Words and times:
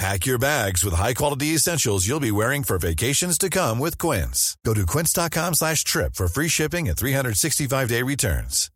Pack 0.00 0.24
your 0.24 0.38
bags 0.38 0.82
with 0.82 0.94
high-quality 0.94 1.48
essentials 1.48 2.08
you'll 2.08 2.20
be 2.20 2.30
wearing 2.30 2.62
for 2.64 2.78
vacations 2.78 3.36
to 3.36 3.50
come 3.50 3.78
with 3.78 3.98
Quince. 3.98 4.56
Go 4.64 4.72
to 4.72 4.86
quince.com 4.86 5.52
slash 5.52 5.84
trip 5.84 6.14
for 6.14 6.26
free 6.26 6.48
shipping 6.48 6.88
and 6.88 6.96
365-day 6.96 8.02
returns. 8.02 8.70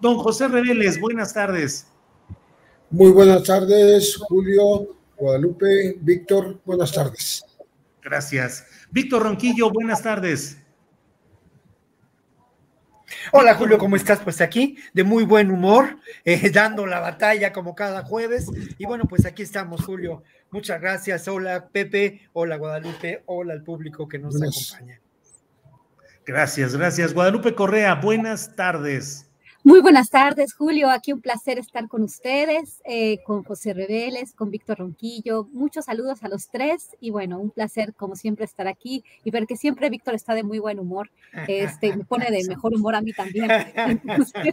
Don 0.00 0.16
José 0.18 0.48
Reveles, 0.50 0.98
buenas 0.98 1.32
tardes. 1.32 1.86
Muy 2.90 3.12
buenas 3.12 3.44
tardes, 3.44 4.16
Julio, 4.28 4.96
Guadalupe, 5.16 5.98
Víctor, 6.02 6.58
buenas 6.64 6.90
tardes. 6.90 7.44
Gracias. 8.02 8.64
Víctor 8.90 9.22
Ronquillo, 9.22 9.70
buenas 9.70 10.02
tardes. 10.02 10.56
Hola 13.32 13.54
Julio, 13.54 13.78
¿cómo 13.78 13.96
estás? 13.96 14.20
Pues 14.20 14.40
aquí 14.40 14.76
de 14.92 15.04
muy 15.04 15.24
buen 15.24 15.50
humor, 15.50 15.98
eh, 16.24 16.50
dando 16.52 16.86
la 16.86 17.00
batalla 17.00 17.52
como 17.52 17.74
cada 17.74 18.02
jueves. 18.02 18.46
Y 18.78 18.86
bueno, 18.86 19.04
pues 19.04 19.26
aquí 19.26 19.42
estamos, 19.42 19.84
Julio. 19.84 20.22
Muchas 20.50 20.80
gracias. 20.80 21.28
Hola 21.28 21.68
Pepe, 21.68 22.28
hola 22.32 22.56
Guadalupe, 22.56 23.22
hola 23.26 23.52
al 23.52 23.62
público 23.62 24.08
que 24.08 24.18
nos 24.18 24.36
acompaña. 24.36 25.00
Gracias, 26.24 26.76
gracias. 26.76 27.14
Guadalupe 27.14 27.54
Correa, 27.54 27.94
buenas 27.94 28.56
tardes. 28.56 29.26
Muy 29.66 29.80
buenas 29.80 30.10
tardes, 30.10 30.54
Julio. 30.54 30.90
Aquí 30.90 31.12
un 31.12 31.20
placer 31.20 31.58
estar 31.58 31.88
con 31.88 32.04
ustedes, 32.04 32.80
eh, 32.84 33.20
con 33.24 33.42
José 33.42 33.74
Reveles, 33.74 34.32
con 34.32 34.52
Víctor 34.52 34.78
Ronquillo. 34.78 35.48
Muchos 35.50 35.86
saludos 35.86 36.22
a 36.22 36.28
los 36.28 36.50
tres 36.50 36.90
y 37.00 37.10
bueno, 37.10 37.40
un 37.40 37.50
placer 37.50 37.92
como 37.92 38.14
siempre 38.14 38.44
estar 38.44 38.68
aquí 38.68 39.02
y 39.24 39.32
ver 39.32 39.48
que 39.48 39.56
siempre 39.56 39.90
Víctor 39.90 40.14
está 40.14 40.36
de 40.36 40.44
muy 40.44 40.60
buen 40.60 40.78
humor. 40.78 41.10
Este, 41.48 41.96
me 41.96 42.04
pone 42.04 42.30
de 42.30 42.46
mejor 42.46 42.76
humor 42.76 42.94
a 42.94 43.00
mí 43.00 43.12
también. 43.12 43.48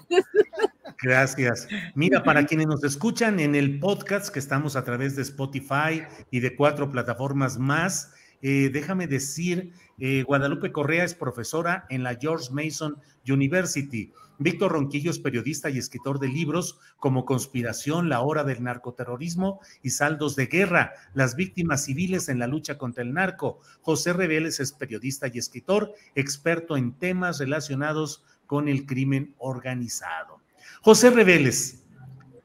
Gracias. 1.04 1.68
Mira, 1.94 2.24
para 2.24 2.48
quienes 2.48 2.66
nos 2.66 2.84
escuchan 2.84 3.40
en 3.40 3.54
el 3.54 3.80
podcast 3.80 4.34
que 4.34 4.40
estamos 4.40 4.76
a 4.76 4.84
través 4.84 5.16
de 5.16 5.22
Spotify 5.22 6.02
y 6.32 6.40
de 6.40 6.56
cuatro 6.56 6.92
plataformas 6.92 7.60
más, 7.60 8.12
eh, 8.42 8.72
déjame 8.74 9.06
decir, 9.06 9.74
eh, 10.00 10.24
Guadalupe 10.24 10.72
Correa 10.72 11.04
es 11.04 11.14
profesora 11.14 11.86
en 11.90 12.02
la 12.02 12.16
George 12.16 12.50
Mason 12.52 12.98
University. 13.26 14.12
Víctor 14.44 14.74
Ronquillo 14.74 15.10
es 15.10 15.20
periodista 15.20 15.70
y 15.70 15.78
escritor 15.78 16.20
de 16.20 16.28
libros 16.28 16.78
como 17.00 17.24
Conspiración, 17.24 18.10
la 18.10 18.20
hora 18.20 18.44
del 18.44 18.62
narcoterrorismo 18.62 19.62
y 19.82 19.92
Saldos 19.92 20.36
de 20.36 20.48
Guerra, 20.48 20.92
las 21.14 21.38
víctimas 21.38 21.86
civiles 21.86 22.28
en 22.28 22.40
la 22.40 22.48
lucha 22.48 22.78
contra 22.78 23.04
el 23.04 23.14
narco. 23.14 23.62
José 23.82 24.12
Reveles 24.12 24.60
es 24.60 24.74
periodista 24.74 25.28
y 25.34 25.38
escritor, 25.38 25.94
experto 26.14 26.76
en 26.76 26.92
temas 26.92 27.40
relacionados 27.40 28.26
con 28.46 28.68
el 28.68 28.86
crimen 28.86 29.34
organizado. 29.38 30.42
José 30.82 31.10
Reveles, 31.10 31.86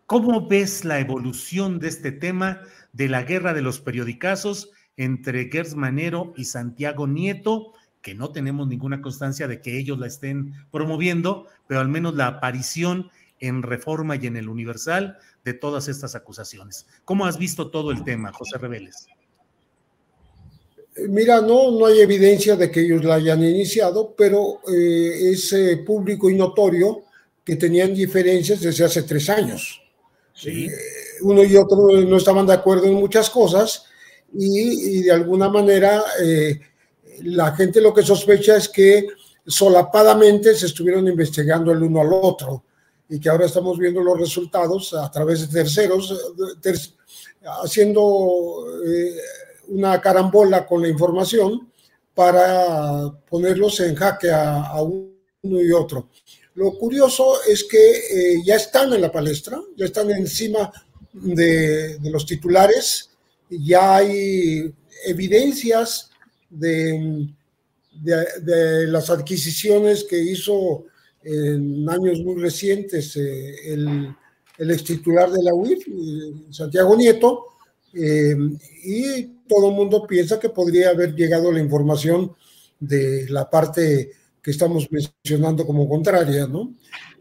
¿cómo 0.07 0.47
ves 0.47 0.85
la 0.85 1.01
evolución 1.01 1.81
de 1.81 1.89
este 1.89 2.13
tema 2.13 2.61
de 2.93 3.09
la 3.09 3.25
guerra 3.25 3.55
de 3.55 3.63
los 3.63 3.81
periodicazos 3.81 4.71
entre 4.97 5.51
Gers 5.51 5.75
Manero 5.75 6.33
y 6.37 6.45
Santiago 6.45 7.09
Nieto? 7.09 7.73
Que 8.03 8.15
no 8.15 8.31
tenemos 8.31 8.69
ninguna 8.69 9.03
constancia 9.03 9.49
de 9.49 9.61
que 9.61 9.79
ellos 9.79 9.99
la 9.99 10.07
estén 10.07 10.55
promoviendo, 10.71 11.47
pero 11.67 11.81
al 11.81 11.89
menos 11.89 12.15
la 12.15 12.27
aparición 12.27 13.11
en 13.41 13.63
Reforma 13.63 14.17
y 14.17 14.27
en 14.27 14.37
el 14.37 14.49
Universal 14.49 15.19
de 15.45 15.55
todas 15.55 15.89
estas 15.89 16.15
acusaciones. 16.15 16.87
¿Cómo 17.05 17.27
has 17.27 17.39
visto 17.39 17.71
todo 17.71 17.91
el 17.91 18.05
tema, 18.05 18.33
José 18.33 18.59
Reveles? 18.59 19.07
Eh, 20.97 21.09
mira, 21.09 21.41
no, 21.41 21.71
no 21.71 21.87
hay 21.87 22.01
evidencia 22.01 22.57
de 22.57 22.71
que 22.71 22.81
ellos 22.81 23.05
la 23.05 23.15
hayan 23.15 23.43
iniciado, 23.43 24.15
pero 24.17 24.61
eh, 24.69 25.31
es 25.33 25.53
eh, 25.53 25.79
público 25.79 26.31
y 26.31 26.35
notorio 26.35 27.05
que 27.45 27.57
tenían 27.57 27.95
diferencias 27.95 28.61
desde 28.61 28.85
hace 28.85 29.03
tres 29.03 29.29
años. 29.31 29.83
Sí. 30.35 30.69
uno 31.23 31.43
y 31.43 31.57
otro 31.57 32.01
no 32.03 32.17
estaban 32.17 32.47
de 32.47 32.53
acuerdo 32.53 32.85
en 32.85 32.95
muchas 32.95 33.29
cosas 33.29 33.87
y, 34.33 34.99
y 34.99 35.03
de 35.03 35.11
alguna 35.11 35.49
manera 35.49 36.01
la 37.23 37.55
gente 37.55 37.81
lo 37.81 37.93
que 37.95 38.03
sospecha 38.03 38.57
es 38.57 38.69
que 38.69 39.07
solapadamente 39.47 40.55
se 40.55 40.67
estuvieron 40.67 41.09
investigando 41.09 41.73
el 41.73 41.83
uno 41.83 42.01
al 42.01 42.13
otro 42.13 42.65
y 43.09 43.19
que 43.19 43.31
ahora 43.31 43.47
estamos 43.47 43.79
viendo 43.79 44.03
los 44.03 44.19
resultados 44.19 44.93
a 44.93 45.11
través 45.11 45.41
de 45.41 45.61
terceros, 45.61 46.15
haciendo 47.63 48.67
eh, 48.87 49.17
una 49.69 50.01
carambola 50.01 50.67
con 50.67 50.83
la 50.83 50.89
información 50.89 51.73
para 52.15 53.11
ponerlos 53.29 53.81
en 53.81 53.95
jaque 53.95 54.31
a, 54.31 54.83
uno 54.83 55.63
y 55.63 55.73
otro. 55.73 56.09
Lo 56.55 56.73
curioso 56.73 57.43
es 57.49 57.65
que 57.65 57.79
eh, 57.79 58.43
ya 58.45 58.57
están 58.57 58.93
en 58.93 59.01
la 59.01 59.13
palestra, 59.13 59.59
ya 59.77 59.87
están 59.87 60.11
encima 60.11 60.71
de 61.13 61.99
los 62.03 62.27
titulares, 62.27 63.11
ya 63.49 63.97
hay 63.97 64.75
evidencias 65.07 66.08
de, 66.51 67.29
de, 67.93 68.87
las 68.87 69.11
adquisiciones 69.11 70.05
que 70.05 70.19
hido 70.19 70.85
en 71.23 71.89
años 71.89 72.21
muy 72.21 72.41
recientes 72.41 73.17
eh, 73.17 73.73
el, 73.73 74.15
el 74.57 74.71
ex 74.71 74.85
titular 74.85 75.31
de 75.31 75.43
la 75.43 75.55
UIF, 75.55 75.87
eh, 75.89 76.33
Santiago 76.51 76.97
Nieto, 76.97 77.45
eh, 77.93 78.37
y 78.85 79.25
todo 79.49 79.71
el 79.71 79.75
mundo 79.75 80.07
piensa 80.07 80.39
que 80.39 80.51
podría 80.51 80.91
haber 80.91 81.15
llegado 81.15 81.51
la 81.51 81.61
información 81.61 82.33
de 82.79 83.27
la 83.29 83.49
parte 83.49 84.13
que 84.43 84.51
estamos 84.51 84.89
mencionando 84.91 85.67
como 85.67 85.89
contraria, 85.89 86.47
¿no? 86.47 86.75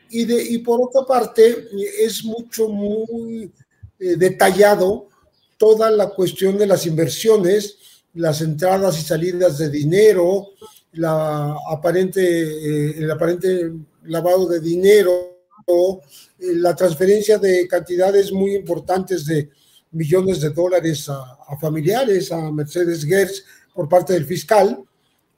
Y, 0.10 0.24
de, 0.26 0.42
y 0.42 0.60
por 0.60 0.80
otra 0.82 1.06
parte, 1.06 1.68
es 2.00 2.24
mucho, 2.24 2.70
muy 2.70 3.52
detallado 4.00 5.10
toda 5.58 5.90
la 5.90 6.10
cuestión 6.10 6.58
de 6.58 6.68
las 6.68 6.86
inversiones 6.86 7.78
las 8.18 8.42
entradas 8.42 9.00
y 9.00 9.04
salidas 9.04 9.58
de 9.58 9.70
dinero, 9.70 10.50
eh, 10.92 12.94
el 12.98 13.12
aparente 13.12 13.72
lavado 14.06 14.48
de 14.48 14.60
dinero, 14.60 15.38
eh, 15.68 16.54
la 16.56 16.76
transferencia 16.76 17.38
de 17.38 17.68
cantidades 17.68 18.32
muy 18.32 18.56
importantes 18.56 19.26
de 19.26 19.50
millones 19.92 20.42
de 20.42 20.50
dólares 20.50 21.08
a, 21.10 21.58
familiares, 21.62 22.32
a 22.32 22.52
Mercedes 22.52 23.06
Gers 23.06 23.46
por 23.74 23.88
parte 23.88 24.14
del 24.14 24.26
fiscal, 24.26 24.84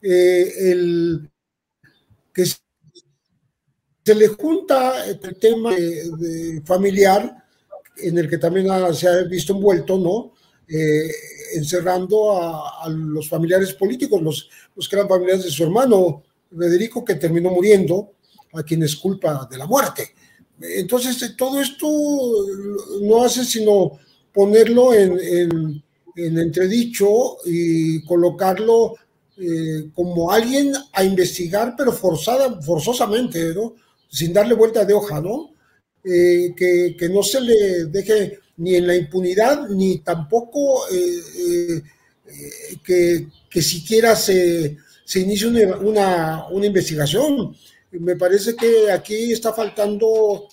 eh, 0.01 1.19
que 2.33 2.45
se 2.45 4.15
le 4.15 4.27
junta 4.29 5.05
el 5.05 5.37
tema 5.37 5.71
familiar, 6.63 7.43
en 7.97 8.17
el 8.17 8.29
que 8.29 8.37
también 8.37 8.67
se 8.95 9.09
ha 9.09 9.23
visto 9.23 9.53
envuelto, 9.53 9.97
¿no? 9.97 10.38
Encerrando 11.55 12.37
a, 12.41 12.87
los 12.89 13.27
familiares 13.27 13.73
políticos, 13.73 14.21
los, 14.21 14.49
los 14.75 14.87
que 14.87 14.95
eran 14.95 15.09
familiares 15.09 15.45
de 15.45 15.51
su 15.51 15.63
hermano 15.63 16.23
Federico, 16.55 17.03
que 17.03 17.15
terminó 17.15 17.49
muriendo, 17.49 18.13
a 18.53 18.63
quien 18.63 18.83
es 18.83 18.95
culpa 18.95 19.47
de 19.49 19.57
la 19.57 19.67
muerte. 19.67 20.13
Entonces, 20.61 21.35
todo 21.37 21.61
esto 21.61 21.87
no 23.01 23.23
hace 23.23 23.45
sino 23.45 23.99
ponerlo 24.33 24.93
en, 24.93 25.83
entredicho 26.15 27.37
y 27.45 28.03
colocarlo 28.03 28.95
eh, 29.37 29.89
como 29.93 30.31
alguien 30.31 30.73
a 30.91 31.03
investigar, 31.03 31.75
pero 31.77 31.93
forzada, 31.93 32.61
forzosamente, 32.61 33.53
¿no? 33.53 33.75
Sin 34.09 34.33
darle 34.33 34.53
vuelta 34.53 34.83
de 34.83 34.93
hoja, 34.93 35.21
¿no? 35.21 35.51
eh, 36.03 36.53
que, 36.55 37.09
no 37.09 37.23
se 37.23 37.41
le 37.41 37.85
deje 37.85 38.39
ni 38.59 38.75
en 38.75 38.87
la 38.87 38.95
impunidad, 38.95 39.67
ni 39.69 39.99
tampoco 39.99 40.87
eh, 40.91 41.81
que, 42.83 43.27
que, 43.49 43.61
siquiera 43.61 44.15
se, 44.15 44.77
se 45.03 45.19
inicie 45.19 45.47
una, 45.47 46.47
una, 46.49 46.65
investigación. 46.65 47.55
Me 47.91 48.15
parece 48.15 48.55
que 48.55 48.91
aquí 48.91 49.31
está 49.31 49.51
faltando 49.53 50.47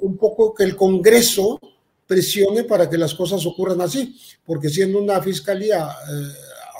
un 0.00 0.16
poco 0.16 0.54
que 0.54 0.64
el 0.64 0.76
Congreso 0.76 1.60
presione 2.06 2.64
para 2.64 2.88
que 2.88 2.96
las 2.96 3.14
cosas 3.14 3.44
ocurran 3.44 3.80
así, 3.80 4.16
porque 4.44 4.68
siendo 4.68 4.98
una 4.98 5.20
fiscalía 5.20 5.88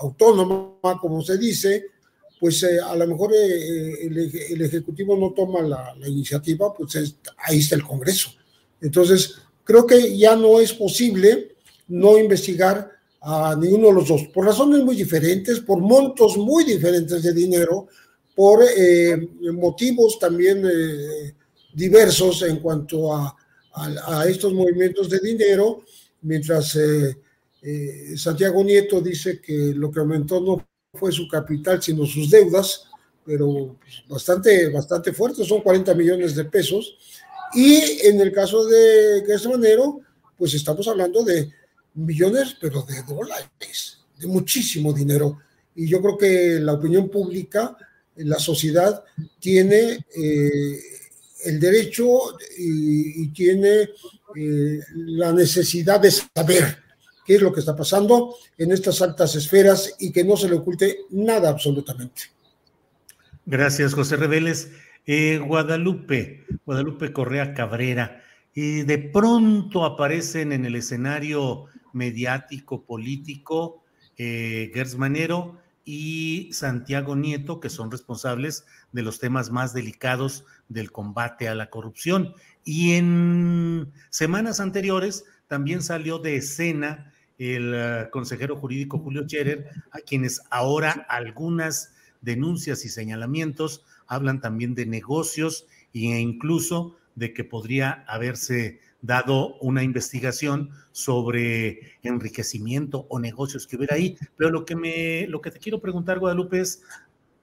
autónoma, 0.00 0.98
como 1.00 1.22
se 1.22 1.36
dice, 1.36 1.86
pues 2.40 2.62
eh, 2.62 2.80
a 2.80 2.96
lo 2.96 3.06
mejor 3.06 3.32
eh, 3.34 4.06
eh, 4.06 4.46
el, 4.50 4.62
Ejecutivo 4.62 5.14
no 5.16 5.32
toma 5.32 5.60
la, 5.60 5.94
iniciativa, 6.08 6.72
pues 6.72 6.96
ahí 7.36 7.58
está 7.58 7.76
el 7.76 7.84
Congreso. 7.84 8.30
Entonces, 8.80 9.36
creo 9.64 9.86
que 9.86 10.16
ya 10.16 10.36
no 10.36 10.60
es 10.60 10.72
posible 10.72 11.56
no 11.88 12.18
investigar 12.18 12.90
a 13.20 13.54
ninguno 13.58 13.88
de 13.88 13.94
los 13.94 14.08
dos, 14.08 14.22
por 14.32 14.46
razones 14.46 14.82
muy 14.82 14.96
diferentes, 14.96 15.60
por 15.60 15.80
montos 15.80 16.36
muy 16.38 16.64
diferentes 16.64 17.22
de 17.22 17.34
dinero, 17.34 17.88
por 18.34 18.60
motivos 19.52 20.18
también 20.18 20.62
diversos 21.74 22.42
en 22.42 22.60
cuanto 22.60 23.14
a, 23.14 23.36
a, 23.74 24.26
estos 24.26 24.54
movimientos 24.54 25.10
de 25.10 25.18
dinero, 25.18 25.82
mientras 26.22 26.78
Santiago 28.16 28.64
Nieto 28.64 29.02
dice 29.02 29.40
que 29.40 29.74
lo 29.74 29.90
que 29.90 30.00
aumentó 30.00 30.40
no 30.40 30.64
fue 30.92 31.12
su 31.12 31.28
capital, 31.28 31.82
sino 31.82 32.06
sus 32.06 32.30
deudas, 32.30 32.86
pero 33.24 33.76
pues, 33.80 34.02
bastante, 34.08 34.68
bastante 34.70 35.12
fuertes, 35.12 35.46
son 35.46 35.60
40 35.60 35.94
millones 35.94 36.34
de 36.34 36.44
pesos. 36.44 36.96
Y 37.54 38.06
en 38.06 38.20
el 38.20 38.32
caso 38.32 38.66
de 38.66 39.22
Manero, 39.48 40.00
pues 40.36 40.54
estamos 40.54 40.86
hablando 40.88 41.22
de 41.24 41.50
millones, 41.94 42.56
pero 42.60 42.82
de 42.82 43.02
dólares, 43.02 43.98
de 44.18 44.26
muchísimo 44.26 44.92
dinero. 44.92 45.38
Y 45.74 45.88
yo 45.88 46.00
creo 46.00 46.16
que 46.16 46.60
la 46.60 46.74
opinión 46.74 47.08
pública, 47.08 47.76
la 48.16 48.38
sociedad, 48.38 49.02
tiene 49.38 50.06
eh, 50.14 50.80
el 51.44 51.58
derecho 51.58 52.36
y, 52.58 53.28
tiene 53.28 53.90
eh, 54.36 54.80
la 54.94 55.32
necesidad 55.32 56.00
de 56.00 56.10
saber 56.10 56.78
qué 57.24 57.36
es 57.36 57.42
lo 57.42 57.52
que 57.52 57.60
está 57.60 57.76
pasando 57.76 58.36
en 58.58 58.72
estas 58.72 59.00
altas 59.02 59.34
esferas 59.36 59.94
y 59.98 60.12
que 60.12 60.24
no 60.24 60.36
se 60.36 60.48
le 60.48 60.56
oculte 60.56 61.00
nada 61.10 61.48
absolutamente. 61.48 62.22
Gracias, 63.46 63.94
José 63.94 64.16
Reveles. 64.16 64.68
Eh, 65.06 65.38
Guadalupe, 65.38 66.46
Guadalupe 66.64 67.12
Correa 67.12 67.54
Cabrera, 67.54 68.22
y 68.54 68.82
de 68.82 68.98
pronto 68.98 69.84
aparecen 69.84 70.52
en 70.52 70.64
el 70.64 70.76
escenario 70.76 71.66
mediático, 71.92 72.84
político, 72.84 73.84
eh, 74.16 74.70
Manero 74.96 75.58
y 75.84 76.50
Santiago 76.52 77.16
Nieto, 77.16 77.60
que 77.60 77.70
son 77.70 77.90
responsables 77.90 78.66
de 78.92 79.02
los 79.02 79.18
temas 79.18 79.50
más 79.50 79.72
delicados 79.72 80.44
del 80.68 80.92
combate 80.92 81.48
a 81.48 81.54
la 81.54 81.70
corrupción. 81.70 82.34
Y 82.64 82.92
en 82.92 83.92
semanas 84.10 84.60
anteriores 84.60 85.24
también 85.46 85.82
salió 85.82 86.18
de 86.18 86.36
escena 86.36 87.12
el 87.38 87.72
eh, 87.74 88.08
consejero 88.12 88.56
jurídico 88.56 88.98
Julio 88.98 89.22
Scherer, 89.22 89.70
a 89.92 89.98
quienes 90.00 90.42
ahora 90.50 91.06
algunas 91.08 91.94
denuncias 92.20 92.84
y 92.84 92.90
señalamientos 92.90 93.82
hablan 94.10 94.40
también 94.40 94.74
de 94.74 94.84
negocios 94.84 95.66
e 95.94 96.00
incluso 96.00 96.96
de 97.14 97.32
que 97.32 97.44
podría 97.44 98.04
haberse 98.06 98.80
dado 99.02 99.56
una 99.58 99.82
investigación 99.82 100.70
sobre 100.92 101.96
enriquecimiento 102.02 103.06
o 103.08 103.18
negocios 103.18 103.66
que 103.66 103.76
hubiera 103.76 103.96
ahí. 103.96 104.18
Pero 104.36 104.50
lo 104.50 104.64
que 104.66 104.76
me, 104.76 105.26
lo 105.28 105.40
que 105.40 105.50
te 105.50 105.58
quiero 105.58 105.80
preguntar, 105.80 106.18
Guadalupe, 106.18 106.60
es 106.60 106.82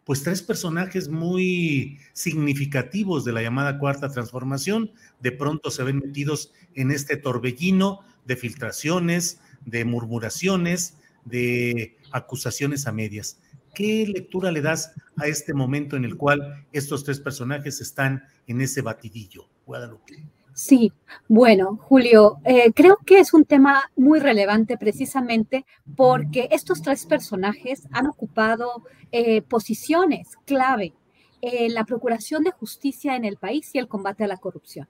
pues 0.03 0.23
tres 0.23 0.41
personajes 0.41 1.09
muy 1.09 1.99
significativos 2.13 3.25
de 3.25 3.33
la 3.33 3.41
llamada 3.41 3.77
cuarta 3.77 4.09
transformación, 4.09 4.91
de 5.19 5.33
pronto 5.33 5.69
se 5.71 5.83
ven 5.83 5.99
metidos 5.99 6.53
en 6.75 6.91
este 6.91 7.17
torbellino 7.17 8.01
de 8.25 8.37
filtraciones, 8.37 9.41
de 9.65 9.83
murmuraciones, 9.83 10.97
de 11.25 11.97
acusaciones 12.11 12.87
a 12.87 12.93
medias. 12.93 13.39
¿Qué 13.77 14.07
lectura 14.07 14.51
le 14.51 14.63
das 14.63 14.91
a 15.17 15.27
este 15.27 15.53
momento 15.53 15.95
en 15.97 16.03
el 16.03 16.17
cual 16.17 16.65
estos 16.73 17.03
tres 17.03 17.19
personajes 17.19 17.79
están 17.79 18.23
en 18.47 18.59
ese 18.59 18.81
batidillo, 18.81 19.45
Guadalupe? 19.67 20.23
Sí, 20.55 20.91
bueno, 21.27 21.77
Julio, 21.83 22.37
eh, 22.43 22.71
creo 22.73 22.97
que 23.05 23.19
es 23.19 23.35
un 23.35 23.45
tema 23.45 23.83
muy 23.95 24.19
relevante 24.19 24.79
precisamente 24.79 25.63
porque 25.95 26.47
estos 26.49 26.81
tres 26.81 27.05
personajes 27.05 27.87
han 27.91 28.07
ocupado 28.07 28.81
eh, 29.11 29.43
posiciones 29.43 30.29
clave 30.45 30.95
en 31.41 31.75
la 31.75 31.85
procuración 31.85 32.43
de 32.43 32.49
justicia 32.49 33.15
en 33.15 33.25
el 33.25 33.37
país 33.37 33.69
y 33.73 33.77
el 33.77 33.87
combate 33.87 34.23
a 34.23 34.27
la 34.27 34.37
corrupción. 34.37 34.87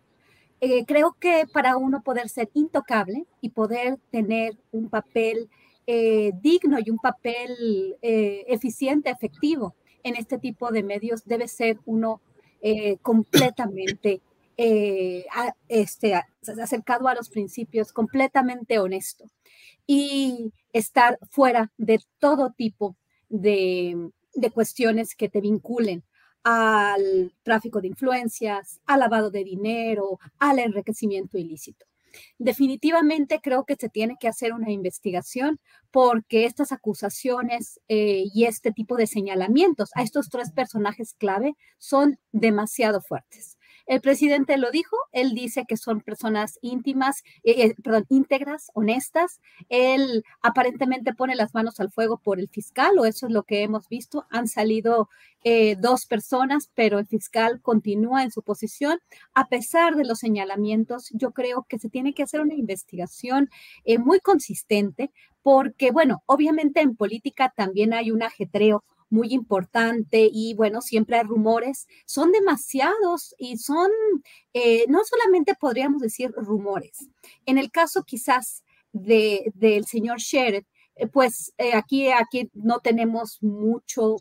Eh, 0.62 0.86
creo 0.86 1.18
que 1.20 1.44
para 1.52 1.76
uno 1.76 2.04
poder 2.04 2.30
ser 2.30 2.50
intocable 2.54 3.26
y 3.42 3.50
poder 3.50 4.00
tener 4.12 4.58
un 4.72 4.90
papel 4.90 5.50
eh, 5.88 6.32
digno 6.42 6.78
y 6.84 6.90
un 6.90 7.00
papel 7.00 7.98
eh, 8.02 8.44
eficiente, 8.48 9.10
efectivo 9.10 9.76
en 10.04 10.16
este 10.16 10.38
tipo 10.38 10.72
de 10.72 10.84
medios, 10.84 11.26
debe 11.26 11.48
ser 11.48 11.80
uno 11.86 12.22
completamente 13.02 14.22
este, 14.58 16.14
acercado 16.62 17.08
a 17.08 17.14
los 17.14 17.30
principios, 17.30 17.94
completamente 17.94 18.80
honesto 18.80 19.26
y 19.86 20.52
estar 20.74 21.18
fuera 21.30 21.72
de 21.78 22.00
todo 22.20 22.52
tipo 22.52 22.98
de, 23.30 24.10
de 24.34 24.52
cuestiones 24.52 25.16
que 25.16 25.30
te 25.30 25.40
vinculen 25.40 26.04
al 26.44 27.34
tráfico 27.44 27.82
de 27.82 27.88
influencias, 27.88 28.80
al 28.86 29.02
lavado 29.02 29.30
de 29.32 29.44
dinero, 29.44 30.20
al 30.40 30.60
enriquecimiento 30.60 31.38
ilícito. 31.38 31.86
Definitivamente 32.38 33.40
creo 33.42 33.66
que 33.66 33.76
se 33.76 33.90
tiene 33.90 34.16
que 34.20 34.28
hacer 34.28 34.54
una 34.54 34.72
investigación 34.72 35.60
porque 35.92 36.46
estas 36.46 36.72
acusaciones 36.72 37.80
eh, 37.88 38.26
y 38.34 38.46
este 38.46 38.72
tipo 38.72 38.96
de 38.96 39.08
señalamientos 39.08 39.90
a 39.96 40.04
estos 40.04 40.30
tres 40.30 40.52
personajes 40.52 41.14
clave 41.14 41.56
son 41.78 42.20
demasiado 42.32 43.02
fuertes. 43.02 43.57
El 43.88 44.02
presidente 44.02 44.58
lo 44.58 44.70
dijo, 44.70 44.98
él 45.14 45.34
dice 45.34 45.64
que 45.66 45.78
son 45.78 46.02
personas 46.02 46.60
íntimas, 46.62 47.24
eh, 47.44 47.64
eh, 47.64 47.76
perdón, 47.82 48.06
íntegras, 48.10 48.70
honestas. 48.74 49.40
Él 49.70 50.24
aparentemente 50.42 51.14
pone 51.14 51.36
las 51.36 51.54
manos 51.54 51.80
al 51.80 51.90
fuego 51.90 52.18
por 52.18 52.38
el 52.40 52.50
fiscal, 52.50 53.00
o 53.00 53.06
eso 53.06 53.28
es 53.28 53.32
lo 53.32 53.44
que 53.44 53.64
hemos 53.64 53.88
visto. 53.88 54.28
Han 54.30 54.50
salido 54.50 55.08
eh, 55.46 55.78
dos 55.80 56.06
personas, 56.06 56.70
pero 56.76 57.00
el 57.00 57.08
fiscal 57.08 57.62
continúa 57.62 58.24
en 58.24 58.32
su 58.32 58.42
posición. 58.44 59.00
A 59.34 59.48
pesar 59.48 59.96
de 59.96 60.04
los 60.04 60.20
señalamientos, 60.20 61.10
yo 61.14 61.32
creo 61.32 61.66
que 61.70 61.80
se 61.80 61.90
tiene 61.90 62.14
que 62.14 62.24
hacer 62.24 62.42
una 62.42 62.56
investigación 62.56 63.50
muy 64.00 64.20
consistente, 64.20 65.12
porque, 65.42 65.92
bueno, 65.92 66.24
obviamente 66.26 66.82
en 66.82 66.98
política 66.98 67.54
también 67.56 67.94
hay 67.94 68.12
un 68.12 68.22
ajetreo 68.22 68.84
muy 69.10 69.34
importante 69.34 70.30
y 70.32 70.54
bueno, 70.56 70.82
siempre 70.82 71.18
hay 71.18 71.24
rumores, 71.24 71.88
son 72.06 72.32
demasiados 72.32 73.36
y 73.38 73.58
son, 73.58 73.90
eh, 74.54 74.86
no 74.90 75.00
solamente 75.04 75.56
podríamos 75.60 76.02
decir 76.02 76.32
rumores. 76.36 77.08
En 77.46 77.58
el 77.58 77.72
caso 77.72 78.04
quizás 78.04 78.64
de, 78.92 79.52
del 79.56 79.86
señor 79.86 80.20
Sheriff, 80.20 80.66
eh, 80.96 81.08
pues 81.08 81.54
eh, 81.58 81.74
aquí, 81.74 82.10
aquí 82.10 82.50
no 82.54 82.80
tenemos 82.80 83.38
mucho, 83.42 84.18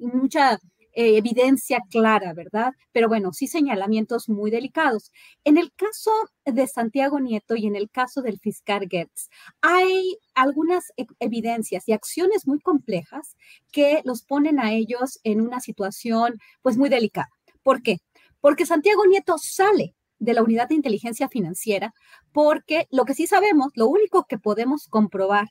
mucha 0.00 0.58
eh, 0.98 1.18
evidencia 1.18 1.82
clara, 1.90 2.32
¿verdad? 2.32 2.72
Pero 2.90 3.08
bueno, 3.08 3.34
sí 3.34 3.46
señalamientos 3.48 4.30
muy 4.30 4.50
delicados. 4.50 5.12
En 5.44 5.58
el 5.58 5.70
caso 5.74 6.10
de 6.46 6.66
Santiago 6.66 7.20
Nieto 7.20 7.54
y 7.54 7.66
en 7.66 7.76
el 7.76 7.90
caso 7.90 8.22
del 8.22 8.40
fiscal 8.40 8.88
Gertz, 8.90 9.28
hay 9.60 10.16
algunas 10.34 10.90
e, 10.96 11.04
evidencias 11.20 11.86
y 11.86 11.92
acciones 11.92 12.46
muy 12.46 12.60
complejas 12.60 13.36
que 13.70 14.00
los 14.04 14.22
ponen 14.22 14.58
a 14.58 14.72
ellos 14.72 15.20
en 15.22 15.42
una 15.42 15.60
situación 15.60 16.38
pues 16.62 16.78
muy 16.78 16.88
delicada. 16.88 17.28
¿Por 17.62 17.82
qué? 17.82 17.98
Porque 18.40 18.64
Santiago 18.64 19.04
Nieto 19.06 19.36
sale 19.36 19.94
de 20.18 20.32
la 20.32 20.42
unidad 20.42 20.68
de 20.68 20.76
inteligencia 20.76 21.28
financiera 21.28 21.92
porque 22.32 22.86
lo 22.90 23.04
que 23.04 23.12
sí 23.12 23.26
sabemos, 23.26 23.68
lo 23.74 23.86
único 23.86 24.24
que 24.24 24.38
podemos 24.38 24.88
comprobar 24.88 25.48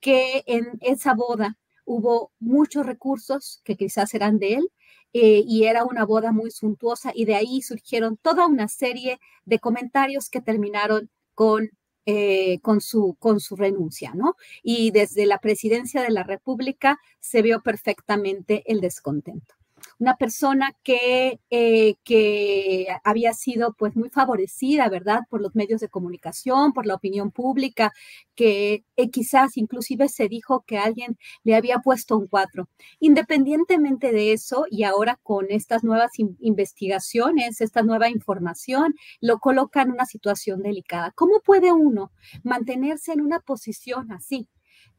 que 0.00 0.42
en 0.46 0.66
esa 0.82 1.14
boda 1.14 1.56
hubo 1.92 2.32
muchos 2.40 2.86
recursos 2.86 3.60
que 3.64 3.76
quizás 3.76 4.14
eran 4.14 4.38
de 4.38 4.54
él, 4.54 4.70
eh, 5.12 5.44
y 5.46 5.64
era 5.64 5.84
una 5.84 6.06
boda 6.06 6.32
muy 6.32 6.50
suntuosa 6.50 7.12
y 7.14 7.26
de 7.26 7.34
ahí 7.34 7.60
surgieron 7.60 8.16
toda 8.16 8.46
una 8.46 8.66
serie 8.68 9.20
de 9.44 9.58
comentarios 9.58 10.30
que 10.30 10.40
terminaron 10.40 11.10
con, 11.34 11.70
eh, 12.06 12.60
con, 12.60 12.80
su, 12.80 13.16
con 13.18 13.38
su 13.38 13.56
renuncia, 13.56 14.14
¿no? 14.14 14.36
Y 14.62 14.90
desde 14.90 15.26
la 15.26 15.38
presidencia 15.38 16.00
de 16.00 16.10
la 16.10 16.22
República 16.22 16.98
se 17.20 17.42
vio 17.42 17.60
perfectamente 17.62 18.62
el 18.66 18.80
descontento. 18.80 19.54
Una 20.02 20.16
persona 20.16 20.72
que, 20.82 21.38
eh, 21.50 21.94
que 22.02 22.88
había 23.04 23.32
sido 23.34 23.72
pues 23.74 23.94
muy 23.94 24.10
favorecida, 24.10 24.88
¿verdad? 24.88 25.20
Por 25.30 25.40
los 25.40 25.54
medios 25.54 25.80
de 25.80 25.88
comunicación, 25.88 26.72
por 26.72 26.86
la 26.86 26.96
opinión 26.96 27.30
pública, 27.30 27.92
que 28.34 28.84
eh, 28.96 29.10
quizás 29.10 29.56
inclusive 29.56 30.08
se 30.08 30.26
dijo 30.28 30.64
que 30.66 30.76
alguien 30.76 31.16
le 31.44 31.54
había 31.54 31.78
puesto 31.78 32.18
un 32.18 32.26
cuatro. 32.26 32.68
Independientemente 32.98 34.10
de 34.10 34.32
eso, 34.32 34.66
y 34.68 34.82
ahora 34.82 35.20
con 35.22 35.46
estas 35.50 35.84
nuevas 35.84 36.10
investigaciones, 36.40 37.60
esta 37.60 37.82
nueva 37.82 38.08
información, 38.10 38.96
lo 39.20 39.38
coloca 39.38 39.82
en 39.82 39.92
una 39.92 40.06
situación 40.06 40.62
delicada. 40.62 41.12
¿Cómo 41.14 41.40
puede 41.44 41.70
uno 41.72 42.10
mantenerse 42.42 43.12
en 43.12 43.20
una 43.20 43.38
posición 43.38 44.10
así? 44.10 44.48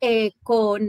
Eh, 0.05 0.33
con 0.43 0.85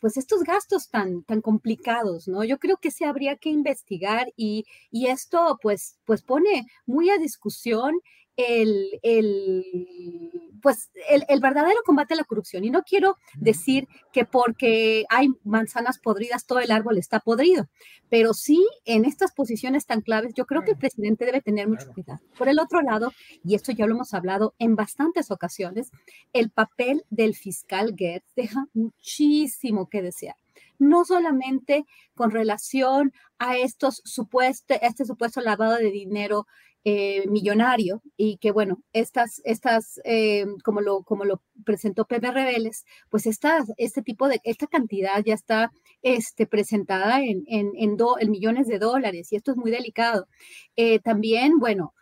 pues 0.00 0.16
estos 0.16 0.42
gastos 0.42 0.88
tan, 0.90 1.22
tan 1.22 1.40
complicados, 1.40 2.26
¿no? 2.26 2.42
Yo 2.42 2.58
creo 2.58 2.78
que 2.78 2.90
se 2.90 3.04
habría 3.04 3.36
que 3.36 3.48
investigar 3.48 4.26
y, 4.36 4.64
y 4.90 5.06
esto 5.06 5.56
pues, 5.62 6.00
pues 6.04 6.22
pone 6.22 6.66
muy 6.84 7.08
a 7.10 7.18
discusión 7.18 7.94
el, 8.36 9.00
el, 9.02 9.64
pues 10.62 10.90
el, 11.08 11.24
el, 11.28 11.40
verdadero 11.40 11.80
combate 11.84 12.14
a 12.14 12.16
la 12.16 12.24
corrupción. 12.24 12.64
Y 12.64 12.70
no 12.70 12.82
quiero 12.82 13.16
decir 13.34 13.88
que 14.12 14.24
porque 14.24 15.04
hay 15.08 15.28
manzanas 15.44 15.98
podridas 15.98 16.46
todo 16.46 16.60
el 16.60 16.70
árbol 16.70 16.98
está 16.98 17.20
podrido, 17.20 17.68
pero 18.08 18.34
sí 18.34 18.66
en 18.84 19.04
estas 19.04 19.32
posiciones 19.32 19.86
tan 19.86 20.02
claves 20.02 20.34
yo 20.34 20.46
creo 20.46 20.62
que 20.62 20.72
el 20.72 20.78
presidente 20.78 21.24
debe 21.24 21.40
tener 21.40 21.68
mucho 21.68 21.92
cuidado. 21.92 22.20
Por 22.36 22.48
el 22.48 22.58
otro 22.58 22.82
lado, 22.82 23.12
y 23.44 23.54
esto 23.54 23.72
ya 23.72 23.86
lo 23.86 23.94
hemos 23.94 24.14
hablado 24.14 24.54
en 24.58 24.76
bastantes 24.76 25.30
ocasiones, 25.30 25.90
el 26.32 26.50
papel 26.50 27.04
del 27.10 27.34
fiscal 27.34 27.94
Gertz 27.96 28.34
deja 28.34 28.66
muchísimo 28.74 29.88
que 29.88 30.02
desear 30.02 30.36
no 30.78 31.04
solamente 31.04 31.86
con 32.14 32.30
relación 32.30 33.12
a 33.38 33.56
estos 33.56 34.02
supuestos, 34.04 34.76
este 34.82 35.04
supuesto 35.04 35.40
lavado 35.40 35.76
de 35.76 35.90
dinero 35.90 36.46
eh, 36.88 37.26
millonario 37.28 38.00
y 38.16 38.36
que 38.36 38.52
bueno, 38.52 38.80
estas, 38.92 39.42
estas 39.44 40.00
eh, 40.04 40.46
como, 40.62 40.80
lo, 40.80 41.02
como 41.02 41.24
lo 41.24 41.42
presentó 41.64 42.04
Pepe 42.04 42.30
Rebeles, 42.30 42.84
pues 43.10 43.26
esta, 43.26 43.64
este 43.76 44.02
tipo 44.02 44.28
de, 44.28 44.40
esta 44.44 44.68
cantidad 44.68 45.20
ya 45.24 45.34
está 45.34 45.72
este, 46.02 46.46
presentada 46.46 47.24
en, 47.24 47.42
en, 47.48 47.72
en, 47.74 47.96
en 48.20 48.30
millones 48.30 48.68
de 48.68 48.78
dólares 48.78 49.32
y 49.32 49.36
esto 49.36 49.50
es 49.50 49.56
muy 49.56 49.72
delicado. 49.72 50.28
Eh, 50.76 51.00
también, 51.00 51.58
bueno, 51.58 51.92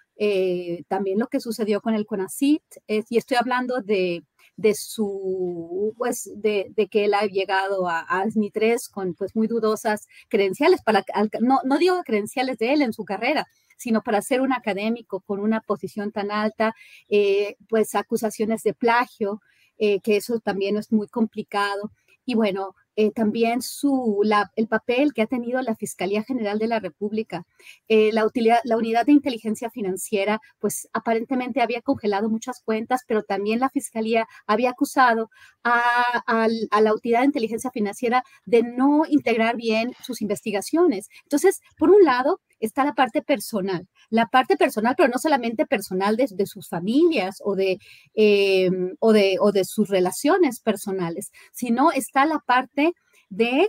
también 0.89 1.19
lo 1.19 1.29
que 1.29 1.41
sucedió 1.41 1.81
con 1.81 1.95
el 1.95 2.05
CONACIT, 2.05 2.63
y 2.87 3.17
estoy 3.17 3.39
hablando 3.39 3.81
de, 3.81 4.23
de 4.57 4.75
su, 4.75 5.95
pues, 5.99 6.31
de, 6.37 6.73
de, 6.77 6.89
que 6.89 7.05
él 7.07 7.15
ha 7.15 7.27
llegado 7.27 7.89
a, 7.89 8.01
a 8.01 8.21
ASNI 8.23 8.51
3 8.51 8.89
con, 8.89 9.15
pues, 9.15 9.35
muy 9.35 9.47
dudosas 9.49 10.07
credenciales, 10.29 10.81
para, 10.83 11.05
no, 11.41 11.61
no 11.65 11.79
digo 11.79 12.03
credenciales 12.05 12.59
de 12.59 12.73
él 12.73 12.83
en 12.83 12.93
su 12.93 13.05
carrera, 13.05 13.47
sino 13.77 14.03
para 14.03 14.23
ser 14.23 14.41
un 14.41 14.53
académico 14.53 15.21
con 15.21 15.41
una 15.41 15.61
posición 15.61 16.13
tan 16.13 16.31
alta, 16.31 16.75
eh, 17.09 17.57
pues 17.69 17.95
acusaciones 17.95 18.63
de 18.63 18.75
plagio, 18.75 19.41
eh, 19.79 20.01
que 20.01 20.17
eso 20.17 20.39
también 20.41 20.77
es 20.77 20.93
muy 20.93 21.09
complicado. 21.09 21.91
Y 22.25 22.35
bueno, 22.35 22.75
eh, 22.97 23.11
también 23.11 23.63
su, 23.63 24.21
el 24.57 24.69
papel 24.69 25.13
que 25.13 25.23
ha 25.23 25.27
tenido 25.27 25.61
la 25.63 25.75
Fiscalía 25.77 26.23
General 26.23 26.59
de 26.59 26.69
la 26.69 26.81
República. 26.81 27.45
Eh, 27.89 28.11
la, 28.13 28.25
utilidad, 28.25 28.61
la 28.65 28.77
unidad 28.77 29.07
de 29.07 29.13
inteligencia 29.13 29.71
financiera, 29.71 30.41
pues 30.59 30.89
aparentemente 30.93 31.61
había 31.61 31.83
congelado 31.83 32.29
muchas 32.29 32.61
cuentas, 32.63 33.03
pero 33.07 33.23
también 33.23 33.61
la 33.61 33.71
Fiscalía 33.71 34.27
había 34.47 34.71
acusado 34.71 35.31
a, 35.65 36.23
a, 36.27 36.81
la 36.81 36.95
utilidad 36.95 37.21
de 37.21 37.27
inteligencia 37.27 37.71
financiera 37.71 38.23
de 38.47 38.63
no 38.63 39.05
integrar 39.09 39.57
bien 39.57 39.95
sus 40.03 40.23
investigaciones. 40.23 41.09
Entonces, 41.25 41.61
por 41.79 41.91
un 41.91 42.05
lado, 42.05 42.41
está 42.65 42.85
la 42.85 42.95
parte 42.95 43.23
personal, 43.23 43.89
la 44.11 44.27
parte 44.27 44.57
personal, 44.57 44.95
pero 44.97 45.09
no 45.09 45.19
solamente 45.19 45.67
personal 45.67 46.17
de, 46.17 46.47
sus 46.47 46.69
familias 46.69 47.39
o 47.45 47.55
de, 47.55 47.79
eh, 48.15 48.71
o, 49.01 49.13
de, 49.13 49.39
o 49.41 49.53
de 49.53 49.65
sus 49.65 49.89
relaciones 49.89 50.61
personales, 50.61 51.33
sino 51.53 51.93
está 51.93 52.27
la 52.27 52.39
parte 52.41 52.93
de 53.31 53.69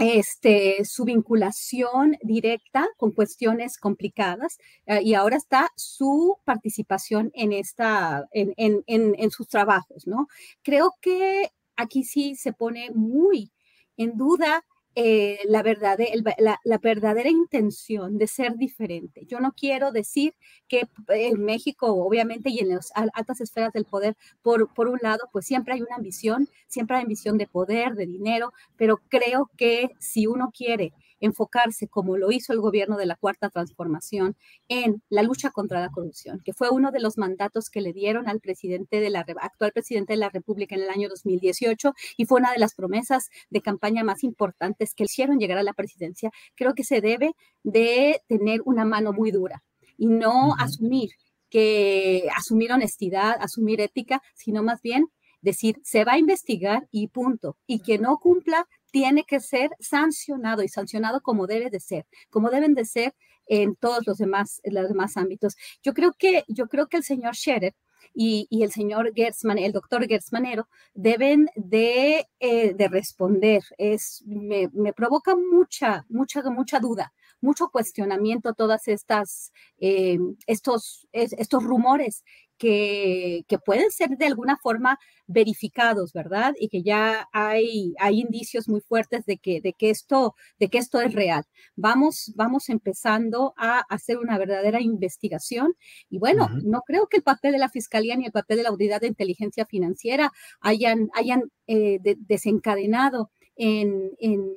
este, 0.00 0.84
su 0.86 1.04
vinculación 1.04 2.16
directa 2.22 2.88
con 2.96 3.12
cuestiones 3.12 3.76
complicadas 3.76 4.56
eh, 4.86 5.00
y 5.02 5.12
ahora 5.14 5.36
está 5.36 5.70
su 5.76 6.38
participación 6.44 7.30
en, 7.34 7.52
esta, 7.52 8.26
en, 8.32 8.54
en, 8.56 8.82
en, 8.86 9.14
en, 9.18 9.30
sus 9.30 9.46
trabajos, 9.46 10.06
¿no? 10.06 10.26
Creo 10.62 10.94
que 11.02 11.50
aquí 11.76 12.02
sí 12.04 12.34
se 12.34 12.54
pone 12.54 12.90
muy 12.92 13.52
en 13.98 14.16
duda 14.16 14.64
eh, 14.96 15.38
la, 15.44 15.62
verdad, 15.62 15.98
la, 16.38 16.58
la, 16.64 16.78
verdadera 16.78 17.30
intención 17.30 18.18
de 18.18 18.26
ser 18.26 18.56
diferente. 18.56 19.24
Yo 19.26 19.38
no 19.40 19.52
quiero 19.52 19.92
decir 19.92 20.34
que 20.68 20.88
en 21.08 21.44
México, 21.44 21.86
obviamente, 21.94 22.50
y 22.50 22.58
en 22.58 22.70
las 22.70 22.90
altas 22.94 23.40
esferas 23.40 23.72
del 23.72 23.84
poder, 23.84 24.16
por, 24.42 24.72
por 24.74 24.88
un 24.88 24.98
lado, 25.00 25.28
pues 25.32 25.46
siempre 25.46 25.74
hay 25.74 25.82
una 25.82 25.96
ambición, 25.96 26.48
siempre 26.66 26.96
hay 26.96 27.02
ambición 27.02 27.38
de 27.38 27.46
poder, 27.46 27.94
de 27.94 28.06
dinero, 28.06 28.52
pero 28.76 29.00
creo 29.08 29.50
que 29.56 29.90
si 29.98 30.26
uno 30.26 30.50
quiere 30.56 30.92
enfocarse, 31.20 31.88
como 31.88 32.16
lo 32.16 32.32
hizo 32.32 32.52
el 32.52 32.60
gobierno 32.60 32.96
de 32.96 33.06
la 33.06 33.16
Cuarta 33.16 33.50
Transformación, 33.50 34.36
en 34.68 35.02
la 35.08 35.22
lucha 35.22 35.50
contra 35.50 35.80
la 35.80 35.90
corrupción, 35.90 36.40
que 36.44 36.52
fue 36.52 36.70
uno 36.70 36.90
de 36.90 37.00
los 37.00 37.18
mandatos 37.18 37.70
que 37.70 37.80
le 37.80 37.92
dieron 37.92 38.28
al 38.28 38.40
presidente 38.40 39.00
de 39.00 39.10
la 39.10 39.20
actual 39.20 39.72
presidente 39.72 40.14
de 40.14 40.18
la 40.18 40.30
República 40.30 40.74
en 40.74 40.82
el 40.82 40.90
año 40.90 41.08
2018 41.08 41.94
y 42.16 42.24
fue 42.26 42.40
una 42.40 42.52
de 42.52 42.58
las 42.58 42.74
promesas 42.74 43.30
de 43.50 43.60
campaña 43.60 44.04
más 44.04 44.24
importantes 44.24 44.94
que 44.94 45.04
hicieron 45.04 45.38
llegar 45.38 45.58
a 45.58 45.62
la 45.62 45.72
presidencia. 45.72 46.30
Creo 46.54 46.74
que 46.74 46.84
se 46.84 47.00
debe 47.00 47.34
de 47.62 48.22
tener 48.26 48.60
una 48.64 48.84
mano 48.84 49.12
muy 49.12 49.30
dura 49.30 49.62
y 49.96 50.06
no 50.06 50.54
asumir 50.58 51.10
que 51.50 52.28
asumir 52.36 52.72
honestidad, 52.72 53.36
asumir 53.40 53.80
ética, 53.80 54.22
sino 54.34 54.62
más 54.62 54.80
bien 54.80 55.08
decir, 55.42 55.80
se 55.82 56.04
va 56.04 56.12
a 56.12 56.18
investigar 56.18 56.86
y 56.90 57.08
punto. 57.08 57.56
Y 57.66 57.80
que 57.80 57.98
no 57.98 58.18
cumpla 58.18 58.66
tiene 58.90 59.24
que 59.24 59.40
ser 59.40 59.70
sancionado 59.80 60.62
y 60.62 60.68
sancionado 60.68 61.20
como 61.20 61.46
debe 61.46 61.70
de 61.70 61.80
ser, 61.80 62.06
como 62.30 62.50
deben 62.50 62.74
de 62.74 62.84
ser 62.84 63.14
en 63.46 63.74
todos 63.76 64.06
los 64.06 64.18
demás, 64.18 64.60
los 64.64 64.88
demás 64.88 65.16
ámbitos. 65.16 65.56
Yo 65.82 65.92
creo 65.92 66.12
que, 66.16 66.44
yo 66.48 66.68
creo 66.68 66.88
que 66.88 66.98
el 66.98 67.02
señor 67.02 67.34
Scherer 67.34 67.74
y, 68.14 68.48
el 68.50 68.72
señor 68.72 69.12
Gertzman, 69.14 69.58
el 69.58 69.72
doctor 69.72 70.06
Gertzmanero, 70.06 70.68
deben 70.94 71.48
de, 71.54 72.26
eh, 72.38 72.74
de 72.74 72.88
responder. 72.88 73.62
Es, 73.78 74.22
me, 74.26 74.68
me, 74.72 74.92
provoca 74.92 75.34
mucha, 75.36 76.06
mucha, 76.08 76.42
mucha 76.50 76.80
duda, 76.80 77.12
mucho 77.40 77.68
cuestionamiento 77.70 78.54
todas 78.54 78.88
estas, 78.88 79.52
eh, 79.78 80.18
estos, 80.46 81.08
estos 81.12 81.62
rumores 81.64 82.24
que, 82.60 83.46
que, 83.48 83.58
pueden 83.58 83.90
ser 83.90 84.10
de 84.18 84.26
alguna 84.26 84.58
forma 84.58 84.98
verificados, 85.26 86.12
¿verdad? 86.12 86.52
Y 86.60 86.68
que 86.68 86.82
ya 86.82 87.26
hay, 87.32 87.94
hay 87.98 88.20
indicios 88.20 88.68
muy 88.68 88.82
fuertes 88.82 89.24
de 89.24 89.38
que, 89.38 89.62
de, 89.62 89.72
que 89.72 89.88
esto, 89.88 90.34
de 90.58 90.68
que 90.68 90.76
esto 90.76 91.00
es 91.00 91.14
real. 91.14 91.44
Vamos, 91.74 92.32
vamos 92.36 92.68
empezando 92.68 93.54
a 93.56 93.80
hacer 93.88 94.18
una 94.18 94.36
verdadera 94.36 94.80
investigación 94.82 95.74
y 96.10 96.18
bueno, 96.18 96.44
uh 96.44 96.48
-huh. 96.48 96.62
no 96.64 96.82
creo 96.82 97.06
que 97.06 97.16
el 97.16 97.22
papel 97.22 97.52
de 97.52 97.58
la 97.58 97.70
Fiscalía 97.70 98.14
ni 98.16 98.26
el 98.26 98.32
papel 98.32 98.58
de 98.58 98.64
la 98.64 98.72
Unidad 98.72 99.00
de 99.00 99.06
Inteligencia 99.06 99.64
Financiera 99.64 100.30
hayan, 100.60 101.08
hayan 101.14 101.50
eh, 101.66 101.98
de, 102.02 102.16
desencadenado 102.18 103.30
en, 103.60 104.12
en, 104.18 104.54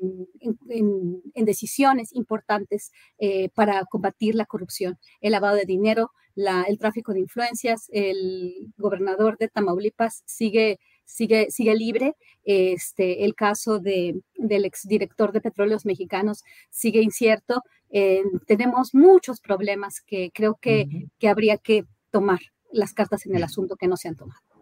en, 0.70 1.22
en, 1.36 1.46
decisiones 1.46 2.14
importantes 2.14 2.92
eh, 3.18 3.50
para 3.50 3.84
combatir 3.84 4.34
la 4.34 4.46
corrupción, 4.46 4.98
el 5.20 5.34
lavado 5.34 5.58
de 5.58 5.66
dinero, 5.66 6.12
la, 6.36 6.64
el 6.64 6.78
tráfico 6.78 7.12
de 7.14 7.20
influencias. 7.20 7.90
El 7.92 8.72
gobernador 8.78 9.38
de 9.38 9.50
Tamaulipas 9.50 10.24
sigue, 10.26 10.80
sigue, 11.04 11.48
sigue 11.52 11.76
libre. 11.76 12.16
Este, 12.46 13.26
el 13.26 13.36
caso 13.36 13.80
de, 13.80 14.22
del 14.36 14.64
exdirector 14.64 15.34
de 15.34 15.42
Petróleos 15.42 15.86
Mexicanos 15.86 16.44
sigue 16.70 17.02
incierto. 17.02 17.62
Eh, 17.90 18.24
tenemos 18.48 18.96
muchos 18.96 19.42
problemas 19.42 20.00
que 20.00 20.32
creo 20.34 20.56
que, 20.62 20.86
uh 20.88 20.92
-huh. 20.92 21.10
que 21.20 21.28
habría 21.28 21.58
que 21.58 21.84
tomar 22.10 22.40
las 22.72 22.94
cartas 22.94 23.26
en 23.26 23.36
el 23.36 23.44
asunto 23.44 23.76
que 23.76 23.88
no 23.88 23.98
se 23.98 24.08
han 24.08 24.16
tomado. 24.16 24.53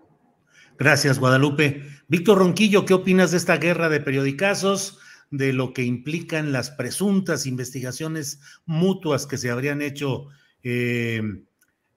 Gracias, 0.78 1.20
Guadalupe. 1.20 1.84
Víctor 2.08 2.40
Ronquillo, 2.40 2.86
¿qué 2.86 2.94
opinas 2.94 3.32
de 3.32 3.38
esta 3.38 3.58
guerra 3.58 3.90
de 3.90 4.00
periodicazos, 4.00 5.00
de 5.30 5.54
lo 5.54 5.74
que 5.74 5.84
implican 5.84 6.52
las 6.52 6.72
presuntas 6.72 7.46
investigaciones 7.46 8.42
mutuas 8.66 9.28
que 9.28 9.38
se 9.38 9.50
habrían 9.50 9.82
hecho 9.82 10.28
eh, 10.64 11.22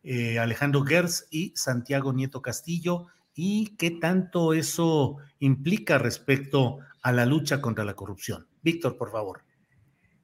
eh, 0.03 0.39
Alejandro 0.39 0.85
Gers 0.85 1.27
y 1.31 1.53
Santiago 1.57 2.13
Nieto 2.13 2.43
Castillo? 2.43 3.07
¿Y 3.35 3.75
qué 3.77 3.91
tanto 3.91 4.53
eso 4.53 5.17
implica 5.41 5.99
respecto 5.99 6.79
a 7.03 7.13
la 7.13 7.27
lucha 7.27 7.61
contra 7.61 7.85
la 7.85 7.95
corrupción? 7.95 8.47
Víctor, 8.63 8.97
por 8.97 9.11
favor. 9.11 9.44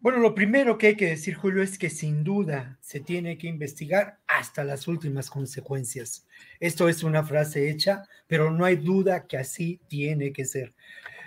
Bueno, 0.02 0.19
lo 0.19 0.35
primero 0.35 0.78
que 0.78 0.87
hay 0.88 0.97
que 0.97 1.09
decir, 1.09 1.35
Julio, 1.35 1.62
es 1.62 1.76
que 1.76 1.90
sin 1.90 2.25
duda 2.25 2.78
se 2.80 3.00
tiene 3.00 3.37
que 3.37 3.49
investigar 3.49 4.19
hasta 4.26 4.64
las 4.64 4.88
últimas 4.88 5.28
consecuencias. 5.28 6.26
Esto 6.59 6.88
es 6.88 7.02
una 7.02 7.23
frase 7.23 7.69
hecha, 7.69 8.04
pero 8.26 8.50
no 8.50 8.64
hay 8.64 8.76
duda 8.76 9.26
que 9.26 9.37
así 9.37 9.78
tiene 9.88 10.33
que 10.33 10.47
ser. 10.47 10.73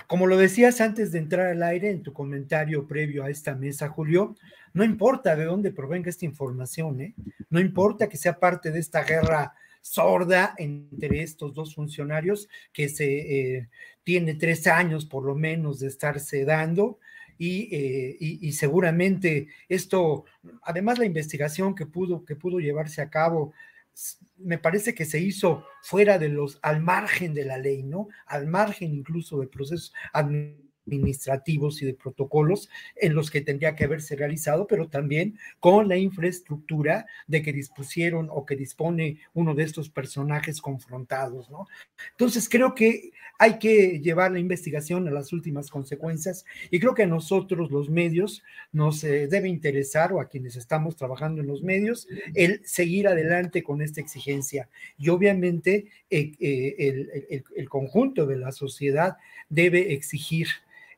como 0.08 0.28
lo 0.28 0.38
decías 0.38 0.82
antes 0.82 1.12
de 1.12 1.20
entrar 1.20 1.48
al 1.48 1.64
aire 1.64 1.90
en 1.92 2.04
tu 2.04 2.14
comentario 2.14 2.88
previo 2.88 3.24
a 3.24 3.30
esta 3.30 3.56
mesa, 3.56 3.90
Julio, 3.90 4.36
no 4.74 4.84
importa 4.84 5.36
de 5.36 5.46
dónde 5.46 5.72
provenga 5.72 6.10
esta 6.10 6.26
información, 6.26 7.00
¿eh? 7.02 7.14
no 7.50 7.60
importa 7.60 8.10
que 8.10 8.18
sea 8.18 8.40
parte 8.40 8.72
de 8.72 8.80
esta 8.80 9.04
guerra 9.04 9.54
sorda 9.82 10.56
entre 10.58 11.22
estos 11.22 11.54
dos 11.54 11.76
funcionarios 11.76 12.48
que 12.72 12.90
se 12.90 13.58
eh, 13.58 13.70
tiene 14.04 14.34
tres 14.34 14.66
años 14.66 15.06
por 15.06 15.26
lo 15.26 15.36
menos 15.36 15.80
de 15.80 15.88
estarse 15.88 16.44
dando. 16.46 17.00
Eh, 17.72 18.18
y, 18.20 18.52
seguramente 18.54 19.48
esto, 19.70 20.26
además 20.62 20.98
la 21.00 21.06
investigación 21.06 21.76
que 21.76 21.86
pudo, 21.86 22.26
que 22.26 22.36
pudo 22.36 22.60
llevarse 22.60 23.02
a 23.02 23.10
cabo, 23.10 23.54
me 24.38 24.58
parece 24.58 24.96
que 24.96 25.06
se 25.06 25.20
hizo 25.20 25.66
fuera 25.82 26.18
de 26.18 26.30
los, 26.30 26.60
al 26.62 26.82
margen 26.82 27.34
de 27.34 27.46
la 27.46 27.58
ley, 27.58 27.84
¿no? 27.84 28.08
Al 28.26 28.48
margen 28.48 28.94
incluso 28.94 29.40
de 29.40 29.48
procesos 29.48 29.94
administrativos 30.14 30.63
administrativos 30.86 31.82
y 31.82 31.86
de 31.86 31.94
protocolos 31.94 32.70
en 32.96 33.16
los 33.16 33.32
que 33.32 33.42
tendría 33.42 33.76
que 33.76 33.86
haberse 33.86 34.16
realizado, 34.16 34.68
pero 34.68 34.88
también 34.90 35.38
con 35.60 35.88
la 35.88 35.98
infraestructura 35.98 37.06
de 37.28 37.42
que 37.42 37.54
dispusieron 37.54 38.28
o 38.32 38.46
que 38.46 38.56
dispone 38.56 39.20
uno 39.34 39.56
de 39.56 39.64
estos 39.64 39.90
personajes 39.90 40.62
confrontados, 40.62 41.50
¿no? 41.50 41.68
Entonces 42.12 42.50
creo 42.50 42.76
que 42.76 43.12
hay 43.40 43.60
que 43.60 44.00
llevar 44.00 44.32
la 44.32 44.40
investigación 44.40 45.08
a 45.08 45.12
las 45.12 45.34
últimas 45.34 45.70
consecuencias 45.70 46.46
y 46.70 46.80
creo 46.80 46.94
que 46.94 47.04
a 47.04 47.08
nosotros 47.08 47.72
los 47.72 47.90
medios 47.90 48.44
nos 48.72 49.04
eh, 49.04 49.28
debe 49.28 49.50
interesar 49.50 50.14
o 50.14 50.22
a 50.22 50.30
quienes 50.30 50.56
estamos 50.56 50.96
trabajando 50.96 51.42
en 51.42 51.48
los 51.48 51.64
medios 51.64 52.08
el 52.36 52.62
seguir 52.66 53.08
adelante 53.08 53.64
con 53.64 53.82
esta 53.82 54.02
exigencia 54.02 54.70
y 54.98 55.10
obviamente 55.10 55.88
eh, 56.10 56.32
eh, 56.40 56.76
el, 56.78 57.44
el 57.56 57.70
conjunto 57.70 58.26
de 58.26 58.38
la 58.38 58.52
sociedad 58.52 59.18
debe 59.50 59.94
exigir 59.94 60.48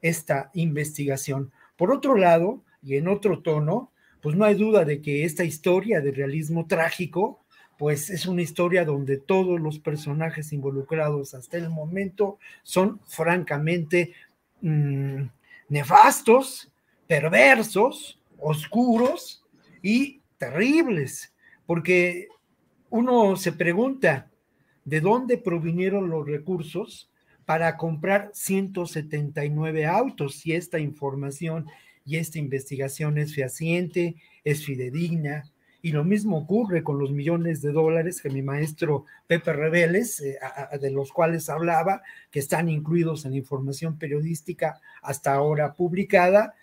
esta 0.02 0.52
investigación. 0.54 1.52
Por 1.76 1.92
otro 1.92 2.16
lado, 2.16 2.64
y 2.82 2.96
en 2.98 3.08
otro 3.08 3.42
tono, 3.42 3.92
pues 4.22 4.36
no 4.36 4.46
hay 4.46 4.56
duda 4.56 4.86
de 4.86 5.02
que 5.02 5.24
esta 5.24 5.44
historia 5.44 6.02
de 6.02 6.12
realismo 6.12 6.68
trágico, 6.68 7.44
pues 7.78 8.10
es 8.10 8.26
una 8.26 8.42
historia 8.42 8.86
donde 8.86 9.18
todos 9.18 9.60
los 9.60 9.80
personajes 9.80 10.54
involucrados 10.54 11.34
hasta 11.34 11.58
el 11.58 11.70
momento 11.70 12.40
son 12.64 13.02
francamente 13.06 14.14
mm, 14.62 15.24
nefastos, 15.70 16.72
perversos, 17.08 18.20
oscuros 18.40 19.44
y 19.82 20.22
terribles, 20.38 21.34
porque 21.66 22.28
uno 22.90 23.36
se 23.36 23.52
pregunta 23.52 24.32
de 24.86 25.02
dónde 25.02 25.38
provinieron 25.38 26.10
los 26.10 26.28
recursos 26.28 27.10
para 27.46 27.78
comprar 27.78 28.32
179 28.34 29.86
autos. 29.86 30.36
Si 30.36 30.54
esta 30.54 30.80
información 30.80 31.68
y 32.06 32.18
esta 32.18 32.40
investigación 32.40 33.18
es 33.18 33.34
fehaciente, 33.34 34.16
es 34.44 34.66
fidedigna, 34.66 35.52
y 35.86 35.92
lo 35.92 36.04
mismo 36.04 36.40
ocurre 36.40 36.82
con 36.82 36.98
los 36.98 37.12
millones 37.12 37.62
de 37.62 37.72
dólares 37.72 38.20
que 38.20 38.32
mi 38.32 38.42
maestro 38.42 39.06
Pepe 39.28 39.54
Reveles, 39.54 40.20
eh, 40.20 40.40
de 40.82 40.90
los 40.90 41.12
cuales 41.12 41.48
hablaba, 41.48 42.02
que 42.32 42.40
están 42.40 42.70
incluidos 42.70 43.24
en 43.24 43.34
la 43.34 43.38
información 43.38 44.00
periodística 44.00 44.82
hasta 45.04 45.36
ahora 45.36 45.76
publicada, 45.76 46.56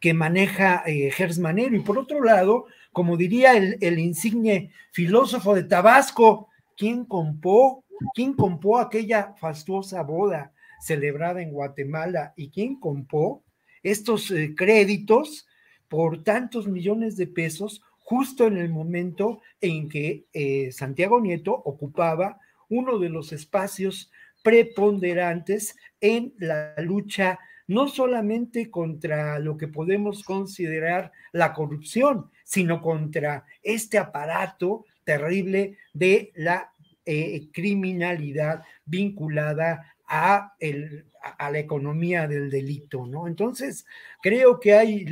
que 0.00 0.14
maneja 0.14 0.82
eh, 0.86 1.10
Gers 1.10 1.38
Manero. 1.38 1.76
Y 1.76 1.80
por 1.80 1.98
otro 1.98 2.24
lado, 2.24 2.64
como 2.90 3.18
diría 3.18 3.54
el, 3.54 3.76
el 3.82 3.98
insigne 3.98 4.70
filósofo 4.92 5.54
de 5.54 5.64
Tabasco, 5.64 6.48
¿quién 6.74 7.04
compró 7.04 7.83
¿Quién 8.14 8.34
compró 8.34 8.78
aquella 8.78 9.34
fastuosa 9.38 10.02
boda 10.02 10.52
celebrada 10.80 11.42
en 11.42 11.50
Guatemala 11.50 12.34
y 12.36 12.50
quién 12.50 12.78
compró 12.78 13.42
estos 13.82 14.30
eh, 14.30 14.54
créditos 14.56 15.46
por 15.88 16.22
tantos 16.22 16.66
millones 16.66 17.16
de 17.16 17.26
pesos 17.26 17.82
justo 18.00 18.46
en 18.46 18.58
el 18.58 18.68
momento 18.68 19.40
en 19.60 19.88
que 19.88 20.26
eh, 20.32 20.72
Santiago 20.72 21.20
Nieto 21.20 21.52
ocupaba 21.52 22.38
uno 22.68 22.98
de 22.98 23.08
los 23.08 23.32
espacios 23.32 24.10
preponderantes 24.42 25.76
en 26.00 26.34
la 26.38 26.74
lucha 26.78 27.38
no 27.66 27.88
solamente 27.88 28.70
contra 28.70 29.38
lo 29.38 29.56
que 29.56 29.68
podemos 29.68 30.22
considerar 30.22 31.12
la 31.32 31.54
corrupción, 31.54 32.30
sino 32.44 32.82
contra 32.82 33.46
este 33.62 33.96
aparato 33.96 34.84
terrible 35.04 35.78
de 35.94 36.30
la 36.34 36.73
eh, 37.06 37.48
criminalidad 37.52 38.62
vinculada 38.84 39.94
a, 40.06 40.54
el, 40.58 41.06
a, 41.38 41.50
la 41.50 41.58
economía 41.58 42.26
del 42.26 42.50
delito, 42.50 43.06
¿no? 43.06 43.26
Entonces, 43.26 43.84
creo 44.22 44.58
que 44.58 44.74
hay 44.74 45.06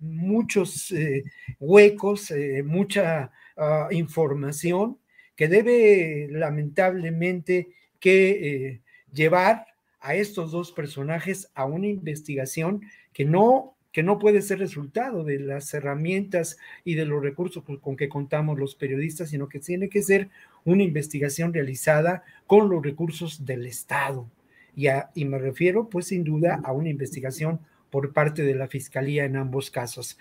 muchos 0.00 0.90
eh, 0.92 1.24
huecos, 1.60 2.30
eh, 2.30 2.62
mucha 2.62 3.30
ah, 3.56 3.88
información 3.90 4.98
que 5.36 5.48
debe 5.48 6.28
lamentablemente 6.30 7.68
que 8.00 8.80
llevar 9.12 9.66
a 10.00 10.14
estos 10.14 10.52
dos 10.52 10.70
personajes 10.72 11.50
a 11.54 11.64
una 11.64 11.88
investigación 11.88 12.82
que 13.12 13.24
no 13.24 13.73
que 13.94 14.02
no 14.02 14.18
puede 14.18 14.42
ser 14.42 14.58
resultado 14.58 15.22
de 15.22 15.38
las 15.38 15.72
herramientas 15.72 16.58
y 16.84 16.96
de 16.96 17.06
los 17.06 17.22
recursos 17.22 17.62
con 17.80 17.96
que 17.96 18.08
contamos 18.08 18.58
los 18.58 18.74
periodistas, 18.74 19.30
sino 19.30 19.48
que 19.48 19.60
tiene 19.60 19.88
que 19.88 20.02
ser 20.02 20.30
una 20.64 20.82
investigación 20.82 21.54
realizada 21.54 22.24
con 22.48 22.68
los 22.68 22.82
recursos 22.82 23.46
del 23.46 23.66
Estado. 23.66 24.28
Y, 24.74 25.24
me 25.24 25.38
refiero, 25.38 25.88
pues 25.88 26.08
sin 26.08 26.24
duda, 26.24 26.60
a 26.64 26.72
una 26.72 26.88
investigación 26.88 27.60
por 27.90 28.12
parte 28.12 28.42
de 28.42 28.56
la 28.56 28.66
Fiscalía 28.66 29.26
en 29.26 29.36
ambos 29.36 29.70
casos. 29.70 30.18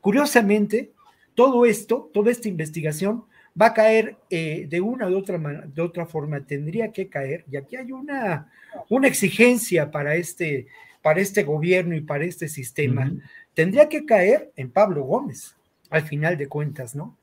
Curiosamente, 0.00 0.92
todo 1.34 1.66
esto, 1.66 2.10
toda 2.14 2.30
esta 2.30 2.48
investigación 2.48 3.24
va 3.60 3.66
a 3.66 3.74
caer 3.74 4.16
eh, 4.30 4.66
de 4.66 4.80
una 4.80 5.10
u 5.10 5.18
otra, 5.18 5.36
de 5.38 5.82
otra 5.82 6.06
forma, 6.06 6.46
tendría 6.46 6.90
que 6.90 7.10
caer, 7.10 7.44
y 7.50 7.58
aquí 7.58 7.76
hay 7.76 7.92
una, 7.92 8.50
una 8.88 9.08
exigencia 9.08 9.90
para 9.90 10.14
este, 10.14 10.68
para 11.02 11.20
este 11.20 11.42
gobierno 11.42 11.94
y 11.94 12.00
para 12.00 12.24
este 12.24 12.48
sistema, 12.48 13.12
tendría 13.54 13.88
que 13.88 14.04
caer 14.04 14.52
en 14.56 14.70
Pablo 14.70 15.04
Gómez, 15.04 15.56
al 15.88 16.02
final 16.02 16.36
de 16.36 16.46
cuentas, 16.46 16.94
¿no? 16.94 17.16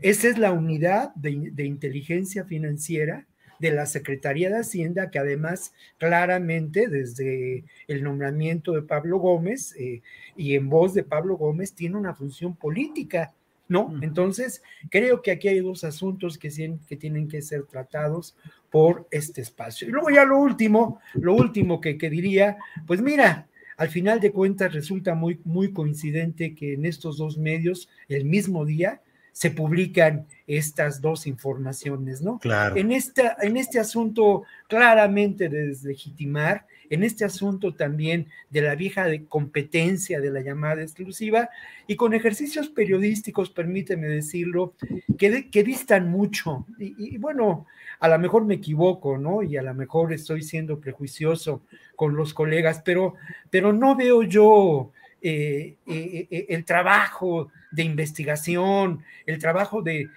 Esa 0.00 0.28
es 0.28 0.38
la 0.38 0.52
unidad 0.52 1.14
de, 1.14 1.64
inteligencia 1.64 2.44
financiera 2.44 3.26
de 3.58 3.72
la 3.72 3.86
Secretaría 3.86 4.48
de 4.48 4.60
Hacienda, 4.60 5.10
que 5.10 5.18
además 5.18 5.72
claramente 5.98 6.88
desde 6.88 7.64
el 7.86 8.02
nombramiento 8.02 8.72
de 8.72 8.82
Pablo 8.82 9.18
Gómez 9.18 9.74
eh, 9.78 10.02
y 10.36 10.54
en 10.54 10.68
voz 10.68 10.94
de 10.94 11.04
Pablo 11.04 11.36
Gómez 11.36 11.74
tiene 11.74 11.96
una 11.96 12.14
función 12.14 12.56
política, 12.56 13.32
¿no? 13.72 13.92
Entonces, 14.02 14.62
creo 14.90 15.22
que 15.22 15.32
aquí 15.32 15.48
hay 15.48 15.60
dos 15.60 15.82
asuntos 15.82 16.38
que, 16.38 16.50
que 16.86 16.96
tienen 16.96 17.26
que 17.26 17.42
ser 17.42 17.64
tratados 17.64 18.36
por 18.70 19.08
este 19.10 19.40
espacio. 19.40 19.88
Y 19.88 19.90
luego 19.90 20.10
ya 20.10 20.24
lo 20.24 20.38
último, 20.38 21.00
lo 21.14 21.34
último 21.34 21.80
que, 21.80 21.98
que 21.98 22.10
diría, 22.10 22.58
pues 22.86 23.02
mira, 23.02 23.48
al 23.76 23.88
final 23.88 24.20
de 24.20 24.30
cuentas 24.30 24.72
resulta 24.72 25.14
muy, 25.14 25.40
muy 25.44 25.72
coincidente 25.72 26.54
que 26.54 26.74
en 26.74 26.84
estos 26.84 27.16
dos 27.16 27.38
medios, 27.38 27.88
el 28.08 28.24
mismo 28.24 28.64
día, 28.64 29.00
se 29.32 29.50
publican 29.50 30.26
estas 30.46 31.00
dos 31.00 31.26
informaciones, 31.26 32.22
¿no? 32.22 32.38
Claro. 32.38 32.76
En, 32.76 32.92
esta, 32.92 33.36
en 33.40 33.56
este 33.56 33.80
asunto 33.80 34.44
claramente 34.68 35.48
de 35.48 35.68
deslegitimar, 35.68 36.66
en 36.90 37.02
este 37.04 37.24
asunto 37.24 37.74
también 37.74 38.28
de 38.50 38.60
la 38.60 38.74
vieja 38.74 39.06
de 39.06 39.24
competencia 39.24 40.20
de 40.20 40.30
la 40.30 40.42
llamada 40.42 40.82
exclusiva 40.82 41.48
y 41.86 41.96
con 41.96 42.12
ejercicios 42.12 42.68
periodísticos, 42.68 43.48
permíteme 43.48 44.08
decirlo, 44.08 44.74
que, 45.16 45.48
que 45.48 45.64
distan 45.64 46.10
mucho. 46.10 46.66
Y, 46.78 47.16
bueno, 47.16 47.66
a 47.98 48.08
lo 48.08 48.18
mejor 48.18 48.44
me 48.44 48.54
equivoco, 48.54 49.16
¿no? 49.16 49.42
Y 49.42 49.56
a 49.56 49.62
lo 49.62 49.72
mejor 49.72 50.12
estoy 50.12 50.42
siendo 50.42 50.80
prejuicioso 50.80 51.62
con 51.96 52.14
los 52.14 52.34
colegas, 52.34 52.82
pero, 52.84 53.14
pero 53.48 53.72
no 53.72 53.96
veo 53.96 54.22
yo 54.22 54.92
eh, 55.24 55.76
eh, 55.86 56.26
eh, 56.30 56.46
el 56.48 56.64
trabajo 56.64 57.52
de 57.70 57.84
investigación, 57.84 59.04
el 59.24 59.38
trabajo 59.38 59.80
de, 59.80 60.08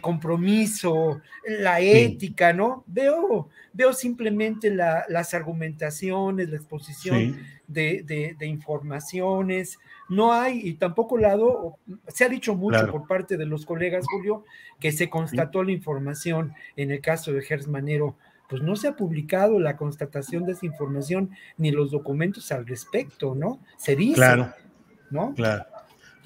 compromiso, 0.00 1.20
la 1.46 1.80
ética, 1.80 2.54
¿no? 2.54 2.84
Veo, 2.86 3.50
veo 3.74 3.92
simplemente 3.92 4.70
las 4.70 5.34
argumentaciones, 5.34 6.48
la 6.48 6.56
exposición 6.56 7.38
de, 7.68 8.34
informaciones. 8.40 9.78
No 10.08 10.32
hay, 10.32 10.68
y 10.68 10.74
tampoco 10.74 11.18
lado, 11.18 11.76
se 12.08 12.24
ha 12.24 12.28
dicho 12.30 12.54
mucho 12.54 12.90
por 12.90 13.06
parte 13.06 13.36
de 13.36 13.44
los 13.44 13.66
colegas, 13.66 14.06
Julio, 14.10 14.44
que 14.80 14.90
se 14.90 15.10
constató 15.10 15.62
la 15.62 15.72
información 15.72 16.54
en 16.76 16.90
el 16.90 17.02
caso 17.02 17.30
de 17.30 17.42
Gers 17.42 17.68
Manero 17.68 18.16
pues 18.48 18.62
no 18.62 18.76
se 18.76 18.88
ha 18.88 18.96
publicado 18.96 19.58
la 19.58 19.76
constatación 19.76 20.44
de 20.44 20.52
esa 20.52 20.66
información 20.66 21.30
ni 21.56 21.70
los 21.70 21.90
documentos 21.90 22.52
al 22.52 22.66
respecto, 22.66 23.34
¿no? 23.34 23.60
Se 23.78 23.96
dice. 23.96 24.14
Claro. 24.14 24.52
¿No? 25.10 25.34
Claro. 25.34 25.64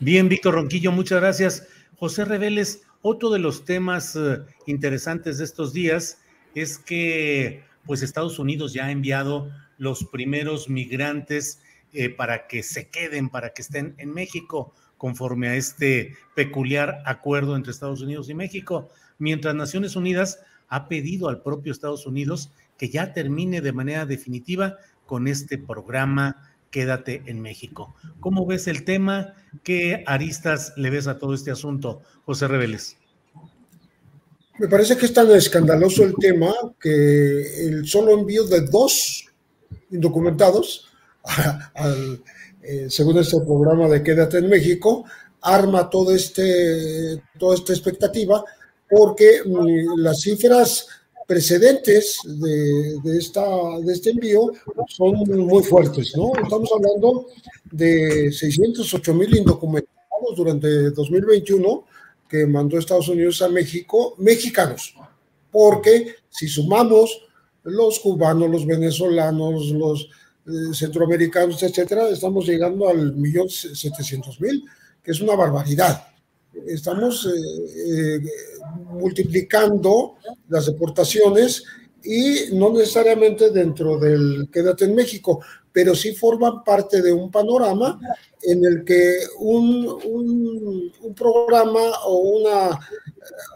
Bien, 0.01 0.29
Víctor 0.29 0.55
Ronquillo, 0.55 0.93
muchas 0.93 1.21
gracias. 1.21 1.67
José 1.97 2.25
Reveles, 2.25 2.83
otro 3.03 3.31
de 3.31 3.39
los 3.39 3.65
temas 3.65 4.17
eh, 4.17 4.39
interesantes 4.67 5.39
de 5.39 5.45
estos 5.45 5.73
días 5.73 6.19
es 6.55 6.79
que 6.79 7.65
pues 7.87 8.03
Estados 8.03 8.39
Unidos 8.39 8.73
ya 8.73 8.87
ha 8.87 8.91
enviado 8.91 9.51
los 9.79 10.05
primeros 10.05 10.69
migrantes 10.69 11.61
eh, 11.93 12.11
para 12.11 12.47
que 12.47 12.63
se 12.63 12.89
queden, 12.89 13.31
para 13.31 13.55
que 13.55 13.63
estén 13.63 13.95
en 13.99 14.13
México, 14.13 14.75
conforme 14.99 15.49
a 15.49 15.55
este 15.55 16.17
peculiar 16.35 17.03
acuerdo 17.07 17.57
entre 17.57 17.73
Estados 17.73 18.03
Unidos 18.03 18.29
y 18.29 18.35
México, 18.35 18.91
mientras 19.19 19.55
Naciones 19.55 19.97
Unidas 19.97 20.41
ha 20.69 20.89
pedido 20.89 21.29
al 21.29 21.43
propio 21.43 21.73
Estados 21.73 22.07
Unidos 22.07 22.51
que 22.77 22.89
ya 22.89 23.13
termine 23.13 23.61
de 23.61 23.73
manera 23.73 24.07
definitiva 24.07 24.77
con 25.07 25.27
este 25.27 25.59
programa 25.59 26.49
Quédate 26.71 27.23
en 27.27 27.41
México. 27.41 27.95
¿Cómo 28.21 28.45
ves 28.45 28.69
el 28.69 28.85
tema? 28.85 29.35
¿Qué 29.63 30.05
aristas 30.07 30.75
le 30.77 30.91
ves 30.91 31.07
a 31.07 31.19
todo 31.19 31.35
este 31.35 31.51
asunto, 31.51 32.03
José 32.27 32.47
Reveles? 32.47 32.97
Me 34.59 34.69
parece 34.69 34.97
que 34.97 35.07
es 35.07 35.15
tan 35.15 35.31
escandaloso 35.31 36.05
el 36.05 36.15
tema 36.17 36.53
que 36.81 37.67
el 37.67 37.87
solo 37.87 38.13
envío 38.13 38.45
de 38.45 38.63
dos 38.63 39.25
indocumentados, 39.91 40.89
al, 41.75 42.23
eh, 42.63 42.87
según 42.91 43.19
este 43.19 43.41
programa 43.41 43.89
de 43.89 44.03
Quédate 44.03 44.39
en 44.39 44.49
México, 44.49 45.05
arma 45.41 45.89
todo 45.89 46.15
este, 46.15 47.23
toda 47.39 47.55
esta 47.55 47.73
expectativa 47.73 48.45
porque 48.89 49.43
mm, 49.45 49.99
las 49.99 50.21
cifras 50.21 50.87
precedentes 51.27 52.21
de, 52.25 53.19
esta, 53.19 53.45
de 53.83 53.93
este 53.93 54.11
envío 54.11 54.51
son 54.89 55.15
muy 55.29 55.63
fuertes, 55.63 56.17
¿no? 56.17 56.33
Estamos 56.43 56.71
hablando 56.75 57.27
de 57.71 58.33
608 58.33 59.15
mil 59.15 59.37
indocumentados 59.37 60.35
durante 60.35 60.91
2021 60.91 61.85
que 62.31 62.47
mandó 62.47 62.79
Estados 62.79 63.09
Unidos 63.09 63.43
a 63.43 63.49
México, 63.49 64.15
mexicanos, 64.19 64.95
porque 65.51 66.15
si 66.31 66.49
sumamos 66.49 67.27
los 67.63 68.01
cubanos, 68.01 68.51
los 68.51 68.67
venezolanos, 68.67 69.71
los 69.71 70.09
eh, 70.47 70.75
centroamericanos, 70.75 71.63
etcétera, 71.63 72.09
estamos 72.09 72.47
llegando 72.47 72.89
al 72.89 73.15
millón 73.15 73.51
setecientos 73.51 74.41
mil, 74.41 74.65
que 75.03 75.11
es 75.11 75.21
una 75.21 75.35
barbaridad 75.35 76.09
estamos 76.67 77.27
eh, 77.27 78.17
eh, 78.17 78.21
multiplicando 78.93 80.17
las 80.49 80.67
deportaciones 80.67 81.65
y 82.03 82.55
no 82.55 82.73
necesariamente 82.73 83.51
dentro 83.51 83.99
del 83.99 84.49
Quédate 84.53 84.85
en 84.85 84.95
México, 84.95 85.41
pero 85.73 85.95
sí 85.95 86.15
forman 86.15 86.65
parte 86.65 87.03
de 87.03 87.13
un 87.13 87.31
panorama 87.31 88.01
en 88.43 88.65
el 88.65 88.85
que 88.85 89.19
un, 89.41 89.87
un, 90.05 91.15
programa 91.15 91.81
o 92.07 92.19
una, 92.19 92.79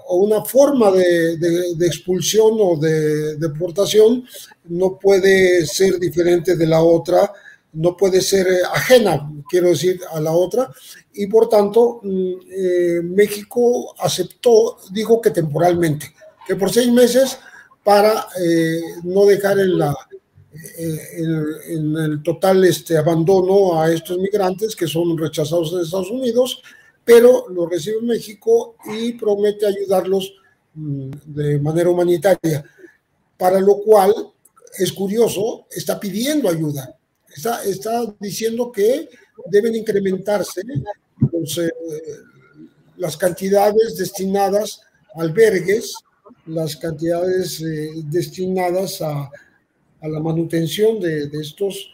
o 0.09 0.17
una 0.17 0.45
forma 0.45 0.91
de, 0.91 1.37
de, 1.37 1.87
expulsión 1.87 2.57
o 2.59 2.77
de 2.77 3.37
deportación 3.37 4.25
no 4.65 4.99
puede 4.99 5.65
ser 5.67 5.99
diferente 5.99 6.57
de 6.57 6.67
la 6.67 6.83
otra, 6.83 7.33
no 7.73 7.97
puede 7.97 8.21
ser 8.21 8.47
ajena, 8.73 9.31
quiero 9.49 9.69
decir, 9.69 10.01
a 10.13 10.21
la 10.21 10.33
otra, 10.33 10.71
y 11.15 11.27
por 11.27 11.49
tanto 11.49 12.01
mm, 12.03 12.33
eh, 12.51 13.01
México 13.03 13.95
aceptó, 13.99 14.79
dijo 14.91 15.21
que 15.21 15.31
temporalmente, 15.31 16.13
que 16.47 16.57
por 16.57 16.71
seis 16.73 16.91
meses 16.91 17.39
para 17.83 18.27
eh, 18.41 18.81
no 19.03 19.25
dejar 19.27 19.59
en, 19.59 19.79
la, 19.79 19.95
eh, 20.79 20.99
en, 21.69 21.97
el 21.97 22.23
total 22.23 22.65
este, 22.65 22.97
abandono 22.97 23.81
a 23.81 23.91
estos 23.91 24.19
migrantes 24.19 24.77
que 24.77 24.87
son 24.87 25.17
rechazados 25.17 25.73
en 25.73 25.81
Estados 25.81 26.11
Unidos, 26.11 26.63
pero 27.05 27.49
lo 27.49 27.67
recibe 27.67 28.03
México 28.03 28.77
y 28.97 29.13
promete 29.15 29.67
ayudarlos 29.67 30.35
mm, 30.75 31.11
de 31.25 31.59
manera 31.59 31.91
humanitaria, 31.91 32.65
para 33.37 33.61
lo 33.61 33.79
cual 33.79 34.15
es 34.79 34.93
curioso, 34.93 35.67
está 35.71 35.99
pidiendo 35.99 36.49
ayuda, 36.49 36.97
está, 37.35 37.63
está 37.65 38.15
diciendo 38.21 38.71
que 38.73 39.09
deben 39.47 39.75
incrementarse 39.75 40.61
eh, 40.61 41.71
las 42.97 43.17
cantidades 43.17 43.97
destinadas 43.97 44.81
a 45.15 45.23
albergues, 45.23 45.95
las 46.47 46.77
cantidades 46.77 47.61
eh, 47.63 47.91
destinadas 48.05 49.01
a, 49.03 49.31
a, 50.01 50.09
la 50.09 50.21
manutención 50.21 51.01
de, 51.01 51.29
de, 51.29 51.41
estos, 51.41 51.93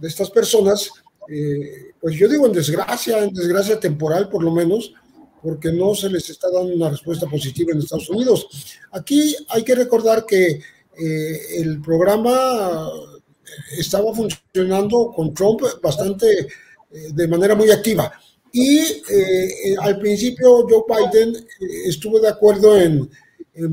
de 0.00 0.08
estas 0.08 0.30
personas, 0.30 0.90
eh, 1.28 1.92
pues 2.00 2.16
yo 2.16 2.28
digo 2.28 2.46
en 2.46 2.52
desgracia, 2.52 3.24
en 3.24 3.32
desgracia 3.32 3.80
temporal 3.80 4.28
por 4.28 4.42
lo 4.42 4.52
menos, 4.52 4.92
porque 5.42 5.70
no 5.72 5.94
se 5.94 6.08
les 6.08 6.30
está 6.30 6.50
dando 6.50 6.74
una 6.74 6.90
respuesta 6.90 7.26
positiva 7.26 7.72
en 7.72 7.78
Estados 7.78 8.08
Unidos. 8.08 8.48
Aquí 8.92 9.36
hay 9.48 9.62
que 9.62 9.74
recordar 9.74 10.24
que 10.24 10.60
el 10.96 11.82
programa 11.82 12.88
estaba 13.78 14.14
funcionando 14.14 15.12
con 15.14 15.34
Trump 15.34 15.62
bastante 15.82 16.48
de 16.90 17.28
manera 17.28 17.54
muy 17.54 17.70
activa. 17.70 18.12
Y 18.54 18.78
eh, 18.78 19.02
eh, 19.10 19.76
al 19.80 19.98
principio 19.98 20.64
Joe 20.68 20.84
Biden 20.88 21.34
eh, 21.34 21.66
estuvo 21.86 22.20
de 22.20 22.28
acuerdo 22.28 22.80
en, 22.80 23.10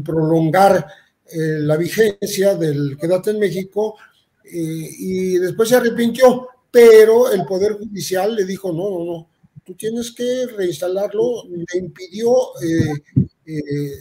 prolongar 0.04 0.86
la 1.34 1.76
vigencia 1.76 2.54
del 2.54 2.98
Quédate 3.00 3.32
en 3.32 3.40
México 3.40 3.96
y 4.44 5.40
después 5.40 5.70
se 5.70 5.76
arrepintió, 5.78 6.50
pero 6.70 7.32
el 7.32 7.46
Poder 7.46 7.74
Judicial 7.74 8.36
le 8.36 8.46
dijo, 8.46 8.72
no, 8.72 8.92
no, 8.92 9.06
no, 9.06 9.30
tú 9.64 9.74
tienes 9.74 10.12
que 10.12 10.46
reinstalarlo, 10.56 11.46
le 11.50 11.80
impidió 11.80 12.36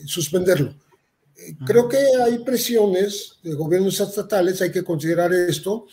suspenderlo. 0.04 0.74
Creo 1.66 1.88
que 1.88 1.98
hay 2.22 2.38
presiones 2.38 3.38
de 3.42 3.54
gobiernos 3.54 4.00
estatales, 4.00 4.60
hay 4.60 4.70
que 4.70 4.84
considerar 4.84 5.32
esto, 5.32 5.86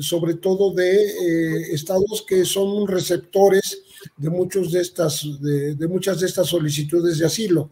sobre 0.00 0.34
todo 0.34 0.72
de 0.72 1.72
estados 1.72 2.24
que 2.26 2.44
son 2.44 2.86
receptores 2.88 3.82
de, 4.16 4.30
muchos 4.30 4.72
de, 4.72 4.80
estas, 4.80 5.26
de, 5.40 5.88
muchas 5.88 6.20
de 6.20 6.26
estas 6.26 6.48
solicitudes 6.48 7.18
de 7.18 7.26
asilo. 7.26 7.70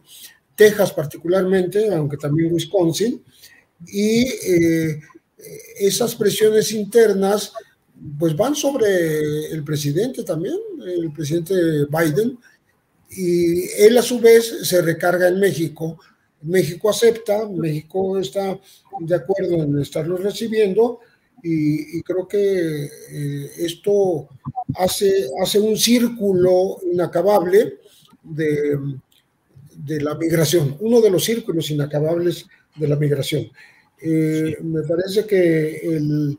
Texas 0.55 0.93
particularmente, 0.93 1.93
aunque 1.93 2.17
también 2.17 2.53
Wisconsin, 2.53 3.21
y 3.87 4.23
eh, 4.23 4.99
esas 5.77 6.15
presiones 6.15 6.71
internas 6.71 7.51
pues 8.17 8.35
van 8.35 8.55
sobre 8.55 9.51
el 9.51 9.63
presidente 9.63 10.23
también, 10.23 10.57
el 10.85 11.11
presidente 11.11 11.53
Biden, 11.85 12.37
y 13.09 13.69
él 13.81 13.97
a 13.97 14.01
su 14.01 14.19
vez 14.19 14.67
se 14.67 14.81
recarga 14.81 15.27
en 15.27 15.39
México. 15.39 15.97
México 16.45 16.89
acepta, 16.89 17.47
México 17.49 18.17
está 18.19 18.59
de 18.99 19.15
acuerdo 19.15 19.63
en 19.63 19.79
estarlos 19.79 20.21
recibiendo, 20.21 20.99
y, 21.47 22.01
creo 22.01 22.27
que 22.27 22.85
eh, 22.85 23.51
esto 23.59 24.27
hace, 24.77 25.29
hace 25.39 25.59
un 25.59 25.77
círculo 25.77 26.77
inacabable 26.91 27.75
de, 28.23 28.79
de, 29.75 30.01
la 30.01 30.15
migración, 30.15 30.75
uno 30.79 31.01
de 31.01 31.11
los 31.11 31.23
círculos 31.23 31.69
inacabables 31.69 32.47
de 32.75 32.87
la 32.87 32.95
migración. 32.95 33.47
Eh, 34.01 34.57
me 34.63 34.81
parece 34.83 35.25
que 35.27 35.77
el, 35.83 36.37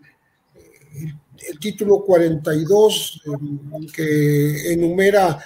el, 1.48 1.58
título 1.60 2.02
42, 2.04 3.22
eh, 3.26 3.86
que 3.94 4.72
enumera 4.72 5.38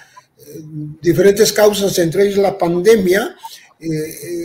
diferentes 0.99 1.53
causas, 1.53 1.97
entre 1.99 2.23
ellas 2.23 2.39
la 2.39 2.57
pandemia, 2.57 3.35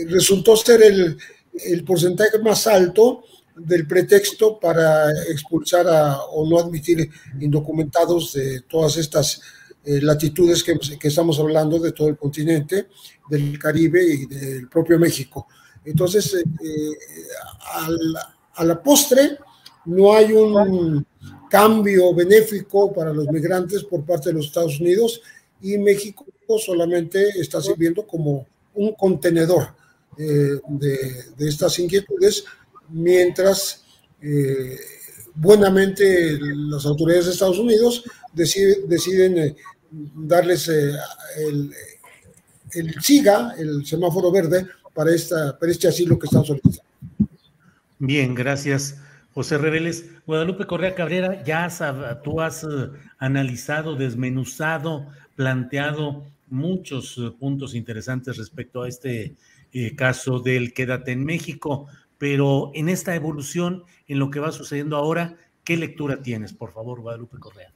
resultó 0.07 0.55
ser 0.57 0.81
el, 0.81 1.17
el 1.65 1.83
porcentaje 1.83 2.39
más 2.39 2.67
alto 2.67 3.23
del 3.55 3.87
pretexto 3.87 4.59
para 4.59 5.11
expulsar 5.29 5.87
a, 5.87 6.21
o 6.25 6.47
no 6.47 6.59
admitir 6.59 7.09
indocumentados 7.39 8.33
de 8.33 8.61
todas 8.61 8.97
estas 8.97 9.41
eh, 9.83 10.01
latitudes 10.01 10.63
que, 10.63 10.77
estamos 11.07 11.39
hablando, 11.39 11.79
de 11.79 11.91
todo 11.91 12.09
el 12.09 12.17
continente, 12.17 12.87
del 13.29 13.57
Caribe 13.57 14.03
y 14.03 14.25
del 14.25 14.67
propio 14.67 14.99
México. 14.99 15.47
Entonces, 15.85 16.33
eh, 16.33 16.43
eh, 16.43 16.97
a 18.55 18.65
la 18.65 18.81
postre, 18.81 19.37
no 19.85 20.13
hay 20.13 20.33
un 20.33 21.05
cambio 21.49 22.13
benéfico 22.13 22.93
para 22.93 23.13
los 23.13 23.27
migrantes 23.27 23.83
por 23.83 24.05
parte 24.05 24.29
de 24.29 24.35
los 24.35 24.47
Estados 24.47 24.79
Unidos 24.79 25.21
y 25.61 25.77
México 25.77 26.25
solamente 26.59 27.29
está 27.39 27.61
sirviendo 27.61 28.05
como 28.05 28.45
un 28.77 28.93
contenedor 28.93 29.75
de, 30.17 30.59
de, 31.37 31.47
estas 31.47 31.77
inquietudes 31.77 32.43
mientras 32.89 33.83
eh, 34.21 34.77
buenamente 35.35 36.39
las 36.39 36.85
autoridades 36.85 37.25
de 37.25 37.31
Estados 37.33 37.59
Unidos 37.59 38.03
deciden 38.33 39.37
eh, 39.37 39.55
darles 40.15 40.67
eh, 40.69 40.91
el, 41.37 41.71
el, 42.73 43.01
SIGA, 43.01 43.53
el 43.57 43.85
semáforo 43.85 44.31
verde, 44.31 44.67
para, 44.93 45.13
esta, 45.13 45.57
para 45.57 45.71
este 45.71 45.87
asilo 45.87 46.17
que 46.17 46.25
están 46.25 46.43
solicitando. 46.43 46.83
Bien, 47.99 48.33
gracias. 48.33 48.97
José 49.33 49.59
Reveles, 49.59 50.05
Guadalupe 50.25 50.65
Correa 50.65 50.95
Cabrera, 50.95 51.43
ya 51.43 51.69
tú 52.23 52.41
has 52.41 52.65
analizado, 53.19 53.95
desmenuzado, 53.95 55.05
planteado 55.35 56.25
muchos 56.49 57.19
puntos 57.39 57.75
interesantes 57.75 58.37
respecto 58.37 58.83
a 58.83 58.87
este 58.87 59.35
caso 59.95 60.39
del 60.39 60.73
Quédate 60.73 61.11
en 61.11 61.23
México 61.23 61.87
pero 62.17 62.71
en 62.73 62.89
esta 62.89 63.15
evolución, 63.15 63.83
en 64.07 64.19
lo 64.19 64.29
que 64.29 64.39
va 64.39 64.51
sucediendo 64.51 64.97
ahora, 64.97 65.35
¿qué 65.63 65.77
lectura 65.77 66.21
tienes, 66.21 66.53
por 66.53 66.71
favor, 66.71 67.01
Guadalupe 67.01 67.37
Correa? 67.39 67.71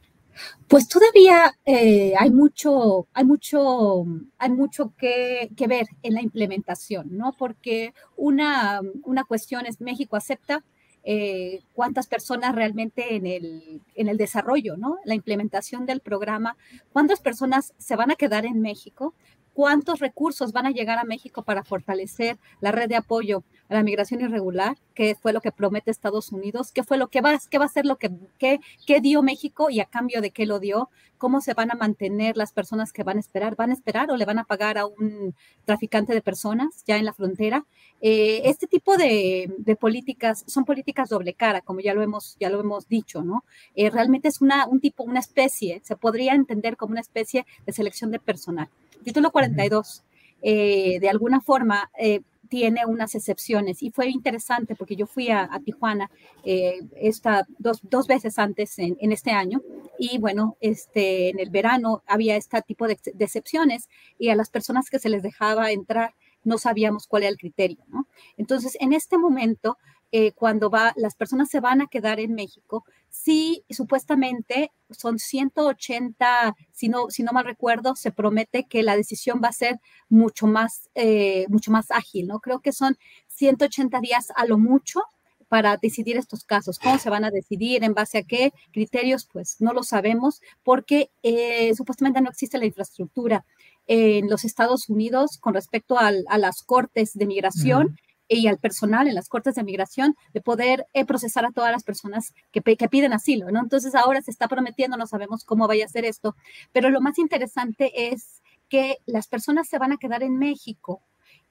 Pues 0.68 0.88
todavía 0.88 1.54
eh, 1.66 2.14
hay 2.18 2.32
mucho, 2.32 3.08
hay 3.14 3.26
mucho, 3.26 4.06
hay 4.38 4.50
mucho 4.50 4.94
que, 4.98 5.50
ver 5.68 5.88
en 6.02 6.14
la 6.14 6.22
implementación, 6.22 7.16
¿no? 7.16 7.36
Porque 7.38 7.94
una, 8.16 8.80
una 9.04 9.24
cuestión 9.26 9.66
es 9.66 9.82
México 9.82 10.16
acepta 10.16 10.64
eh, 11.04 11.62
cuántas 11.74 12.08
personas 12.08 12.56
realmente 12.56 13.16
en 13.16 13.26
el, 13.26 13.82
en 13.96 14.08
el 14.08 14.18
desarrollo, 14.18 14.78
¿no? 14.78 14.98
La 15.04 15.16
implementación 15.16 15.86
del 15.86 16.00
programa, 16.00 16.58
cuántas 16.94 17.22
personas 17.22 17.74
se 17.78 17.96
van 17.96 18.12
a 18.12 18.16
quedar 18.16 18.46
en 18.46 18.62
México, 18.62 19.16
cuántos 19.54 20.00
recursos 20.00 20.52
van 20.52 20.66
a 20.66 20.72
llegar 20.72 20.98
a 20.98 21.04
México 21.04 21.44
para 21.44 21.64
fortalecer 21.64 22.38
la 22.60 22.72
red 22.72 22.90
de 22.90 22.96
apoyo 22.96 23.44
a 23.70 23.76
la 23.76 23.84
migración 23.84 24.22
irregular, 24.22 24.78
qué 24.94 25.16
fue 25.16 25.32
lo 25.34 25.42
que 25.42 25.52
promete 25.52 25.92
Estados 25.92 26.32
Unidos, 26.32 26.72
qué 26.72 26.84
fue 26.84 26.98
lo 26.98 27.08
que 27.08 27.22
va, 27.22 27.40
qué 27.50 27.58
va 27.58 27.66
a 27.66 27.70
ser 27.70 27.86
lo 27.86 27.98
que 27.98 28.12
qué, 28.38 28.60
dio 29.02 29.24
México 29.24 29.70
y 29.70 29.80
a 29.80 29.86
cambio 29.86 30.22
de 30.22 30.32
qué 30.32 30.46
lo 30.46 30.60
dio, 30.60 30.90
cómo 31.18 31.40
se 31.40 31.54
van 31.54 31.72
a 31.72 31.76
mantener 31.76 32.36
las 32.36 32.52
personas 32.52 32.92
que 32.92 33.04
van 33.04 33.18
a 33.18 33.22
esperar, 33.22 33.56
van 33.56 33.70
a 33.70 33.74
esperar 33.74 34.12
o 34.12 34.18
le 34.18 34.26
van 34.26 34.40
a 34.40 34.44
pagar 34.44 34.78
a 34.78 34.86
un 34.86 35.36
traficante 35.66 36.14
de 36.14 36.22
personas 36.22 36.84
ya 36.86 36.98
en 36.98 37.06
la 37.06 37.14
frontera. 37.14 37.66
Eh, 38.02 38.42
este 38.46 38.68
tipo 38.68 38.98
de, 38.98 39.54
de, 39.58 39.76
políticas 39.76 40.44
son 40.48 40.66
políticas 40.66 41.10
doble 41.10 41.34
cara, 41.34 41.62
como 41.62 41.80
ya 41.80 41.94
lo 41.94 42.02
hemos, 42.02 42.36
ya 42.40 42.50
lo 42.50 42.60
hemos 42.60 42.88
dicho, 42.90 43.24
¿no? 43.24 43.46
Eh, 43.76 43.90
realmente 43.90 44.28
es 44.28 44.42
una, 44.42 44.68
un 44.68 44.82
tipo, 44.82 45.04
una 45.04 45.20
especie, 45.20 45.82
se 45.84 45.96
podría 45.96 46.34
entender 46.34 46.76
como 46.76 46.92
una 46.92 47.02
especie 47.02 47.46
de 47.66 47.74
selección 47.74 48.12
de 48.12 48.20
personal. 48.20 48.70
Título 49.04 49.32
42, 49.32 50.04
eh, 50.42 51.00
de 51.00 51.10
alguna 51.10 51.42
forma, 51.42 51.90
eh, 51.98 52.22
tiene 52.50 52.86
unas 52.86 53.16
excepciones. 53.16 53.82
Y 53.82 53.92
fue 53.92 54.10
interesante 54.10 54.76
porque 54.76 54.96
yo 54.96 55.08
fui 55.08 55.30
a, 55.30 55.50
Tijuana 55.64 56.12
eh, 56.44 56.82
esta, 56.98 57.48
dos, 57.60 57.80
dos, 57.84 58.08
veces 58.08 58.38
antes 58.40 58.78
en, 58.78 58.98
en, 59.00 59.12
este 59.12 59.32
año. 59.32 59.62
Y 59.98 60.18
bueno, 60.18 60.58
este, 60.60 61.30
en 61.30 61.40
el 61.40 61.50
verano 61.50 62.04
había 62.08 62.36
este 62.36 62.62
tipo 62.62 62.88
de, 62.88 63.00
de, 63.14 63.26
excepciones 63.26 63.88
y 64.20 64.30
a 64.30 64.36
las 64.36 64.50
personas 64.50 64.90
que 64.90 65.00
se 65.00 65.10
les 65.10 65.24
dejaba 65.24 65.72
entrar 65.72 66.14
no 66.44 66.58
sabíamos 66.58 67.08
cuál 67.08 67.24
era 67.24 67.32
el 67.32 67.38
criterio, 67.38 67.84
¿no? 67.88 68.08
Entonces, 68.38 68.76
en 68.80 68.94
este 68.94 69.18
momento, 69.18 69.78
eh, 70.12 70.34
cuando 70.34 70.70
va, 70.70 70.94
las 70.98 71.16
personas 71.16 71.50
se 71.50 71.62
van 71.62 71.82
a 71.82 71.88
quedar 71.88 72.20
en 72.20 72.34
México, 72.34 72.84
sí, 73.12 73.64
supuestamente 73.70 74.72
son 74.90 75.20
180, 75.20 76.56
si 76.72 76.90
no, 76.90 77.10
si 77.10 77.24
no 77.24 77.34
mal 77.34 77.46
recuerdo, 77.46 77.96
se 77.96 78.12
promete 78.12 78.64
que 78.64 78.82
la 78.82 78.96
decisión 78.96 79.42
va 79.44 79.50
a 79.50 79.54
ser 79.54 79.80
mucho 80.10 80.48
más, 80.48 80.90
eh, 80.96 81.46
mucho 81.50 81.72
más 81.72 81.92
ágil, 81.92 82.28
¿no? 82.28 82.40
Creo 82.40 82.62
que 82.62 82.72
son 82.72 82.98
180 83.28 84.00
días 84.00 84.32
a 84.36 84.46
lo 84.46 84.58
mucho 84.58 85.02
para 85.50 85.76
decidir 85.76 86.16
estos 86.16 86.46
casos. 86.46 86.80
¿Cómo 86.80 86.98
se 86.98 87.10
van 87.10 87.26
a 87.26 87.30
decidir? 87.30 87.84
¿En 87.84 87.94
base 87.94 88.20
a 88.20 88.24
qué 88.24 88.54
criterios? 88.72 89.28
Pues 89.32 89.58
no 89.60 89.74
lo 89.74 89.84
sabemos 89.84 90.42
porque 90.64 91.12
eh, 91.24 91.76
supuestamente 91.76 92.22
no 92.22 92.30
existe 92.30 92.58
la 92.58 92.66
infraestructura 92.66 93.46
en 93.86 94.30
los 94.30 94.46
Estados 94.46 94.88
Unidos 94.88 95.38
con 95.42 95.54
respecto 95.54 95.98
a 96.00 96.12
las 96.38 96.64
cortes 96.64 97.14
de 97.14 97.26
migración 97.26 97.98
y 98.38 98.48
al 98.48 98.58
personal 98.58 99.08
en 99.08 99.16
las 99.16 99.30
cortes 99.30 99.56
de 99.56 99.64
migración 99.64 100.16
de 100.34 100.42
poder 100.42 100.88
eh, 100.94 101.06
procesar 101.06 101.46
a 101.46 101.52
todas 101.52 101.72
las 101.72 101.84
personas 101.84 102.34
que, 102.52 102.62
que, 102.62 102.90
piden 102.90 103.14
asilo, 103.14 103.52
¿no? 103.52 103.60
Entonces 103.60 103.96
ahora 103.96 104.22
se 104.22 104.32
está 104.32 104.48
prometiendo, 104.48 104.98
no 104.98 105.08
sabemos 105.08 105.44
cómo 105.44 105.68
vaya 105.68 105.86
a 105.86 105.90
ser 105.90 106.06
esto, 106.06 106.36
pero 106.72 106.90
lo 106.90 107.02
más 107.02 107.20
interesante 107.20 108.12
es 108.14 108.42
que 108.70 108.98
las 109.06 109.28
personas 109.28 109.68
se 109.68 109.78
van 109.78 109.92
a 109.92 109.98
quedar 109.98 110.24
en 110.24 110.38
México 110.38 111.02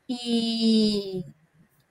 y 0.07 1.25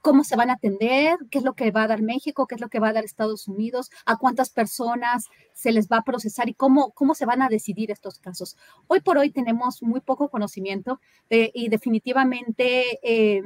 cómo 0.01 0.23
se 0.23 0.35
van 0.35 0.49
a 0.49 0.53
atender, 0.53 1.17
qué 1.29 1.39
es 1.39 1.43
lo 1.43 1.53
que 1.53 1.71
va 1.71 1.83
a 1.83 1.87
dar 1.87 2.01
México, 2.01 2.47
qué 2.47 2.55
es 2.55 2.61
lo 2.61 2.69
que 2.69 2.79
va 2.79 2.89
a 2.89 2.93
dar 2.93 3.03
Estados 3.03 3.47
Unidos, 3.47 3.89
a 4.05 4.17
cuántas 4.17 4.49
personas 4.49 5.25
se 5.53 5.71
les 5.71 5.89
va 5.89 5.97
a 5.97 6.03
procesar 6.03 6.47
y 6.47 6.53
cómo, 6.53 6.91
cómo 6.91 7.15
se 7.15 7.25
van 7.25 7.41
a 7.41 7.49
decidir 7.49 7.91
estos 7.91 8.19
casos. 8.19 8.55
Hoy 8.87 9.01
por 9.01 9.17
hoy 9.17 9.29
tenemos 9.29 9.83
muy 9.83 9.99
poco 9.99 10.29
conocimiento 10.29 11.01
y 11.29 11.67
definitivamente 11.67 12.99
eh, 13.03 13.43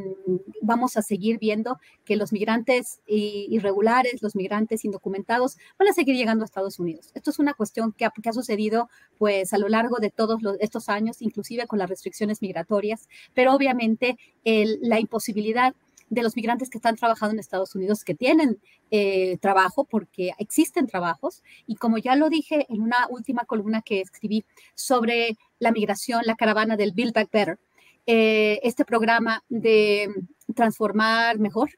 vamos 0.61 0.95
a 0.95 1.01
seguir 1.01 1.39
viendo 1.39 1.79
que 2.05 2.15
los 2.15 2.31
migrantes 2.31 3.01
irregulares, 3.07 4.21
los 4.21 4.35
migrantes 4.35 4.85
indocumentados 4.85 5.57
van 5.79 5.87
a 5.87 5.93
seguir 5.93 6.15
llegando 6.15 6.43
a 6.43 6.45
Estados 6.45 6.77
Unidos. 6.77 7.11
Esto 7.15 7.31
es 7.31 7.39
una 7.39 7.55
cuestión 7.55 7.93
que 7.93 8.05
ha, 8.05 8.11
que 8.11 8.29
ha 8.29 8.33
sucedido 8.33 8.89
pues 9.17 9.53
a 9.53 9.57
lo 9.57 9.69
largo 9.69 9.97
de 9.97 10.11
todos 10.11 10.39
estos 10.59 10.89
años, 10.89 11.21
inclusive 11.21 11.65
con 11.65 11.79
las 11.79 11.89
restricciones 11.89 12.41
migratorias, 12.41 13.09
pero 13.33 13.53
obviamente 13.53 14.17
la 14.43 14.99
imposibilidad 14.99 15.73
de 16.13 16.23
los 16.23 16.35
migrantes 16.35 16.69
que 16.69 16.77
están 16.77 16.95
trabajando 16.95 17.33
en 17.33 17.39
Estados 17.39 17.75
Unidos, 17.75 18.03
que 18.03 18.13
tienen 18.13 18.59
eh, 18.91 19.37
trabajo, 19.37 19.85
porque 19.85 20.31
existen 20.37 20.87
trabajos. 20.87 21.43
Y 21.65 21.75
como 21.75 21.97
ya 21.97 22.15
lo 22.15 22.29
dije 22.29 22.65
en 22.69 22.81
una 22.81 23.07
última 23.09 23.45
columna 23.45 23.81
que 23.81 24.01
escribí 24.01 24.45
sobre 24.75 25.37
la 25.59 25.71
migración, 25.71 26.21
la 26.25 26.35
caravana 26.35 26.77
del 26.77 26.91
Build 26.91 27.13
Back 27.13 27.31
Better, 27.31 27.59
eh, 28.05 28.59
este 28.63 28.85
programa 28.85 29.43
de 29.49 30.09
transformar 30.55 31.39
mejor 31.39 31.71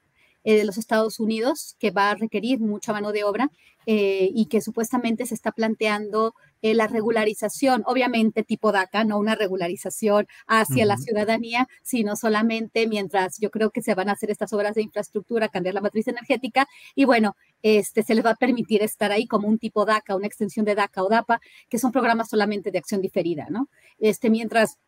eh, 0.44 0.58
de 0.58 0.66
los 0.66 0.78
Estados 0.78 1.20
Unidos, 1.20 1.76
que 1.80 1.92
va 1.92 2.12
a 2.12 2.16
requerir 2.16 2.60
mucha 2.60 2.92
mano 2.94 3.12
de 3.12 3.24
obra 3.24 3.52
y 3.88 4.48
que 4.48 4.62
supuestamente 4.62 5.28
se 5.28 5.36
está 5.36 5.52
planteando 5.52 6.34
eh, 6.66 6.74
la 6.74 6.88
regularización, 6.88 7.84
obviamente 7.86 8.42
tipo 8.42 8.72
DACA, 8.72 9.04
no 9.04 9.20
una 9.20 9.36
regularización 9.36 10.26
hacia 10.48 10.88
la 10.88 10.98
ciudadanía, 10.98 11.68
sino 11.84 12.16
solamente 12.16 12.88
mientras 12.88 13.38
yo 13.40 13.52
creo 13.52 13.70
que 13.70 13.84
se 13.84 13.94
van 13.94 14.10
a 14.10 14.14
hacer 14.14 14.32
estas 14.32 14.52
obras 14.52 14.74
de 14.74 14.82
infraestructura, 14.82 15.48
cambiar 15.48 15.76
la 15.76 15.82
matriz 15.82 16.08
energética 16.08 16.66
y 16.96 17.06
bueno, 17.06 17.36
este, 17.62 18.02
se 18.02 18.16
les 18.16 18.26
va 18.26 18.32
a 18.32 18.36
permitir 18.36 18.82
estar 18.82 19.12
ahí 19.12 19.28
como 19.28 19.48
un 19.48 19.60
tipo 19.60 19.86
DACA, 19.86 20.16
una 20.16 20.26
extensión 20.26 20.66
de 20.66 20.74
DACA 20.74 21.04
o 21.04 21.08
DAPA, 21.08 21.40
que 21.70 21.78
son 21.78 21.92
programas 21.92 22.30
solamente 22.30 22.72
de 22.72 22.80
acción 22.80 23.00
diferida, 23.00 23.46
¿no? 23.52 23.70
Este, 24.00 24.32
mientras 24.32 24.80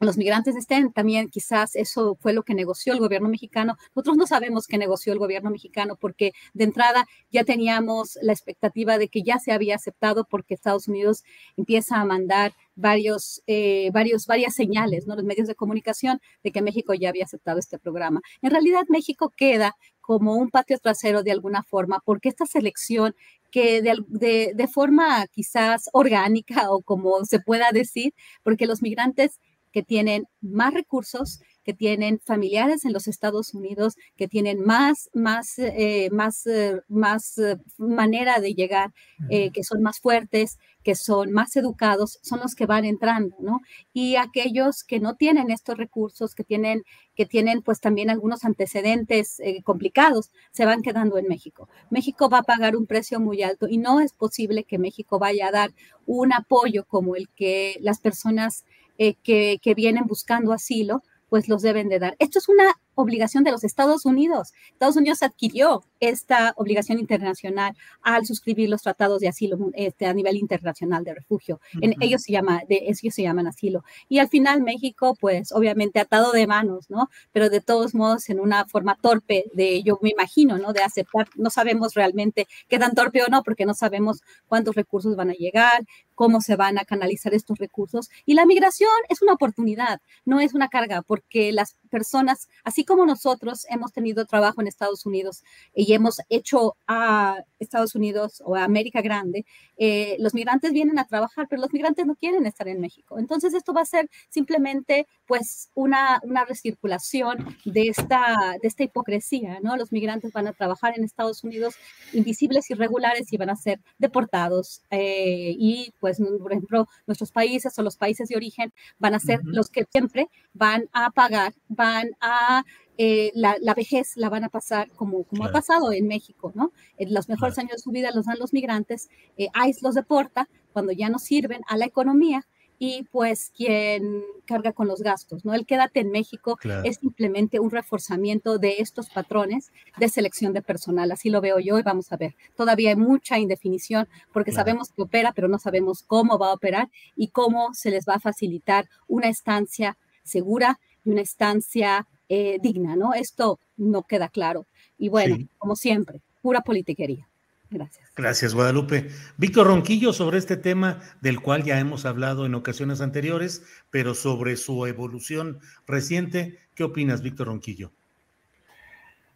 los 0.00 0.16
migrantes 0.16 0.56
estén, 0.56 0.92
también 0.92 1.28
quizás 1.28 1.74
eso 1.74 2.16
fue 2.20 2.32
lo 2.32 2.42
que 2.42 2.54
negoció 2.54 2.92
el 2.92 3.00
gobierno 3.00 3.28
mexicano. 3.28 3.76
Nosotros 3.94 4.16
no 4.16 4.26
sabemos 4.26 4.66
qué 4.66 4.78
negoció 4.78 5.12
el 5.12 5.18
gobierno 5.18 5.50
mexicano 5.50 5.96
porque 5.96 6.32
de 6.54 6.64
entrada 6.64 7.06
ya 7.30 7.44
teníamos 7.44 8.18
la 8.22 8.32
expectativa 8.32 8.98
de 8.98 9.08
que 9.08 9.22
ya 9.22 9.38
se 9.38 9.52
había 9.52 9.74
aceptado 9.74 10.24
porque 10.24 10.54
Estados 10.54 10.88
Unidos 10.88 11.24
empieza 11.56 12.00
a 12.00 12.04
mandar 12.04 12.52
varios, 12.76 13.42
eh, 13.48 13.90
varios, 13.92 14.26
varias 14.26 14.54
señales, 14.54 15.06
¿no? 15.06 15.16
Los 15.16 15.24
medios 15.24 15.48
de 15.48 15.56
comunicación 15.56 16.20
de 16.44 16.52
que 16.52 16.62
México 16.62 16.94
ya 16.94 17.08
había 17.08 17.24
aceptado 17.24 17.58
este 17.58 17.78
programa. 17.78 18.20
En 18.40 18.50
realidad 18.50 18.84
México 18.88 19.32
queda 19.36 19.74
como 20.00 20.36
un 20.36 20.50
patio 20.50 20.78
trasero 20.78 21.22
de 21.22 21.32
alguna 21.32 21.62
forma 21.64 22.00
porque 22.04 22.28
esta 22.28 22.46
selección 22.46 23.14
que 23.50 23.82
de, 23.82 23.96
de, 24.08 24.52
de 24.54 24.68
forma 24.68 25.26
quizás 25.26 25.88
orgánica 25.92 26.70
o 26.70 26.82
como 26.82 27.24
se 27.24 27.40
pueda 27.40 27.72
decir, 27.72 28.14
porque 28.42 28.66
los 28.66 28.80
migrantes 28.80 29.40
que 29.72 29.82
tienen 29.82 30.26
más 30.40 30.74
recursos, 30.74 31.40
que 31.68 31.74
tienen 31.74 32.18
familiares 32.24 32.86
en 32.86 32.94
los 32.94 33.08
Estados 33.08 33.52
Unidos, 33.52 33.96
que 34.16 34.26
tienen 34.26 34.64
más, 34.64 35.10
más, 35.12 35.58
eh, 35.58 36.08
más, 36.10 36.46
eh, 36.46 36.80
más 36.88 37.36
eh, 37.36 37.58
manera 37.76 38.40
de 38.40 38.54
llegar, 38.54 38.94
que 39.28 39.62
son 39.64 39.82
más 39.82 40.00
fuertes, 40.00 40.58
que 40.82 40.94
son 40.94 41.30
más 41.32 41.56
educados, 41.56 42.20
son 42.22 42.40
los 42.40 42.54
que 42.54 42.64
van 42.64 42.86
entrando, 42.86 43.36
¿no? 43.40 43.60
Y 43.92 44.16
aquellos 44.16 44.82
que 44.82 44.98
no 44.98 45.16
tienen 45.16 45.50
estos 45.50 45.76
recursos, 45.76 46.34
que 46.34 46.44
tienen, 46.44 46.84
que 47.14 47.26
tienen 47.26 47.60
pues 47.60 47.80
también 47.80 48.08
algunos 48.08 48.46
antecedentes 48.46 49.36
complicados, 49.64 50.30
se 50.52 50.64
van 50.64 50.80
quedando 50.80 51.18
en 51.18 51.26
México. 51.28 51.68
México 51.90 52.30
va 52.30 52.38
a 52.38 52.42
pagar 52.44 52.76
un 52.76 52.86
precio 52.86 53.20
muy 53.20 53.42
alto 53.42 53.68
y 53.68 53.76
no 53.76 54.00
es 54.00 54.14
posible 54.14 54.64
que 54.64 54.78
México 54.78 55.18
vaya 55.18 55.48
a 55.48 55.52
dar 55.52 55.70
un 56.06 56.32
apoyo 56.32 56.86
como 56.86 57.14
el 57.14 57.28
que 57.28 57.76
las 57.80 58.00
personas 58.00 58.64
eh, 58.98 59.14
que, 59.22 59.58
que, 59.62 59.74
vienen 59.74 60.06
buscando 60.06 60.52
asilo, 60.52 61.02
pues 61.28 61.48
los 61.48 61.62
deben 61.62 61.88
de 61.88 61.98
dar. 61.98 62.16
Esto 62.18 62.38
es 62.38 62.48
una 62.48 62.74
obligación 63.00 63.44
de 63.44 63.52
los 63.52 63.62
Estados 63.62 64.04
Unidos. 64.04 64.52
Estados 64.72 64.96
Unidos 64.96 65.22
adquirió 65.22 65.84
esta 66.00 66.52
obligación 66.56 66.98
internacional 66.98 67.76
al 68.02 68.26
suscribir 68.26 68.68
los 68.68 68.82
tratados 68.82 69.20
de 69.20 69.28
asilo 69.28 69.56
este, 69.74 70.06
a 70.06 70.14
nivel 70.14 70.36
internacional 70.36 71.04
de 71.04 71.14
refugio. 71.14 71.60
en, 71.80 71.94
ellos, 72.00 72.22
se 72.22 72.32
llama, 72.32 72.62
de, 72.68 72.86
ellos 72.88 73.14
se 73.14 73.22
llaman 73.22 73.46
asilo. 73.46 73.84
Y 74.08 74.18
al 74.18 74.28
final 74.28 74.62
México, 74.62 75.16
pues 75.20 75.52
obviamente 75.52 76.00
atado 76.00 76.32
de 76.32 76.46
manos, 76.48 76.90
¿no? 76.90 77.08
Pero 77.32 77.50
de 77.50 77.60
todos 77.60 77.94
modos 77.94 78.28
en 78.30 78.40
una 78.40 78.66
forma 78.66 78.98
torpe 79.00 79.44
de, 79.54 79.82
yo 79.84 79.98
me 80.02 80.10
imagino, 80.10 80.58
¿no? 80.58 80.72
De 80.72 80.82
aceptar, 80.82 81.28
no 81.36 81.50
sabemos 81.50 81.94
realmente 81.94 82.48
qué 82.68 82.78
tan 82.78 82.94
torpe 82.94 83.22
o 83.22 83.28
no, 83.28 83.44
porque 83.44 83.64
no 83.64 83.74
sabemos 83.74 84.22
cuántos 84.48 84.74
recursos 84.74 85.14
van 85.14 85.30
a 85.30 85.34
llegar, 85.34 85.84
cómo 86.16 86.40
se 86.40 86.56
van 86.56 86.78
a 86.78 86.84
canalizar 86.84 87.32
estos 87.32 87.58
recursos. 87.58 88.10
Y 88.26 88.34
la 88.34 88.44
migración 88.44 88.90
es 89.08 89.22
una 89.22 89.34
oportunidad, 89.34 90.00
no 90.24 90.40
es 90.40 90.52
una 90.52 90.66
carga, 90.68 91.02
porque 91.02 91.52
las 91.52 91.76
personas, 91.90 92.48
así 92.64 92.84
como 92.88 93.04
nosotros 93.04 93.66
hemos 93.68 93.92
tenido 93.92 94.24
trabajo 94.24 94.60
en 94.60 94.66
Estados 94.66 95.04
Unidos 95.06 95.44
y 95.74 95.92
hemos 95.92 96.20
hecho 96.30 96.76
a 96.86 97.36
Estados 97.58 97.94
Unidos 97.94 98.42
o 98.44 98.56
a 98.56 98.64
América 98.64 99.02
Grande, 99.02 99.44
eh, 99.76 100.16
los 100.18 100.34
migrantes 100.34 100.72
vienen 100.72 100.98
a 100.98 101.06
trabajar, 101.06 101.46
pero 101.48 101.60
los 101.60 101.72
migrantes 101.72 102.06
no 102.06 102.16
quieren 102.16 102.46
estar 102.46 102.66
en 102.66 102.80
México. 102.80 103.18
Entonces 103.18 103.52
esto 103.52 103.74
va 103.74 103.82
a 103.82 103.84
ser 103.84 104.08
simplemente 104.30 105.06
pues 105.26 105.70
una, 105.74 106.20
una 106.24 106.46
recirculación 106.46 107.56
de 107.66 107.88
esta, 107.88 108.56
de 108.60 108.66
esta 108.68 108.84
hipocresía, 108.84 109.60
¿no? 109.60 109.76
Los 109.76 109.92
migrantes 109.92 110.32
van 110.32 110.46
a 110.46 110.52
trabajar 110.54 110.94
en 110.96 111.04
Estados 111.04 111.44
Unidos 111.44 111.74
invisibles, 112.14 112.70
irregulares 112.70 113.32
y 113.32 113.36
van 113.36 113.50
a 113.50 113.56
ser 113.56 113.80
deportados. 113.98 114.82
Eh, 114.90 115.54
y 115.58 115.92
pues, 116.00 116.18
por 116.40 116.52
ejemplo, 116.52 116.88
nuestros 117.06 117.32
países 117.32 117.78
o 117.78 117.82
los 117.82 117.98
países 117.98 118.28
de 118.28 118.36
origen 118.36 118.72
van 118.98 119.14
a 119.14 119.20
ser 119.20 119.40
los 119.44 119.68
que 119.68 119.84
siempre 119.92 120.28
van 120.54 120.88
a 120.92 121.10
pagar, 121.10 121.52
van 121.68 122.10
a 122.20 122.64
eh, 123.00 123.30
la, 123.34 123.56
vejez 123.74 124.16
la 124.16 124.28
van 124.28 124.42
a 124.42 124.48
pasar 124.48 124.90
como, 124.90 125.22
como 125.22 125.44
ha 125.44 125.52
pasado 125.52 125.92
en 125.92 126.08
México, 126.08 126.50
¿no? 126.56 126.72
En 126.96 127.14
los 127.14 127.28
mejores 127.28 127.56
años 127.58 127.72
de 127.72 127.78
su 127.78 127.90
vida 127.90 128.10
los 128.12 128.26
dan 128.26 128.38
los 128.40 128.52
migrantes, 128.52 129.08
eh, 129.36 129.48
ICE 129.68 129.80
los 129.82 129.94
deporta 129.94 130.48
cuando 130.72 130.92
ya 130.92 131.08
no 131.08 131.20
sirven 131.20 131.60
a 131.68 131.76
la 131.76 131.86
economía 131.86 132.46
y 132.78 133.04
pues 133.10 133.52
quien 133.56 134.22
carga 134.46 134.72
con 134.72 134.86
los 134.88 135.00
gastos, 135.00 135.44
¿no? 135.44 135.54
El 135.54 135.66
quédate 135.66 136.00
en 136.00 136.10
México 136.10 136.58
es 136.84 136.96
simplemente 136.96 137.60
un 137.60 137.70
reforzamiento 137.70 138.58
de 138.58 138.76
estos 138.78 139.10
patrones 139.10 139.72
de 139.98 140.08
selección 140.08 140.52
de 140.52 140.62
personal, 140.62 141.10
así 141.10 141.28
lo 141.28 141.40
veo 141.40 141.58
yo 141.58 141.78
y 141.78 141.82
vamos 141.82 142.12
a 142.12 142.16
ver. 142.16 142.34
Todavía 142.56 142.90
hay 142.90 142.96
mucha 142.96 143.38
indefinición 143.38 144.08
porque 144.32 144.52
sabemos 144.52 144.92
que 144.92 145.02
opera, 145.02 145.32
pero 145.34 145.48
no 145.48 145.58
sabemos 145.58 146.02
cómo 146.02 146.38
va 146.38 146.50
a 146.50 146.54
operar 146.54 146.88
y 147.16 147.28
cómo 147.28 147.74
se 147.74 147.90
les 147.90 148.06
va 148.06 148.14
a 148.14 148.20
facilitar 148.20 148.88
una 149.08 149.28
estancia 149.28 149.98
segura 150.22 150.78
y 151.04 151.10
una 151.10 151.22
estancia 151.22 152.06
eh, 152.28 152.58
digna, 152.62 152.96
¿no? 152.96 153.14
Esto 153.14 153.58
no 153.76 154.02
queda 154.02 154.28
claro. 154.28 154.66
Y 154.98 155.08
bueno, 155.08 155.36
como 155.58 155.76
siempre, 155.76 156.20
pura 156.42 156.60
politiquería. 156.60 157.28
Gracias. 157.70 158.08
Gracias, 158.16 158.54
Guadalupe. 158.54 159.10
Víctor 159.36 159.66
Ronquillo, 159.66 160.12
sobre 160.12 160.38
este 160.38 160.56
tema 160.56 161.00
del 161.20 161.40
cual 161.40 161.64
ya 161.64 161.78
hemos 161.78 162.06
hablado 162.06 162.46
en 162.46 162.54
ocasiones 162.54 163.00
anteriores, 163.00 163.62
pero 163.90 164.14
sobre 164.14 164.56
su 164.56 164.86
evolución 164.86 165.60
reciente, 165.86 166.58
¿qué 166.74 166.84
opinas, 166.84 167.20
Víctor 167.20 167.48
Ronquillo? 167.48 167.92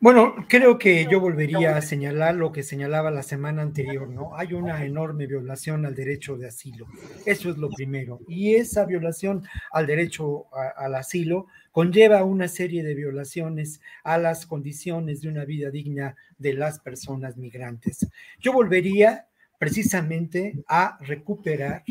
Bueno, 0.03 0.35
creo 0.49 0.81
que 0.81 1.07
yo 1.09 1.21
volvería 1.21 1.77
a 1.77 1.81
señalar 1.81 2.35
lo 2.35 2.51
que 2.51 2.65
señalaba 2.65 3.13
la 3.13 3.23
semana 3.23 3.63
anterior, 3.63 4.09
¿no? 4.09 4.37
Hay 4.37 4.53
una 4.53 4.85
enorme 4.85 5.29
violación 5.29 5.87
al 5.87 5.95
derecho 5.95 6.37
de 6.37 6.49
asilo. 6.49 6.89
Eso 7.25 7.51
es 7.51 7.57
lo 7.57 7.71
primero. 7.71 8.19
Y 8.27 8.57
esa 8.57 8.85
violación 8.85 9.45
al 9.71 9.87
derecho 9.87 10.47
al 10.77 10.97
asilo 10.97 11.47
conlleva 11.71 12.25
una 12.25 12.49
serie 12.49 12.83
de 12.83 12.97
violaciones 12.97 13.81
a 14.03 14.19
las 14.19 14.45
condiciones 14.45 15.21
de 15.21 15.29
una 15.29 15.45
vida 15.45 15.71
digna 15.71 16.17
de 16.37 16.55
las 16.55 16.81
personas 16.81 17.37
migrantes. 17.37 18.05
Yo 18.41 18.53
volvería 18.53 19.29
precisamente 19.61 20.65
a 20.67 20.99
recuperar 21.03 21.85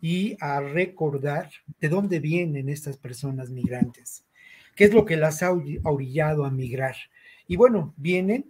y 0.00 0.36
a 0.38 0.60
recordar 0.60 1.50
de 1.80 1.88
dónde 1.88 2.20
vienen 2.20 2.68
estas 2.68 2.96
personas 2.96 3.50
migrantes, 3.50 4.24
qué 4.76 4.84
es 4.84 4.94
lo 4.94 5.04
que 5.04 5.16
las 5.16 5.42
ha 5.42 5.50
orillado 5.50 6.44
a 6.44 6.52
migrar 6.52 6.94
y 7.48 7.56
bueno, 7.56 7.94
vienen 7.96 8.46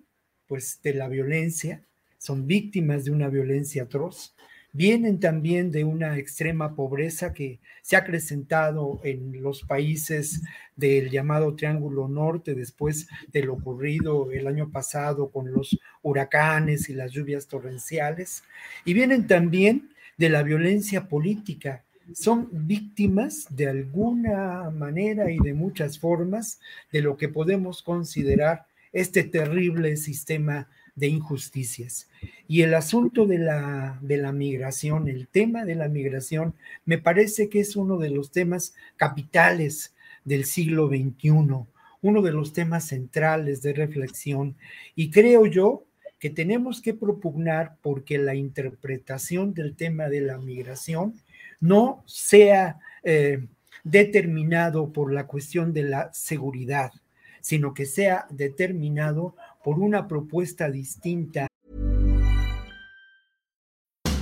pues 0.46 0.80
de 0.82 0.94
la 0.94 1.08
violencia, 1.08 1.82
son 2.18 2.46
víctimas 2.46 3.04
de 3.04 3.10
una 3.10 3.28
violencia 3.28 3.84
atroz, 3.84 4.34
vienen 4.72 5.20
también 5.20 5.70
de 5.70 5.84
una 5.84 6.18
extrema 6.18 6.74
pobreza 6.74 7.32
que 7.32 7.58
se 7.82 7.96
ha 7.96 8.00
acrecentado 8.00 9.00
en 9.04 9.42
los 9.42 9.62
países 9.62 10.42
del 10.76 11.10
llamado 11.10 11.56
Triángulo 11.56 12.08
Norte 12.08 12.54
después 12.54 13.08
de 13.28 13.42
lo 13.42 13.54
ocurrido 13.54 14.30
el 14.30 14.46
año 14.46 14.70
pasado 14.70 15.30
con 15.30 15.50
los 15.50 15.78
huracanes 16.02 16.90
y 16.90 16.94
las 16.94 17.12
lluvias 17.12 17.46
torrenciales, 17.46 18.44
y 18.84 18.92
vienen 18.92 19.26
también 19.26 19.90
de 20.18 20.28
la 20.28 20.42
violencia 20.42 21.08
política. 21.08 21.84
Son 22.12 22.48
víctimas 22.52 23.46
de 23.50 23.68
alguna 23.68 24.70
manera 24.70 25.30
y 25.30 25.38
de 25.38 25.54
muchas 25.54 25.98
formas 25.98 26.60
de 26.92 27.02
lo 27.02 27.16
que 27.16 27.28
podemos 27.28 27.82
considerar 27.82 28.66
este 28.96 29.24
terrible 29.24 29.96
sistema 29.98 30.68
de 30.94 31.08
injusticias. 31.08 32.08
Y 32.48 32.62
el 32.62 32.72
asunto 32.72 33.26
de 33.26 33.38
la, 33.38 33.98
de 34.00 34.16
la 34.16 34.32
migración, 34.32 35.08
el 35.08 35.28
tema 35.28 35.66
de 35.66 35.74
la 35.74 35.88
migración, 35.88 36.54
me 36.86 36.96
parece 36.96 37.50
que 37.50 37.60
es 37.60 37.76
uno 37.76 37.98
de 37.98 38.08
los 38.08 38.32
temas 38.32 38.74
capitales 38.96 39.94
del 40.24 40.46
siglo 40.46 40.88
XXI, 40.88 41.30
uno 42.00 42.22
de 42.22 42.32
los 42.32 42.54
temas 42.54 42.88
centrales 42.88 43.60
de 43.60 43.74
reflexión. 43.74 44.56
Y 44.94 45.10
creo 45.10 45.44
yo 45.44 45.84
que 46.18 46.30
tenemos 46.30 46.80
que 46.80 46.94
propugnar 46.94 47.76
porque 47.82 48.16
la 48.16 48.34
interpretación 48.34 49.52
del 49.52 49.76
tema 49.76 50.08
de 50.08 50.22
la 50.22 50.38
migración 50.38 51.14
no 51.60 52.02
sea 52.06 52.78
eh, 53.04 53.46
determinado 53.84 54.90
por 54.90 55.12
la 55.12 55.26
cuestión 55.26 55.74
de 55.74 55.82
la 55.82 56.10
seguridad, 56.14 56.92
sino 57.46 57.72
que 57.74 57.86
sea 57.86 58.26
determinado 58.28 59.36
por 59.62 59.78
una 59.78 60.08
propuesta 60.08 60.68
distinta. 60.68 61.46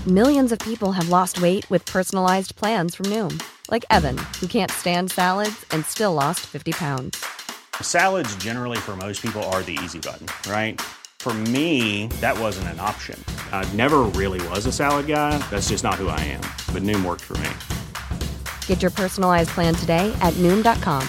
Millions 0.07 0.53
of 0.53 0.59
people 0.59 0.93
have 0.93 1.09
lost 1.09 1.41
weight 1.41 1.65
with 1.71 1.87
personalized 1.87 2.55
plans 2.57 2.95
from 2.95 3.07
Noom, 3.07 3.43
like 3.71 3.87
Evan, 3.91 4.19
who 4.39 4.47
can't 4.47 4.71
stand 4.71 5.11
salads 5.11 5.65
and 5.71 5.87
still 5.87 6.13
lost 6.13 6.41
50 6.41 6.73
pounds. 6.73 7.25
Salads 7.81 8.37
generally 8.37 8.77
for 8.77 8.95
most 8.95 9.23
people 9.23 9.43
are 9.45 9.63
the 9.63 9.79
easy 9.83 9.99
button, 9.99 10.27
right? 10.47 10.79
For 11.21 11.33
me, 11.33 12.09
that 12.21 12.39
wasn't 12.39 12.69
an 12.69 12.81
option. 12.81 13.19
I 13.53 13.65
never 13.73 14.01
really 14.03 14.47
was 14.49 14.67
a 14.67 14.73
salad 14.73 15.07
guy. 15.07 15.39
That's 15.49 15.71
just 15.71 15.83
not 15.83 15.95
who 15.95 16.09
I 16.09 16.21
am. 16.21 16.43
But 16.75 16.83
Noom 16.83 17.03
worked 17.03 17.23
for 17.23 17.39
me. 17.39 17.49
Get 18.67 18.83
your 18.83 18.91
personalized 18.91 19.49
plan 19.55 19.75
today 19.75 20.13
at 20.21 20.35
Noom.com. 20.35 21.09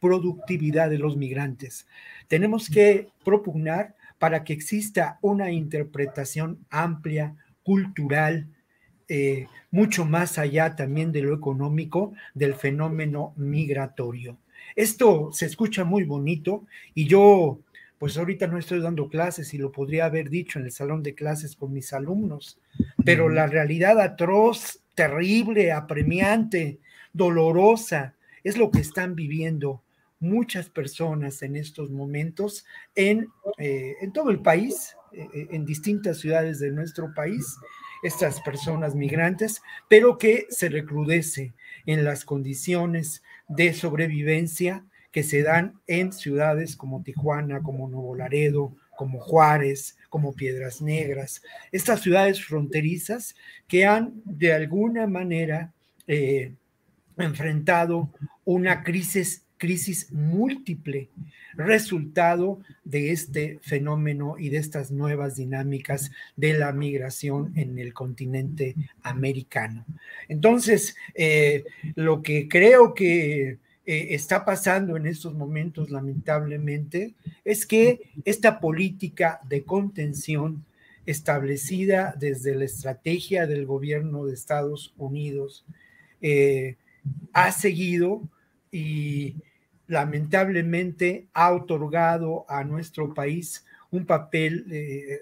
productividad 0.00 0.90
de 0.90 0.98
los 0.98 1.16
migrantes. 1.16 1.86
Tenemos 2.28 2.68
que 2.68 3.08
propugnar 3.24 3.94
para 4.18 4.44
que 4.44 4.52
exista 4.52 5.18
una 5.22 5.50
interpretación 5.50 6.58
amplia, 6.70 7.34
cultural, 7.62 8.48
eh, 9.08 9.46
mucho 9.70 10.04
más 10.04 10.38
allá 10.38 10.76
también 10.76 11.12
de 11.12 11.22
lo 11.22 11.34
económico 11.34 12.12
del 12.34 12.54
fenómeno 12.54 13.32
migratorio. 13.36 14.38
Esto 14.76 15.30
se 15.32 15.46
escucha 15.46 15.84
muy 15.84 16.04
bonito 16.04 16.66
y 16.94 17.06
yo, 17.06 17.60
pues 17.98 18.16
ahorita 18.16 18.46
no 18.46 18.58
estoy 18.58 18.80
dando 18.80 19.08
clases 19.08 19.52
y 19.52 19.58
lo 19.58 19.72
podría 19.72 20.06
haber 20.06 20.30
dicho 20.30 20.58
en 20.58 20.66
el 20.66 20.72
salón 20.72 21.02
de 21.02 21.14
clases 21.14 21.56
con 21.56 21.72
mis 21.72 21.92
alumnos, 21.92 22.58
pero 23.04 23.28
la 23.28 23.46
realidad 23.46 24.00
atroz, 24.00 24.80
terrible, 24.94 25.72
apremiante, 25.72 26.78
dolorosa, 27.12 28.14
es 28.44 28.56
lo 28.56 28.70
que 28.70 28.80
están 28.80 29.14
viviendo 29.14 29.82
muchas 30.20 30.68
personas 30.68 31.42
en 31.42 31.56
estos 31.56 31.90
momentos 31.90 32.64
en, 32.94 33.28
eh, 33.58 33.96
en 34.00 34.12
todo 34.12 34.30
el 34.30 34.40
país, 34.40 34.94
eh, 35.12 35.26
eh, 35.34 35.48
en 35.50 35.64
distintas 35.64 36.18
ciudades 36.18 36.60
de 36.60 36.70
nuestro 36.70 37.12
país, 37.14 37.56
estas 38.02 38.40
personas 38.42 38.94
migrantes, 38.94 39.62
pero 39.88 40.18
que 40.18 40.46
se 40.50 40.68
recrudece 40.68 41.54
en 41.86 42.04
las 42.04 42.24
condiciones 42.24 43.22
de 43.48 43.72
sobrevivencia 43.72 44.84
que 45.10 45.22
se 45.22 45.42
dan 45.42 45.80
en 45.86 46.12
ciudades 46.12 46.76
como 46.76 47.02
Tijuana, 47.02 47.62
como 47.62 47.88
Nuevo 47.88 48.14
Laredo, 48.14 48.76
como 48.96 49.18
Juárez, 49.18 49.96
como 50.08 50.34
Piedras 50.34 50.82
Negras, 50.82 51.42
estas 51.72 52.02
ciudades 52.02 52.44
fronterizas 52.44 53.34
que 53.66 53.86
han 53.86 54.20
de 54.24 54.52
alguna 54.52 55.06
manera 55.06 55.72
enfrentado 57.16 58.10
una 58.44 58.82
crisis 58.82 59.44
crisis 59.60 60.10
múltiple, 60.10 61.10
resultado 61.54 62.60
de 62.82 63.12
este 63.12 63.58
fenómeno 63.60 64.36
y 64.38 64.48
de 64.48 64.56
estas 64.56 64.90
nuevas 64.90 65.36
dinámicas 65.36 66.10
de 66.34 66.54
la 66.54 66.72
migración 66.72 67.52
en 67.56 67.78
el 67.78 67.92
continente 67.92 68.74
americano. 69.02 69.84
Entonces, 70.28 70.96
eh, 71.14 71.64
lo 71.94 72.22
que 72.22 72.48
creo 72.48 72.94
que 72.94 73.50
eh, 73.50 73.58
está 73.84 74.46
pasando 74.46 74.96
en 74.96 75.06
estos 75.06 75.34
momentos, 75.34 75.90
lamentablemente, 75.90 77.12
es 77.44 77.66
que 77.66 78.00
esta 78.24 78.60
política 78.60 79.40
de 79.46 79.62
contención 79.64 80.64
establecida 81.04 82.14
desde 82.18 82.54
la 82.54 82.64
estrategia 82.64 83.46
del 83.46 83.66
gobierno 83.66 84.24
de 84.24 84.32
Estados 84.32 84.94
Unidos 84.96 85.66
eh, 86.22 86.76
ha 87.34 87.52
seguido 87.52 88.22
y 88.72 89.34
lamentablemente 89.90 91.26
ha 91.34 91.52
otorgado 91.52 92.46
a 92.48 92.62
nuestro 92.62 93.12
país 93.12 93.66
un 93.90 94.06
papel 94.06 94.64
eh, 94.70 95.20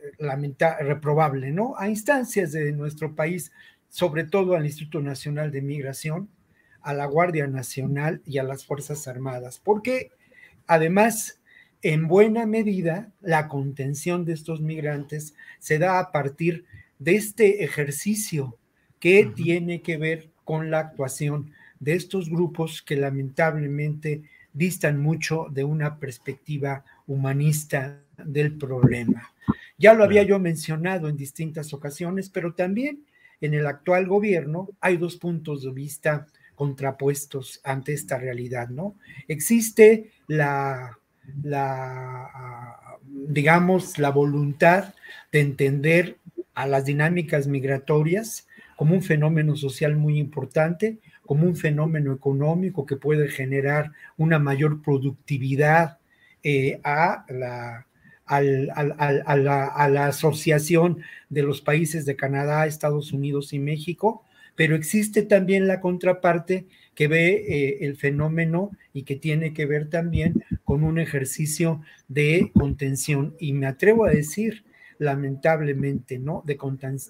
reprobable, 0.80 1.50
¿no? 1.52 1.74
A 1.78 1.88
instancias 1.88 2.52
de 2.52 2.70
nuestro 2.72 3.14
país, 3.14 3.50
sobre 3.88 4.24
todo 4.24 4.54
al 4.54 4.66
Instituto 4.66 5.00
Nacional 5.00 5.50
de 5.50 5.62
Migración, 5.62 6.28
a 6.82 6.92
la 6.92 7.06
Guardia 7.06 7.46
Nacional 7.46 8.20
y 8.26 8.36
a 8.36 8.42
las 8.42 8.66
Fuerzas 8.66 9.08
Armadas, 9.08 9.58
porque 9.58 10.12
además, 10.66 11.40
en 11.80 12.06
buena 12.06 12.44
medida, 12.44 13.10
la 13.22 13.48
contención 13.48 14.26
de 14.26 14.34
estos 14.34 14.60
migrantes 14.60 15.34
se 15.60 15.78
da 15.78 15.98
a 15.98 16.12
partir 16.12 16.66
de 16.98 17.16
este 17.16 17.64
ejercicio 17.64 18.58
que 19.00 19.32
tiene 19.34 19.80
que 19.80 19.96
ver 19.96 20.28
con 20.44 20.70
la 20.70 20.80
actuación 20.80 21.52
de 21.80 21.94
estos 21.94 22.28
grupos 22.28 22.82
que 22.82 22.96
lamentablemente 22.96 24.24
distan 24.58 25.00
mucho 25.00 25.46
de 25.50 25.62
una 25.62 25.98
perspectiva 25.98 26.84
humanista 27.06 28.00
del 28.16 28.58
problema. 28.58 29.32
Ya 29.78 29.94
lo 29.94 30.02
había 30.02 30.24
yo 30.24 30.40
mencionado 30.40 31.08
en 31.08 31.16
distintas 31.16 31.72
ocasiones, 31.72 32.28
pero 32.28 32.52
también 32.54 33.06
en 33.40 33.54
el 33.54 33.66
actual 33.66 34.08
gobierno 34.08 34.68
hay 34.80 34.96
dos 34.96 35.16
puntos 35.16 35.62
de 35.62 35.70
vista 35.70 36.26
contrapuestos 36.56 37.60
ante 37.62 37.92
esta 37.92 38.18
realidad, 38.18 38.68
¿no? 38.68 38.96
Existe 39.28 40.10
la, 40.26 40.98
la 41.44 42.98
digamos, 43.28 43.96
la 44.00 44.10
voluntad 44.10 44.92
de 45.30 45.40
entender 45.40 46.16
a 46.54 46.66
las 46.66 46.84
dinámicas 46.84 47.46
migratorias 47.46 48.48
como 48.74 48.94
un 48.94 49.02
fenómeno 49.02 49.54
social 49.54 49.94
muy 49.94 50.18
importante, 50.18 50.98
como 51.28 51.44
un 51.44 51.56
fenómeno 51.56 52.14
económico 52.14 52.86
que 52.86 52.96
puede 52.96 53.28
generar 53.28 53.92
una 54.16 54.38
mayor 54.38 54.80
productividad 54.80 55.98
eh, 56.42 56.80
a, 56.84 57.26
la, 57.28 57.86
a, 58.24 59.36
la, 59.36 60.06
asociación 60.06 61.02
de 61.28 61.42
los 61.42 61.60
países 61.60 62.06
de 62.06 62.16
Canadá, 62.16 62.66
Estados 62.66 63.12
Unidos 63.12 63.52
y 63.52 63.58
México, 63.58 64.24
pero 64.56 64.74
existe 64.74 65.20
también 65.20 65.68
la 65.68 65.82
contraparte 65.82 66.64
que 66.94 67.08
ve 67.08 67.44
eh, 67.46 67.78
el 67.82 67.96
fenómeno 67.96 68.70
y 68.94 69.02
que 69.02 69.16
tiene 69.16 69.52
que 69.52 69.66
ver 69.66 69.90
también 69.90 70.42
con 70.64 70.82
un 70.82 70.98
ejercicio 70.98 71.82
de 72.08 72.50
contención. 72.54 73.34
Y 73.38 73.52
me 73.52 73.66
atrevo 73.66 74.06
a 74.06 74.10
decir 74.12 74.64
lamentablemente, 74.98 76.18
¿no? 76.18 76.42
De, 76.44 76.58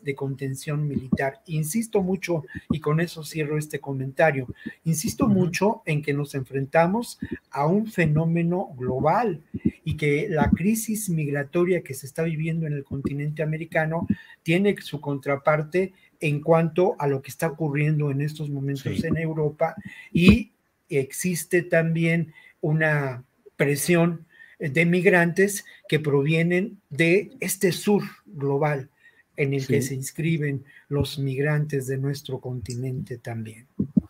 de 0.02 0.14
contención 0.14 0.86
militar. 0.86 1.40
Insisto 1.46 2.02
mucho, 2.02 2.44
y 2.70 2.80
con 2.80 3.00
eso 3.00 3.24
cierro 3.24 3.58
este 3.58 3.80
comentario, 3.80 4.46
insisto 4.84 5.26
mucho 5.26 5.82
en 5.86 6.02
que 6.02 6.12
nos 6.12 6.34
enfrentamos 6.34 7.18
a 7.50 7.66
un 7.66 7.86
fenómeno 7.86 8.68
global 8.76 9.42
y 9.84 9.96
que 9.96 10.28
la 10.28 10.50
crisis 10.50 11.08
migratoria 11.08 11.82
que 11.82 11.94
se 11.94 12.06
está 12.06 12.22
viviendo 12.22 12.66
en 12.66 12.74
el 12.74 12.84
continente 12.84 13.42
americano 13.42 14.06
tiene 14.42 14.76
su 14.80 15.00
contraparte 15.00 15.92
en 16.20 16.40
cuanto 16.40 16.96
a 16.98 17.06
lo 17.06 17.22
que 17.22 17.30
está 17.30 17.48
ocurriendo 17.48 18.10
en 18.10 18.20
estos 18.20 18.50
momentos 18.50 19.04
en 19.04 19.16
Europa 19.16 19.76
y 20.12 20.52
existe 20.88 21.62
también 21.62 22.32
una 22.60 23.24
presión 23.56 24.26
de 24.58 24.86
migrantes 24.86 25.64
que 25.88 26.00
provienen 26.00 26.80
de 26.90 27.30
este 27.40 27.72
sur 27.72 28.02
global 28.26 28.90
en 29.36 29.54
el 29.54 29.66
que 29.66 29.80
se 29.82 29.94
inscriben 29.94 30.64
los 30.88 31.18
migrantes 31.18 31.86
de 31.86 31.96
nuestro 31.96 32.40
continente 32.40 33.18
también. 33.18 33.66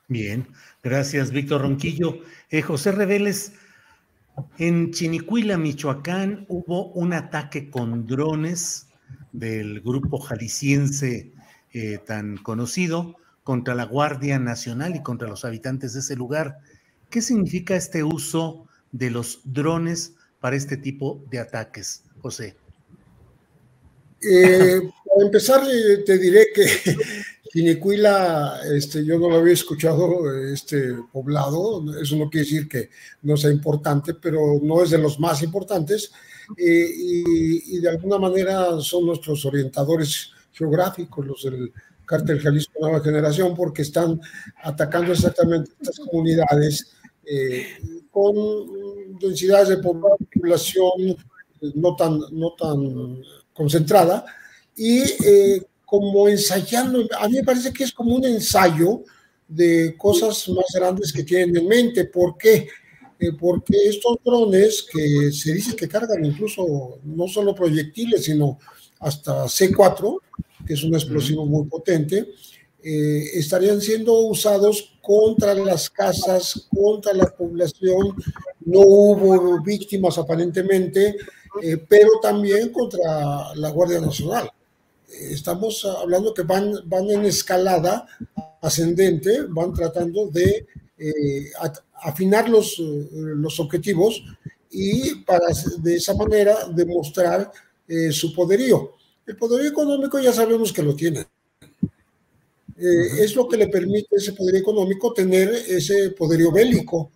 Bien, 0.09 0.47
gracias 0.83 1.31
Víctor 1.31 1.61
Ronquillo. 1.61 2.23
Eh, 2.51 2.63
José 2.63 2.93
Reveles, 2.93 3.53
en 4.57 4.91
Chinicuila, 4.91 5.59
Michoacán, 5.59 6.47
hubo 6.49 6.87
un 6.93 7.13
ataque 7.13 7.69
con 7.69 8.07
drones 8.07 8.87
del 9.33 9.83
grupo 9.83 10.19
jalisciense 10.19 11.31
eh, 11.75 11.99
tan 12.07 12.39
conocido 12.39 13.17
contra 13.45 13.75
la 13.75 13.85
Guardia 13.85 14.39
Nacional 14.39 14.97
y 14.97 15.03
contra 15.03 15.29
los 15.29 15.45
habitantes 15.45 15.93
de 15.93 16.01
ese 16.01 16.17
lugar. 16.17 16.59
¿Qué 17.11 17.21
significa 17.21 17.77
este 17.77 18.03
uso 18.03 18.67
de 18.93 19.11
los 19.11 19.41
drones 19.45 20.15
para 20.41 20.57
este 20.57 20.77
tipo 20.77 21.23
de 21.31 21.39
ataques, 21.39 22.03
José? 22.21 22.57
Eh, 24.21 24.81
para 25.05 25.27
empezar, 25.27 25.63
eh, 25.71 25.99
te 26.05 26.19
diré 26.19 26.49
que 26.55 26.67
Quinicuila, 27.53 28.61
este, 28.75 29.05
yo 29.05 29.19
no 29.19 29.31
lo 29.31 29.37
había 29.37 29.55
escuchado, 29.55 30.31
este 30.53 30.95
poblado, 31.13 31.83
eso 32.01 32.17
no 32.17 32.29
quiere 32.29 32.45
decir 32.45 32.69
que 32.69 32.91
no 33.23 33.37
sea 33.37 33.51
importante, 33.51 34.15
pero 34.15 34.61
no 34.63 34.83
es 34.83 34.91
de 34.91 34.99
los 34.99 35.19
más 35.19 35.43
importantes, 35.43 36.13
eh, 36.57 36.91
y, 36.95 37.79
de 37.81 37.89
alguna 37.89 38.19
manera 38.19 38.81
son 38.81 39.07
nuestros 39.07 39.45
orientadores 39.45 40.31
geográficos, 40.53 41.27
los 41.27 41.43
del 41.45 41.73
cártel 42.05 42.41
Jalisco 42.41 42.73
Nueva 42.81 43.01
Generación, 43.01 43.55
porque 43.55 43.83
están 43.83 44.21
atacando 44.63 45.13
exactamente 45.13 45.73
estas 45.81 45.99
comunidades 46.01 46.93
con 48.11 48.35
densidades 49.21 49.69
de 49.69 49.77
población 49.79 51.17
no 51.75 51.97
tan, 51.97 52.21
no 52.33 52.55
tan 52.55 53.23
concentrada 53.53 54.25
y 54.77 55.01
eh, 55.25 55.63
como 55.85 56.29
ensayando, 56.29 57.05
a 57.19 57.29
mí 57.29 57.37
me 57.37 57.43
parece 57.43 57.73
que 57.73 57.85
es 57.85 57.93
como 57.93 58.15
un 58.15 58.25
ensayo 58.25 59.03
de 59.49 59.97
cosas 59.97 60.49
más 60.51 60.67
grandes 60.73 61.13
que 61.13 61.25
tienen 61.25 61.57
en 61.57 61.67
mente. 61.67 62.05
¿Por 62.05 62.37
qué? 62.37 62.69
Eh, 63.19 63.33
porque 63.39 63.75
estos 63.89 64.19
drones 64.25 64.87
que 64.93 65.33
se 65.33 65.53
dice 65.53 65.75
que 65.75 65.89
cargan 65.89 66.25
incluso 66.25 67.01
no 67.03 67.27
solo 67.27 67.55
proyectiles, 67.55 68.25
sino 68.25 68.59
hasta 69.01 69.45
C4, 69.47 70.19
que 70.67 70.75
es 70.75 70.85
un 70.85 70.95
explosivo 70.95 71.45
muy 71.45 71.67
potente, 71.67 72.29
eh, 72.91 73.39
estarían 73.39 73.83
siendo 73.83 74.15
usados 74.21 74.97
contra 75.03 75.53
las 75.53 75.91
casas, 75.91 76.69
contra 76.75 77.13
la 77.13 77.27
población. 77.27 78.17
No 78.65 78.81
hubo 78.81 79.63
víctimas 79.63 80.17
aparentemente, 80.17 81.15
eh, 81.63 81.77
pero 81.87 82.09
también 82.23 82.73
contra 82.73 83.55
la 83.57 83.69
Guardia 83.69 84.01
Nacional. 84.01 84.51
Eh, 85.07 85.33
estamos 85.33 85.85
hablando 85.85 86.33
que 86.33 86.45
van, 86.45 86.73
en 87.11 87.27
escalada 87.27 88.07
ascendente, 88.63 89.43
van 89.51 89.75
tratando 89.75 90.29
de 90.29 90.67
afinar 92.03 92.49
los, 92.49 92.79
los 92.79 93.61
objetivos 93.61 94.23
y 94.71 95.17
para 95.27 95.49
de 95.81 95.97
esa 95.97 96.15
manera 96.15 96.57
demostrar 96.75 97.53
su 98.11 98.33
poderío. 98.35 98.95
El 99.27 99.37
poderío 99.37 99.69
económico 99.69 100.19
ya 100.19 100.33
sabemos 100.33 100.73
que 100.73 100.83
lo 100.83 100.97
tienen 100.97 101.27
eh, 102.81 103.25
es 103.25 103.35
lo 103.35 103.49
que 103.49 103.57
le 103.57 103.67
permite 103.67 104.17
ese 104.17 104.35
poder 104.35 104.55
económico 104.55 105.13
tener 105.13 105.49
ese 105.49 106.11
poderío 106.11 106.53
bélico, 106.53 107.11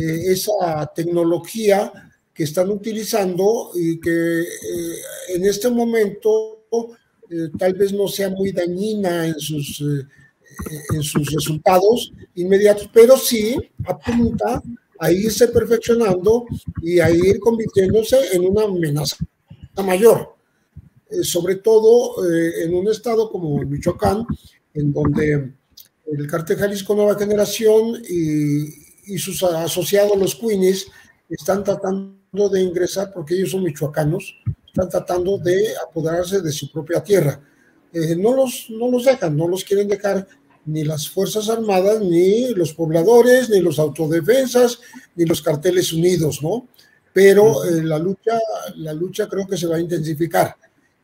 eh, 0.00 0.20
esa 0.26 0.86
tecnología 0.94 1.92
que 2.32 2.44
están 2.44 2.70
utilizando 2.70 3.72
y 3.74 3.98
que 3.98 4.40
eh, 4.40 4.94
en 5.30 5.44
este 5.44 5.68
momento 5.68 6.58
tal 7.58 7.74
vez 7.74 7.92
no 7.92 8.08
sea 8.08 8.28
muy 8.28 8.50
dañina 8.50 9.26
en 9.26 9.38
sus, 9.38 9.80
en 10.92 11.02
sus 11.02 11.32
resultados 11.32 12.12
inmediatos, 12.34 12.90
pero 12.92 13.16
sí 13.16 13.56
apunta 13.84 14.60
a 14.98 15.12
irse 15.12 15.46
perfeccionando 15.48 16.44
y 16.82 16.98
a 16.98 17.08
ir 17.08 17.38
convirtiéndose 17.38 18.34
en 18.34 18.46
una 18.46 18.64
amenaza 18.64 19.16
mayor. 19.84 20.34
sobre 21.22 21.56
todo 21.56 22.16
en 22.26 22.74
un 22.74 22.88
estado 22.88 23.30
como 23.30 23.58
Michoacán, 23.64 24.26
en 24.74 24.92
donde 24.92 25.52
el 26.06 26.26
cartel 26.26 26.58
Jalisco 26.58 26.94
Nueva 26.94 27.18
Generación 27.18 28.02
y, 28.08 28.90
sus 29.18 29.42
asociados 29.42 30.16
los 30.16 30.36
Queenies 30.36 30.86
están 31.28 31.64
tratando 31.64 32.48
de 32.48 32.62
ingresar, 32.62 33.10
porque 33.12 33.34
ellos 33.34 33.50
son 33.50 33.64
michoacanos, 33.64 34.36
están 34.64 34.88
tratando 34.88 35.36
de 35.38 35.74
apoderarse 35.76 36.40
de 36.40 36.52
su 36.52 36.70
propia 36.70 37.02
tierra. 37.02 37.40
Eh, 37.92 38.14
no, 38.14 38.34
los, 38.34 38.66
no 38.70 38.88
los 38.88 39.04
dejan, 39.04 39.36
no 39.36 39.48
los 39.48 39.64
quieren 39.64 39.88
dejar 39.88 40.28
ni 40.64 40.84
las 40.84 41.08
Fuerzas 41.08 41.48
Armadas, 41.48 42.00
ni 42.00 42.54
los 42.54 42.72
pobladores, 42.72 43.50
ni 43.50 43.60
los 43.60 43.78
autodefensas, 43.78 44.80
ni 45.16 45.24
los 45.24 45.42
carteles 45.42 45.92
unidos, 45.92 46.40
¿no? 46.42 46.68
Pero 47.12 47.64
eh, 47.64 47.82
la, 47.82 47.98
lucha, 47.98 48.38
la 48.76 48.92
lucha 48.92 49.28
creo 49.28 49.46
que 49.46 49.56
se 49.56 49.66
va 49.66 49.76
a 49.76 49.80
intensificar. 49.80 50.54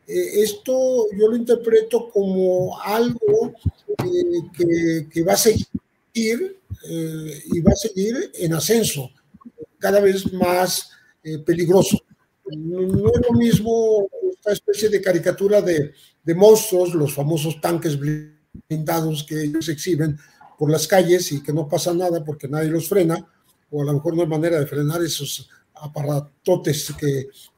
Eh, 0.07 0.41
esto 0.41 1.07
yo 1.11 1.27
lo 1.27 1.35
interpreto 1.35 2.09
como 2.09 2.79
algo 2.79 3.53
que, 4.55 5.07
que, 5.11 5.23
va 5.23 5.33
a 5.33 5.37
seguir 5.37 6.57
y 6.83 7.59
va 7.59 7.73
a 7.73 7.75
seguir 7.75 8.31
en 8.35 8.53
ascenso, 8.53 9.11
cada 9.77 9.99
vez 9.99 10.31
más 10.31 10.91
peligroso. 11.45 11.97
No, 12.45 13.11
es 13.11 13.21
lo 13.29 13.37
mismo 13.37 14.07
esta 14.31 14.53
especie 14.53 14.89
de 14.89 15.01
caricatura 15.01 15.61
de, 15.61 15.93
monstruos, 16.35 16.93
los 16.93 17.13
famosos 17.13 17.59
tanques 17.59 17.97
blindados 17.99 19.25
que 19.25 19.43
ellos 19.43 19.67
exhiben 19.67 20.17
por 20.57 20.71
las 20.71 20.87
calles 20.87 21.31
y 21.31 21.43
que 21.43 21.53
no 21.53 21.67
pasa 21.67 21.93
nada 21.93 22.23
porque 22.23 22.47
nadie 22.47 22.69
los 22.69 22.87
frena, 22.87 23.27
o 23.69 23.81
a 23.81 23.85
lo 23.85 23.93
mejor 23.93 24.15
no 24.15 24.21
hay 24.21 24.27
manera 24.27 24.59
de 24.59 24.67
frenar 24.67 25.03
esos 25.03 25.49
aparatotes 25.73 26.93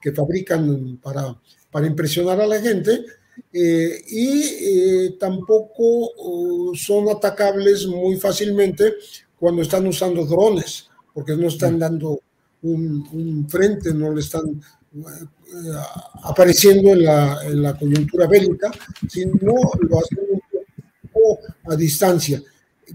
que 0.02 0.12
fabrican 0.12 0.98
para, 0.98 1.36
para 1.72 1.88
impresionar 1.88 2.40
a 2.42 2.48
la 2.48 2.60
gente, 2.60 3.06
eh, 3.54 4.02
y 4.08 4.42
eh, 4.42 5.16
tampoco 5.20 6.12
uh, 6.18 6.76
son 6.76 7.10
atacables 7.10 7.88
muy 7.88 8.18
fácilmente 8.18 8.96
cuando 9.38 9.62
están 9.62 9.88
usando 9.88 10.26
drones, 10.26 10.90
porque 11.14 11.36
no 11.36 11.48
están 11.48 11.76
mm. 11.76 11.80
dando 11.80 12.20
un, 12.62 13.08
un 13.14 13.50
frente, 13.50 13.94
no 13.94 14.14
le 14.14 14.20
están 14.22 14.62
eh, 14.96 15.72
apareciendo 16.24 16.92
en 16.92 17.04
la, 17.04 17.40
en 17.44 17.62
la, 17.64 17.78
coyuntura 17.78 18.28
bélica, 18.28 18.72
sino 19.08 19.54
lo 19.82 20.00
hacen 20.00 20.20
un 20.32 20.42
poco 21.12 21.40
a 21.66 21.76
distancia. 21.76 22.42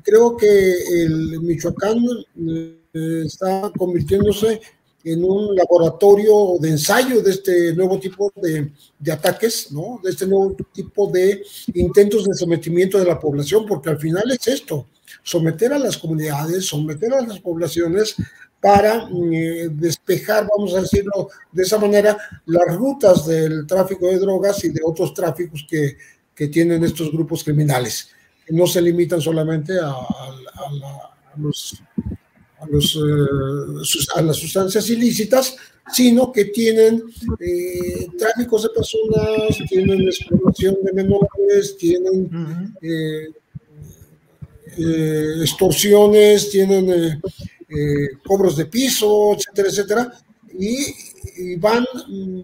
Creo 0.03 0.37
que 0.37 0.75
el 1.05 1.41
Michoacán 1.41 1.99
eh, 2.47 3.23
está 3.25 3.73
convirtiéndose 3.77 4.61
en 5.05 5.23
un 5.23 5.55
laboratorio 5.55 6.57
de 6.59 6.71
ensayo 6.71 7.21
de 7.23 7.31
este 7.31 7.75
nuevo 7.75 7.99
tipo 7.99 8.33
de, 8.37 8.73
de, 8.99 9.13
ataques, 9.13 9.71
¿no? 9.71 10.01
de 10.03 10.11
este 10.11 10.27
nuevo 10.27 10.57
tipo 10.73 11.11
de 11.11 11.45
intentos 11.75 12.25
de 12.25 12.35
sometimiento 12.35 12.99
de 12.99 13.05
la 13.05 13.21
población, 13.21 13.67
porque 13.67 13.91
al 13.91 13.99
final 13.99 14.31
es 14.31 14.49
esto, 14.49 14.89
someter 15.23 15.75
a 15.75 15.79
las 15.79 15.99
comunidades, 15.99 16.65
someter 16.67 17.13
a 17.13 17.21
las 17.21 17.39
poblaciones 17.41 18.17
para 18.65 19.07
eh, 19.31 19.69
despejar, 19.71 20.49
vamos 20.57 20.75
a 20.75 20.81
decirlo 20.81 21.29
de 21.53 21.63
esa 21.63 21.77
manera, 21.77 22.17
las 22.47 22.75
rutas 22.75 23.27
del 23.27 23.67
tráfico 23.67 24.07
de 24.07 24.19
drogas 24.19 24.65
y 24.65 24.71
de 24.71 24.81
otros 24.83 25.13
tráficos 25.13 25.67
que, 25.69 25.99
que 26.35 26.49
tienen 26.49 26.83
estos 26.83 27.13
grupos 27.13 27.45
criminales. 27.45 28.09
No 28.49 28.67
se 28.67 28.81
limitan 28.81 29.21
solamente 29.21 29.79
a, 29.79 29.91
a, 29.91 31.15
los, 31.37 31.83
los, 32.71 32.97
eh, 32.97 34.09
a, 34.17 34.23
las 34.23 34.37
sustancias 34.37 34.89
ilícitas, 34.91 35.57
sino 35.93 36.33
que 36.33 36.47
tienen 36.47 37.03
eh, 37.41 38.07
tráficos 38.19 38.63
de 38.63 38.69
personas, 38.71 39.59
tienen 39.69 40.03
explotación 40.03 40.77
de 40.83 40.93
menores, 40.93 41.77
tienen 41.77 42.31
extorsiones, 45.43 46.51
tienen 46.51 47.21
eh, 47.69 48.11
cobros 48.25 48.57
de 48.57 48.67
piso, 48.67 49.35
etcétera, 49.35 49.69
etcétera, 49.69 50.13
y, 50.59 51.57
van, 51.57 51.85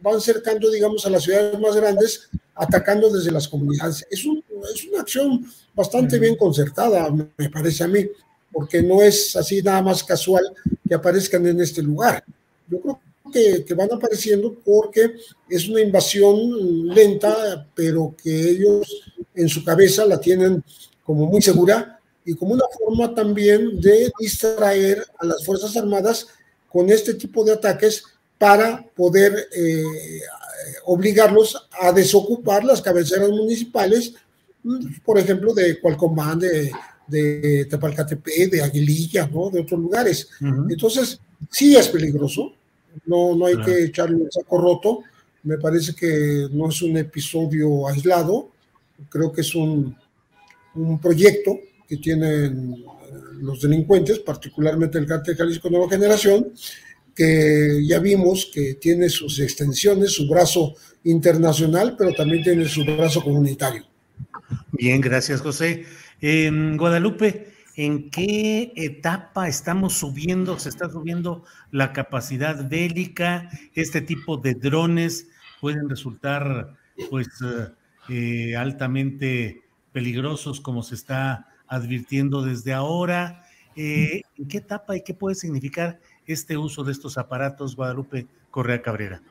van 0.02 0.20
cercando, 0.20 0.70
digamos, 0.70 1.06
a 1.06 1.10
las 1.10 1.22
ciudades 1.22 1.58
más 1.60 1.76
grandes, 1.76 2.28
atacando 2.54 3.10
desde 3.10 3.30
las 3.30 3.46
comunidades. 3.46 4.04
Es, 4.10 4.20
es 4.20 4.86
una 4.86 5.00
acción 5.00 5.46
bastante 5.74 6.18
bien 6.18 6.36
concertada, 6.36 7.10
me 7.10 7.50
parece 7.50 7.84
a 7.84 7.88
mí, 7.88 8.06
porque 8.52 8.82
no 8.82 9.02
es 9.02 9.36
así 9.36 9.62
nada 9.62 9.82
más 9.82 10.02
casual 10.02 10.44
que 10.86 10.94
aparezcan 10.94 11.46
en 11.46 11.60
este 11.60 11.82
lugar. 11.82 12.24
Yo 12.68 12.80
creo 12.80 13.00
que, 13.32 13.64
que, 13.64 13.74
van 13.74 13.92
apareciendo 13.92 14.56
porque 14.64 15.14
es 15.48 15.68
una 15.68 15.80
invasión 15.80 16.88
lenta, 16.88 17.66
pero 17.74 18.14
que 18.20 18.50
ellos 18.50 19.02
en 19.34 19.48
su 19.48 19.64
cabeza 19.64 20.04
la 20.04 20.20
tienen 20.20 20.62
como 21.04 21.26
muy 21.26 21.40
segura 21.40 22.00
y 22.24 22.34
como 22.34 22.54
una 22.54 22.64
forma 22.78 23.14
también 23.14 23.80
de 23.80 24.12
distraer 24.18 25.04
a 25.18 25.26
las 25.26 25.44
Fuerzas 25.44 25.76
Armadas 25.76 26.26
con 26.68 26.90
este 26.90 27.14
tipo 27.14 27.44
de 27.44 27.52
ataques 27.52 28.04
para 28.38 28.84
poder 28.94 29.48
eh, 29.52 29.84
obligarlos 30.84 31.68
a 31.80 31.92
desocupar 31.92 32.64
las 32.64 32.80
cabeceras 32.80 33.28
municipales, 33.30 34.14
por 35.04 35.18
ejemplo, 35.18 35.52
de 35.52 35.80
Cualcomán, 35.80 36.38
de, 36.38 36.70
de 37.10 37.66
Tepalcatepec, 37.66 38.50
de 38.50 38.62
Aguililla, 38.62 39.26
¿no? 39.26 39.50
de 39.50 39.60
otros 39.60 39.80
lugares. 39.80 40.28
Entonces, 40.40 41.20
sí 41.50 41.76
es 41.76 41.88
peligroso, 41.88 42.54
no, 43.06 43.34
no 43.34 43.46
hay 43.46 43.56
que 43.62 43.84
echarle 43.84 44.16
un 44.16 44.30
saco 44.30 44.58
roto, 44.58 45.00
me 45.42 45.58
parece 45.58 45.94
que 45.94 46.48
no 46.52 46.68
es 46.68 46.82
un 46.82 46.96
episodio 46.96 47.88
aislado, 47.88 48.50
creo 49.08 49.32
que 49.32 49.40
es 49.40 49.54
un, 49.54 49.96
un 50.74 51.00
proyecto 51.00 51.58
que 51.88 51.96
tienen 51.96 52.74
eh, 52.74 52.84
los 53.40 53.60
delincuentes, 53.60 54.18
particularmente 54.20 54.98
el 54.98 55.06
cártel 55.06 55.36
Jalisco 55.36 55.70
Nueva 55.70 55.88
Generación, 55.88 56.52
que 57.14 57.82
ya 57.84 57.98
vimos 57.98 58.50
que 58.52 58.74
tiene 58.74 59.08
sus 59.08 59.40
extensiones, 59.40 60.12
su 60.12 60.28
brazo 60.28 60.74
internacional, 61.04 61.96
pero 61.98 62.12
también 62.12 62.42
tiene 62.42 62.68
su 62.68 62.84
brazo 62.84 63.22
comunitario. 63.22 63.84
Bien, 64.72 65.00
gracias 65.00 65.40
José. 65.40 65.84
En 66.20 66.76
Guadalupe, 66.76 67.52
¿en 67.76 68.10
qué 68.10 68.72
etapa 68.76 69.48
estamos 69.48 69.94
subiendo, 69.94 70.58
se 70.58 70.68
está 70.68 70.90
subiendo 70.90 71.44
la 71.70 71.92
capacidad 71.92 72.68
bélica? 72.68 73.48
Este 73.74 74.00
tipo 74.00 74.36
de 74.36 74.54
drones 74.54 75.28
pueden 75.60 75.88
resultar 75.88 76.76
pues 77.08 77.28
eh, 77.42 77.68
eh, 78.10 78.56
altamente 78.56 79.62
peligrosos 79.92 80.60
como 80.60 80.82
se 80.82 80.94
está 80.94 81.48
advirtiendo 81.66 82.42
desde 82.42 82.72
ahora. 82.72 83.44
Eh, 83.76 84.22
¿En 84.36 84.48
qué 84.48 84.58
etapa 84.58 84.96
y 84.96 85.02
qué 85.02 85.14
puede 85.14 85.34
significar 85.34 86.00
este 86.26 86.56
uso 86.56 86.84
de 86.84 86.92
estos 86.92 87.16
aparatos, 87.16 87.76
Guadalupe 87.76 88.26
Correa 88.50 88.82
Cabrera? 88.82 89.22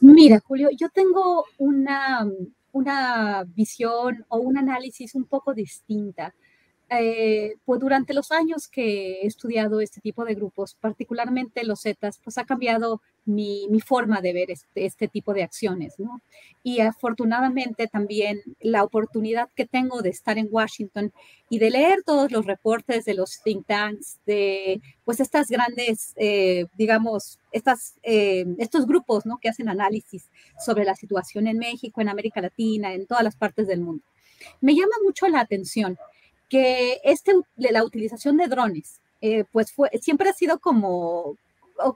Mira, 0.00 0.40
Julio, 0.40 0.70
yo 0.76 0.88
tengo 0.88 1.44
una, 1.58 2.26
una 2.72 3.44
visión 3.44 4.24
o 4.28 4.38
un 4.38 4.58
análisis 4.58 5.14
un 5.14 5.26
poco 5.26 5.54
distinta 5.54 6.34
eh, 7.00 7.54
pues 7.64 7.80
durante 7.80 8.14
los 8.14 8.30
años 8.32 8.68
que 8.68 9.22
he 9.22 9.26
estudiado 9.26 9.80
este 9.80 10.00
tipo 10.00 10.24
de 10.24 10.34
grupos, 10.34 10.74
particularmente 10.80 11.64
los 11.64 11.82
Zetas, 11.82 12.20
pues 12.22 12.38
ha 12.38 12.44
cambiado 12.44 13.00
mi, 13.24 13.66
mi 13.70 13.80
forma 13.80 14.20
de 14.20 14.32
ver 14.32 14.50
este, 14.50 14.84
este, 14.84 15.08
tipo 15.08 15.32
de 15.32 15.42
acciones, 15.42 15.94
¿no? 15.98 16.20
Y 16.62 16.80
afortunadamente 16.80 17.86
también 17.86 18.42
la 18.60 18.82
oportunidad 18.84 19.48
que 19.54 19.66
tengo 19.66 20.02
de 20.02 20.10
estar 20.10 20.38
en 20.38 20.48
Washington 20.50 21.12
y 21.48 21.58
de 21.58 21.70
leer 21.70 22.02
todos 22.04 22.32
los 22.32 22.46
reportes 22.46 23.04
de 23.04 23.14
los 23.14 23.40
think 23.42 23.66
tanks, 23.66 24.18
de 24.26 24.80
pues 25.04 25.20
estas 25.20 25.48
grandes, 25.48 26.14
eh, 26.16 26.66
digamos, 26.76 27.38
estas, 27.52 27.94
eh, 28.02 28.44
estos 28.58 28.86
grupos, 28.86 29.24
¿no? 29.24 29.38
Que 29.38 29.48
hacen 29.48 29.68
análisis 29.68 30.28
sobre 30.58 30.84
la 30.84 30.96
situación 30.96 31.46
en 31.46 31.58
México, 31.58 32.00
en 32.00 32.08
América 32.08 32.40
Latina, 32.40 32.92
en 32.92 33.06
todas 33.06 33.22
las 33.22 33.36
partes 33.36 33.66
del 33.68 33.80
mundo. 33.80 34.04
Me 34.60 34.74
llama 34.74 34.94
mucho 35.04 35.28
la 35.28 35.40
atención 35.40 35.96
que 36.52 37.00
este, 37.02 37.32
la 37.56 37.82
utilización 37.82 38.36
de 38.36 38.46
drones, 38.46 39.00
eh, 39.22 39.44
pues 39.52 39.72
fue, 39.72 39.88
siempre 40.02 40.28
ha 40.28 40.34
sido 40.34 40.58
como, 40.58 41.38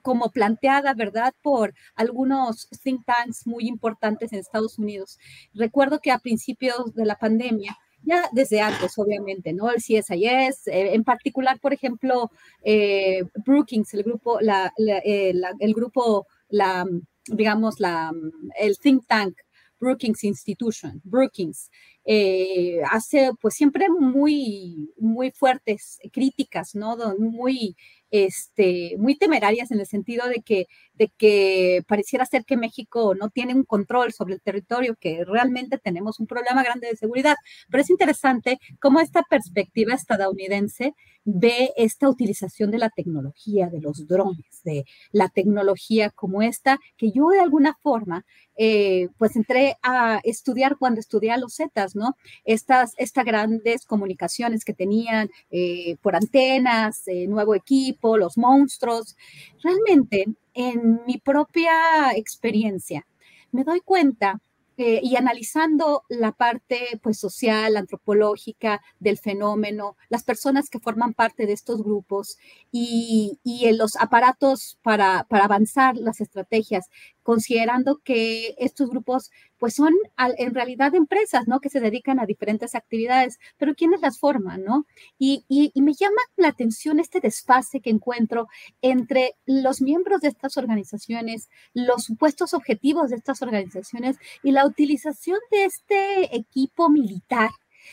como 0.00 0.30
planteada, 0.30 0.94
¿verdad?, 0.94 1.34
por 1.42 1.74
algunos 1.94 2.66
think 2.82 3.04
tanks 3.04 3.46
muy 3.46 3.68
importantes 3.68 4.32
en 4.32 4.38
Estados 4.38 4.78
Unidos. 4.78 5.18
Recuerdo 5.52 6.00
que 6.00 6.10
a 6.10 6.20
principios 6.20 6.94
de 6.94 7.04
la 7.04 7.16
pandemia, 7.16 7.76
ya 8.02 8.30
desde 8.32 8.62
antes, 8.62 8.96
obviamente, 8.96 9.52
¿no? 9.52 9.68
El 9.70 9.82
CSIS, 9.82 10.68
eh, 10.68 10.94
en 10.94 11.04
particular, 11.04 11.60
por 11.60 11.74
ejemplo, 11.74 12.30
eh, 12.62 13.24
Brookings, 13.44 13.92
el 13.92 14.04
grupo, 14.04 14.40
la, 14.40 14.72
el 14.78 15.74
grupo, 15.74 16.26
la, 16.48 16.86
digamos, 17.26 17.78
la, 17.78 18.10
el 18.58 18.78
think 18.78 19.06
tank 19.06 19.36
Brookings 19.80 20.24
Institution, 20.24 21.00
Brookings, 21.04 21.70
eh, 22.04 22.80
hace 22.90 23.30
pues 23.40 23.54
siempre 23.54 23.88
muy, 23.88 24.92
muy 24.98 25.30
fuertes 25.32 25.98
críticas, 26.12 26.74
¿no? 26.74 26.96
Muy 27.18 27.76
este, 28.10 28.96
muy 28.98 29.16
temerarias 29.16 29.70
en 29.70 29.80
el 29.80 29.86
sentido 29.86 30.28
de 30.28 30.42
que, 30.42 30.66
de 30.94 31.08
que 31.16 31.82
pareciera 31.86 32.24
ser 32.24 32.44
que 32.44 32.56
México 32.56 33.14
no 33.14 33.30
tiene 33.30 33.54
un 33.54 33.64
control 33.64 34.12
sobre 34.12 34.34
el 34.34 34.42
territorio, 34.42 34.96
que 34.98 35.24
realmente 35.24 35.78
tenemos 35.78 36.20
un 36.20 36.26
problema 36.26 36.62
grande 36.62 36.88
de 36.88 36.96
seguridad. 36.96 37.36
Pero 37.70 37.82
es 37.82 37.90
interesante 37.90 38.58
cómo 38.80 39.00
esta 39.00 39.22
perspectiva 39.28 39.94
estadounidense 39.94 40.94
ve 41.24 41.72
esta 41.76 42.08
utilización 42.08 42.70
de 42.70 42.78
la 42.78 42.90
tecnología, 42.90 43.68
de 43.68 43.80
los 43.80 44.06
drones, 44.06 44.62
de 44.64 44.84
la 45.10 45.28
tecnología 45.28 46.10
como 46.10 46.40
esta, 46.40 46.78
que 46.96 47.10
yo 47.10 47.28
de 47.30 47.40
alguna 47.40 47.76
forma, 47.82 48.24
eh, 48.56 49.08
pues 49.18 49.36
entré 49.36 49.76
a 49.82 50.20
estudiar 50.24 50.76
cuando 50.78 51.00
estudié 51.00 51.32
a 51.32 51.36
los 51.36 51.56
Zetas, 51.56 51.94
¿no? 51.94 52.16
Estas, 52.44 52.94
estas 52.96 53.24
grandes 53.24 53.84
comunicaciones 53.84 54.64
que 54.64 54.72
tenían 54.72 55.30
eh, 55.50 55.96
por 56.02 56.16
antenas, 56.16 57.06
eh, 57.06 57.26
nuevo 57.26 57.54
equipo, 57.54 58.16
los 58.16 58.38
monstruos. 58.38 59.16
Realmente, 59.62 60.26
en 60.54 61.00
mi 61.06 61.18
propia 61.18 62.12
experiencia, 62.14 63.06
me 63.52 63.64
doy 63.64 63.80
cuenta 63.80 64.40
y 64.78 65.16
analizando 65.16 66.02
la 66.10 66.32
parte 66.32 67.00
pues, 67.02 67.18
social, 67.18 67.78
antropológica 67.78 68.82
del 69.00 69.16
fenómeno, 69.16 69.96
las 70.10 70.22
personas 70.22 70.68
que 70.68 70.80
forman 70.80 71.14
parte 71.14 71.46
de 71.46 71.54
estos 71.54 71.82
grupos 71.82 72.36
y, 72.70 73.38
y 73.42 73.68
en 73.68 73.78
los 73.78 73.96
aparatos 73.96 74.78
para, 74.82 75.24
para 75.30 75.46
avanzar 75.46 75.96
las 75.96 76.20
estrategias 76.20 76.90
considerando 77.26 78.00
que 78.04 78.54
estos 78.56 78.88
grupos 78.88 79.32
pues 79.58 79.74
son 79.74 79.92
en 80.38 80.54
realidad 80.54 80.94
empresas, 80.94 81.48
¿no? 81.48 81.58
Que 81.58 81.70
se 81.70 81.80
dedican 81.80 82.20
a 82.20 82.24
diferentes 82.24 82.76
actividades, 82.76 83.40
pero 83.56 83.74
¿quiénes 83.74 84.00
las 84.00 84.20
forman, 84.20 84.62
no? 84.62 84.86
Y, 85.18 85.44
me 85.74 85.94
llama 85.94 86.20
la 86.36 86.48
atención 86.48 87.00
este 87.00 87.18
desfase 87.18 87.80
que 87.80 87.90
encuentro 87.90 88.46
entre 88.80 89.34
los 89.44 89.82
miembros 89.82 90.20
de 90.20 90.28
estas 90.28 90.56
organizaciones, 90.56 91.48
los 91.74 92.04
supuestos 92.04 92.54
objetivos 92.54 93.10
de 93.10 93.16
estas 93.16 93.42
organizaciones 93.42 94.18
y 94.44 94.52
la 94.52 94.64
utilización 94.64 95.40
de 95.50 95.64
este 95.64 96.36
equipo 96.36 96.88
militar 96.88 97.50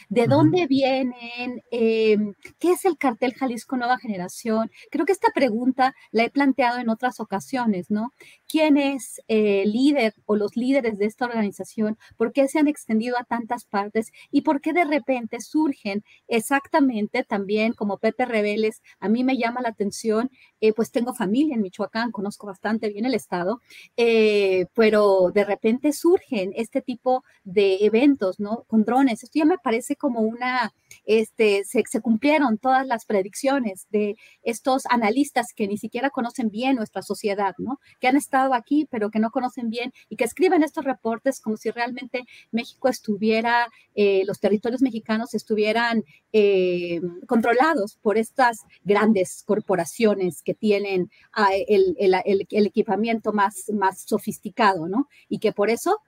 ¿De 0.09 0.27
dónde 0.27 0.67
vienen? 0.67 1.61
Em, 1.71 2.33
¿Qué 2.59 2.71
es 2.71 2.85
el 2.85 2.97
cartel 2.97 3.33
Jalisco 3.33 3.77
Nueva 3.77 3.97
Generación? 3.97 4.71
Creo 4.91 5.05
que 5.05 5.11
esta 5.11 5.29
pregunta 5.33 5.95
la 6.11 6.23
he 6.23 6.29
planteado 6.29 6.79
en 6.79 6.89
otras 6.89 7.19
ocasiones, 7.19 7.89
¿no? 7.89 8.13
¿Quién 8.47 8.77
es 8.77 9.21
el 9.27 9.71
líder 9.71 10.13
o 10.25 10.35
los 10.35 10.55
líderes 10.55 10.97
de 10.97 11.05
esta 11.05 11.25
organización? 11.25 11.97
¿Por 12.17 12.33
qué 12.33 12.47
se 12.47 12.59
han 12.59 12.67
extendido 12.67 13.17
a 13.17 13.23
tantas 13.23 13.65
partes? 13.65 14.11
¿Y 14.31 14.41
por 14.41 14.61
qué 14.61 14.73
de 14.73 14.85
repente 14.85 15.41
surgen 15.41 16.03
exactamente 16.27 17.23
también 17.23 17.73
como 17.73 17.97
Pepe 17.97 18.25
Rebeles? 18.25 18.81
A 18.99 19.09
mí 19.09 19.23
me 19.23 19.37
llama 19.37 19.61
la 19.61 19.69
atención, 19.69 20.29
eh, 20.61 20.73
pues 20.73 20.91
tengo 20.91 21.13
familia 21.13 21.55
en 21.55 21.61
Michoacán, 21.61 22.11
conozco 22.11 22.47
bastante 22.47 22.89
bien 22.89 23.05
el 23.05 23.13
estado, 23.13 23.61
eh, 23.97 24.67
pero 24.73 25.31
de 25.33 25.43
repente 25.43 25.91
surgen 25.93 26.53
este 26.55 26.81
tipo 26.81 27.23
de 27.43 27.77
eventos, 27.85 28.39
¿no? 28.39 28.63
Con 28.67 28.83
drones. 28.85 29.23
Esto 29.23 29.39
ya 29.39 29.45
me 29.45 29.57
parece 29.57 29.82
como 29.95 30.21
una, 30.21 30.73
este, 31.05 31.63
se, 31.63 31.83
cumplieron 32.01 32.57
todas 32.57 32.85
las 32.87 33.05
predicciones 33.05 33.87
de 33.89 34.15
estos 34.41 34.83
analistas 34.89 35.53
que 35.55 35.67
ni 35.67 35.77
siquiera 35.77 36.09
conocen 36.09 36.49
bien 36.49 36.75
nuestra 36.75 37.01
sociedad, 37.01 37.53
¿no? 37.57 37.79
Que 37.99 38.07
han 38.07 38.17
estado 38.17 38.53
aquí, 38.53 38.87
pero 38.89 39.09
que 39.09 39.19
no 39.19 39.31
conocen 39.31 39.69
bien 39.69 39.93
y 40.09 40.15
que 40.15 40.23
escriben 40.23 40.63
estos 40.63 40.85
reportes 40.85 41.39
como 41.39 41.57
si 41.57 41.69
realmente 41.71 42.23
México 42.51 42.89
estuviera, 42.89 43.67
eh, 43.95 44.23
los 44.25 44.39
territorios 44.39 44.81
mexicanos 44.81 45.33
estuvieran 45.33 46.03
eh, 46.31 47.01
controlados 47.27 47.97
por 48.01 48.17
estas 48.17 48.61
grandes 48.83 49.43
corporaciones 49.45 50.41
que 50.41 50.53
tienen 50.53 51.11
ah, 51.33 51.49
el, 51.67 51.95
el, 51.99 52.65
equipamiento 52.65 53.33
más, 53.33 53.69
más 53.73 54.01
sofisticado, 54.01 54.87
¿no? 54.87 55.07
Y 55.29 55.39
que 55.39 55.51
por 55.51 55.69
eso 55.69 55.99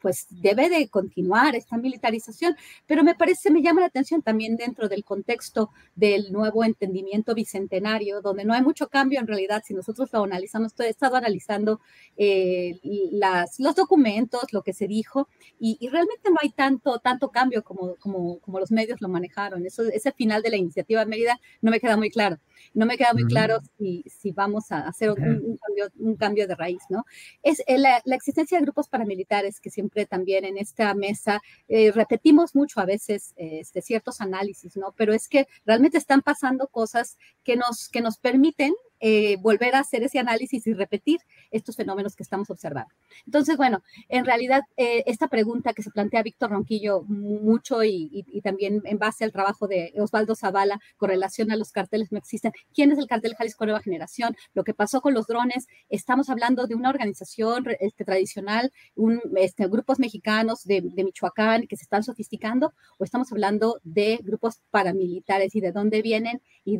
pues 0.00 0.26
debe 0.30 0.68
de 0.68 0.88
continuar 0.88 1.54
esta 1.54 1.76
militarización, 1.76 2.56
pero 2.86 3.04
me 3.04 3.14
parece, 3.14 3.50
me 3.50 3.62
llama 3.62 3.80
la 3.80 3.86
atención 3.86 4.22
también 4.22 4.56
dentro 4.56 4.88
del 4.88 5.04
contexto 5.04 5.70
del 5.94 6.32
nuevo 6.32 6.64
entendimiento 6.64 7.34
bicentenario, 7.34 8.20
donde 8.22 8.44
no 8.44 8.54
hay 8.54 8.62
mucho 8.62 8.88
cambio 8.88 9.20
en 9.20 9.26
realidad, 9.26 9.62
si 9.64 9.74
nosotros 9.74 10.10
lo 10.12 10.24
analizamos, 10.24 10.72
he 10.80 10.88
estado 10.88 11.16
analizando 11.16 11.80
eh, 12.16 12.80
las, 13.12 13.60
los 13.60 13.74
documentos, 13.74 14.52
lo 14.52 14.62
que 14.62 14.72
se 14.72 14.86
dijo, 14.86 15.28
y, 15.58 15.78
realmente 15.88 16.30
no 16.30 16.36
hay 16.42 16.50
tanto, 16.50 16.98
tanto 16.98 17.30
cambio 17.30 17.62
como, 17.64 17.96
como, 17.96 18.38
como 18.40 18.60
los 18.60 18.70
medios 18.70 19.00
lo 19.00 19.08
manejaron. 19.08 19.64
Eso, 19.64 19.82
ese 19.84 20.12
final 20.12 20.42
de 20.42 20.50
la 20.50 20.56
iniciativa 20.56 21.00
de 21.00 21.06
Mérida 21.06 21.40
no 21.62 21.70
me 21.70 21.80
queda 21.80 21.96
muy 21.96 22.10
claro. 22.10 22.38
No 22.74 22.86
me 22.86 22.98
queda 22.98 23.12
muy 23.14 23.24
claro 23.24 23.58
si, 23.78 24.04
si 24.06 24.32
vamos 24.32 24.70
a 24.70 24.80
hacer 24.80 25.10
un, 25.10 25.16
cambio, 25.16 25.90
un, 25.98 26.16
cambio, 26.16 26.46
de 26.46 26.54
raíz, 26.54 26.82
¿no? 26.90 27.04
Es 27.42 27.62
eh, 27.66 27.78
la, 27.78 28.02
la 28.04 28.16
existencia 28.16 28.58
de 28.58 28.64
grupos 28.64 28.88
paramilitares 28.88 29.17
que 29.60 29.70
siempre 29.70 30.06
también 30.06 30.44
en 30.44 30.58
esta 30.58 30.94
mesa 30.94 31.40
eh, 31.68 31.92
repetimos 31.92 32.54
mucho 32.54 32.80
a 32.80 32.86
veces 32.86 33.34
este, 33.36 33.82
ciertos 33.82 34.20
análisis, 34.20 34.76
¿no? 34.76 34.92
Pero 34.96 35.12
es 35.12 35.28
que 35.28 35.46
realmente 35.64 35.98
están 35.98 36.22
pasando 36.22 36.68
cosas 36.68 37.16
que 37.44 37.56
nos, 37.56 37.88
que 37.88 38.00
nos 38.00 38.18
permiten 38.18 38.74
eh, 39.00 39.36
volver 39.36 39.74
a 39.74 39.80
hacer 39.80 40.02
ese 40.02 40.18
análisis 40.18 40.66
y 40.66 40.74
repetir 40.74 41.20
estos 41.50 41.76
fenómenos 41.76 42.16
que 42.16 42.22
estamos 42.22 42.50
observando. 42.50 42.92
Entonces, 43.26 43.56
bueno, 43.56 43.82
en 44.08 44.24
realidad 44.24 44.62
eh, 44.76 45.04
esta 45.06 45.28
pregunta 45.28 45.72
que 45.72 45.82
se 45.82 45.90
plantea 45.90 46.22
Víctor 46.22 46.50
Ronquillo 46.50 47.02
mucho 47.02 47.84
y, 47.84 48.24
también 48.42 48.82
en 48.84 48.98
base 48.98 49.24
al 49.24 49.32
trabajo 49.32 49.66
de 49.66 49.92
Osvaldo 49.98 50.34
Zavala 50.34 50.80
con 50.96 51.10
relación 51.10 51.50
a 51.50 51.56
los 51.56 51.72
carteles 51.72 52.12
no 52.12 52.18
existen. 52.18 52.52
¿Quién 52.72 52.92
es 52.92 52.98
el 52.98 53.06
cartel 53.06 53.34
Jalisco 53.36 53.64
Nueva 53.64 53.80
Generación? 53.80 54.36
Lo 54.54 54.64
que 54.64 54.74
pasó 54.74 55.00
con 55.00 55.14
los 55.14 55.26
drones, 55.26 55.66
estamos 55.88 56.30
hablando 56.30 56.66
de 56.66 56.74
una 56.74 56.90
organización 56.90 57.66
este, 57.80 58.04
tradicional, 58.04 58.72
un, 58.94 59.20
este, 59.36 59.66
grupos 59.66 59.98
mexicanos 59.98 60.64
de, 60.64 60.82
Michoacán 60.82 61.66
que 61.66 61.76
se 61.76 61.84
están 61.84 62.02
sofisticando 62.02 62.72
o 62.98 63.04
estamos 63.04 63.30
hablando 63.32 63.80
de 63.84 64.18
grupos 64.22 64.60
paramilitares 64.70 65.54
y 65.54 65.60
de 65.60 65.72
dónde 65.72 66.02
vienen 66.02 66.40
y 66.64 66.78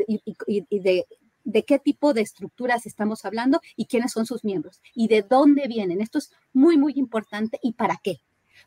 de 0.81 1.07
de 1.49 1.65
qué 1.65 1.79
tipo 1.79 2.13
de 2.13 2.21
estructuras 2.21 2.85
estamos 2.85 3.25
hablando 3.25 3.61
y 3.75 3.87
quiénes 3.87 4.13
son 4.13 4.27
sus 4.27 4.45
miembros 4.45 4.83
y 4.95 5.09
de 5.09 5.23
dónde 5.23 5.67
vienen. 5.67 6.03
Esto 6.03 6.19
es 6.19 6.31
muy, 6.53 6.77
muy 6.77 6.93
importante 6.97 7.59
y 7.63 7.73
para 7.73 7.99
qué. 8.03 8.21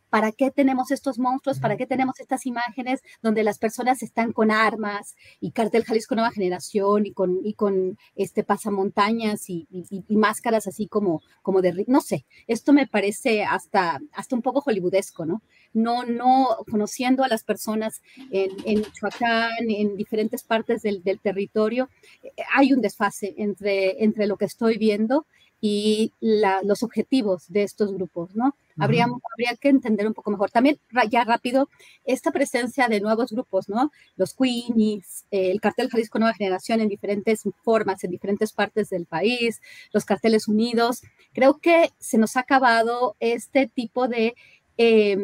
¿Para 0.09 0.31
qué 0.31 0.51
tenemos 0.51 0.91
estos 0.91 1.19
monstruos? 1.19 1.59
¿Para 1.59 1.77
qué 1.77 1.85
tenemos 1.85 2.19
estas 2.19 2.45
imágenes 2.45 3.01
donde 3.21 3.43
las 3.43 3.59
personas 3.59 4.03
están 4.03 4.33
con 4.33 4.51
armas 4.51 5.15
y 5.39 5.51
cartel 5.51 5.85
Jalisco 5.85 6.15
Nueva 6.15 6.31
Generación 6.31 7.05
y 7.05 7.13
con, 7.13 7.39
y 7.43 7.53
con 7.53 7.97
este 8.15 8.43
pasamontañas 8.43 9.49
y, 9.49 9.67
y, 9.71 10.17
máscaras 10.17 10.67
así 10.67 10.87
como, 10.87 11.21
como 11.41 11.61
de, 11.61 11.85
no 11.87 12.01
sé, 12.01 12.25
esto 12.47 12.73
me 12.73 12.87
parece 12.87 13.43
hasta, 13.43 13.99
hasta 14.13 14.35
un 14.35 14.41
poco 14.41 14.61
hollywoodesco, 14.61 15.25
¿no? 15.25 15.41
No, 15.73 16.03
no 16.03 16.57
conociendo 16.69 17.23
a 17.23 17.29
las 17.29 17.43
personas 17.43 18.01
en, 18.31 18.51
en 18.65 18.79
Michoacán, 18.79 19.69
en 19.69 19.95
diferentes 19.95 20.43
partes 20.43 20.81
del, 20.81 21.03
del 21.03 21.19
territorio, 21.19 21.89
eh, 22.23 22.31
hay 22.53 22.73
un 22.73 22.81
desfase 22.81 23.33
entre, 23.37 24.03
entre 24.03 24.27
lo 24.27 24.37
que 24.37 24.45
estoy 24.45 24.77
viendo 24.77 25.25
y 25.61 26.11
los 26.19 26.81
objetivos 26.81 27.45
de 27.47 27.63
estos 27.63 27.93
grupos, 27.93 28.35
¿no? 28.35 28.55
habría, 28.81 29.05
habría 29.05 29.55
que 29.59 29.69
entender 29.69 30.07
un 30.07 30.13
poco 30.13 30.31
mejor. 30.31 30.49
También, 30.51 30.79
ya 31.09 31.23
rápido, 31.23 31.69
esta 32.03 32.31
presencia 32.31 32.87
de 32.87 32.99
nuevos 32.99 33.31
grupos, 33.31 33.69
¿no? 33.69 33.91
Los 34.15 34.33
Queenies, 34.33 35.25
el 35.29 35.61
cartel 35.61 35.89
Jalisco 35.89 36.19
Nueva 36.19 36.33
Generación 36.33 36.81
en 36.81 36.89
diferentes 36.89 37.43
formas, 37.63 38.03
en 38.03 38.11
diferentes 38.11 38.51
partes 38.53 38.89
del 38.89 39.05
país, 39.05 39.61
los 39.93 40.05
carteles 40.05 40.47
unidos. 40.47 41.01
Creo 41.33 41.59
que 41.59 41.91
se 41.99 42.17
nos 42.17 42.35
ha 42.37 42.41
acabado 42.41 43.15
este 43.19 43.67
tipo 43.67 44.07
de 44.07 44.35
eh, 44.83 45.15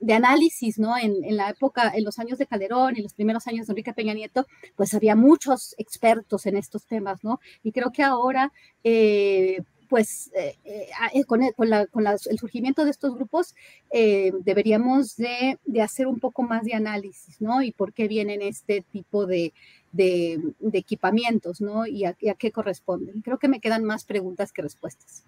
de, 0.00 0.14
análisis, 0.14 0.78
¿no? 0.78 0.96
En, 0.96 1.36
la 1.36 1.50
época, 1.50 1.92
en 1.94 2.04
los 2.04 2.18
años 2.18 2.38
de 2.38 2.46
Calderón, 2.46 2.96
en 2.96 3.02
los 3.02 3.12
primeros 3.12 3.46
años 3.46 3.66
de 3.66 3.72
Enrique 3.72 3.92
Peña 3.92 4.14
Nieto, 4.14 4.46
pues 4.76 4.94
había 4.94 5.14
muchos 5.14 5.74
expertos 5.76 6.46
en 6.46 6.56
estos 6.56 6.86
temas, 6.86 7.22
¿no? 7.22 7.38
Y 7.62 7.70
creo 7.72 7.92
que 7.92 8.02
ahora, 8.02 8.50
eh, 8.82 9.60
pues 9.90 10.30
eh, 10.34 11.24
con, 11.26 11.42
el, 11.42 11.52
con, 11.54 12.06
el, 12.06 12.18
surgimiento 12.38 12.86
de 12.86 12.92
estos 12.92 13.14
grupos, 13.14 13.54
deberíamos 13.92 15.16
de, 15.16 15.58
hacer 15.82 16.06
un 16.06 16.18
poco 16.18 16.42
más 16.42 16.64
de 16.64 16.72
análisis, 16.72 17.42
¿no? 17.42 17.60
Y 17.60 17.72
por 17.72 17.92
qué 17.92 18.08
vienen 18.08 18.40
este 18.40 18.82
tipo 18.90 19.26
de, 19.26 19.52
de 19.92 20.54
equipamientos, 20.72 21.60
¿no? 21.60 21.86
Y 21.86 22.06
a, 22.06 22.16
y 22.18 22.30
a 22.30 22.34
qué 22.34 22.52
corresponden. 22.52 23.20
Creo 23.20 23.38
que 23.38 23.48
me 23.48 23.60
quedan 23.60 23.84
más 23.84 24.04
preguntas 24.06 24.50
que 24.50 24.62
respuestas. 24.62 25.24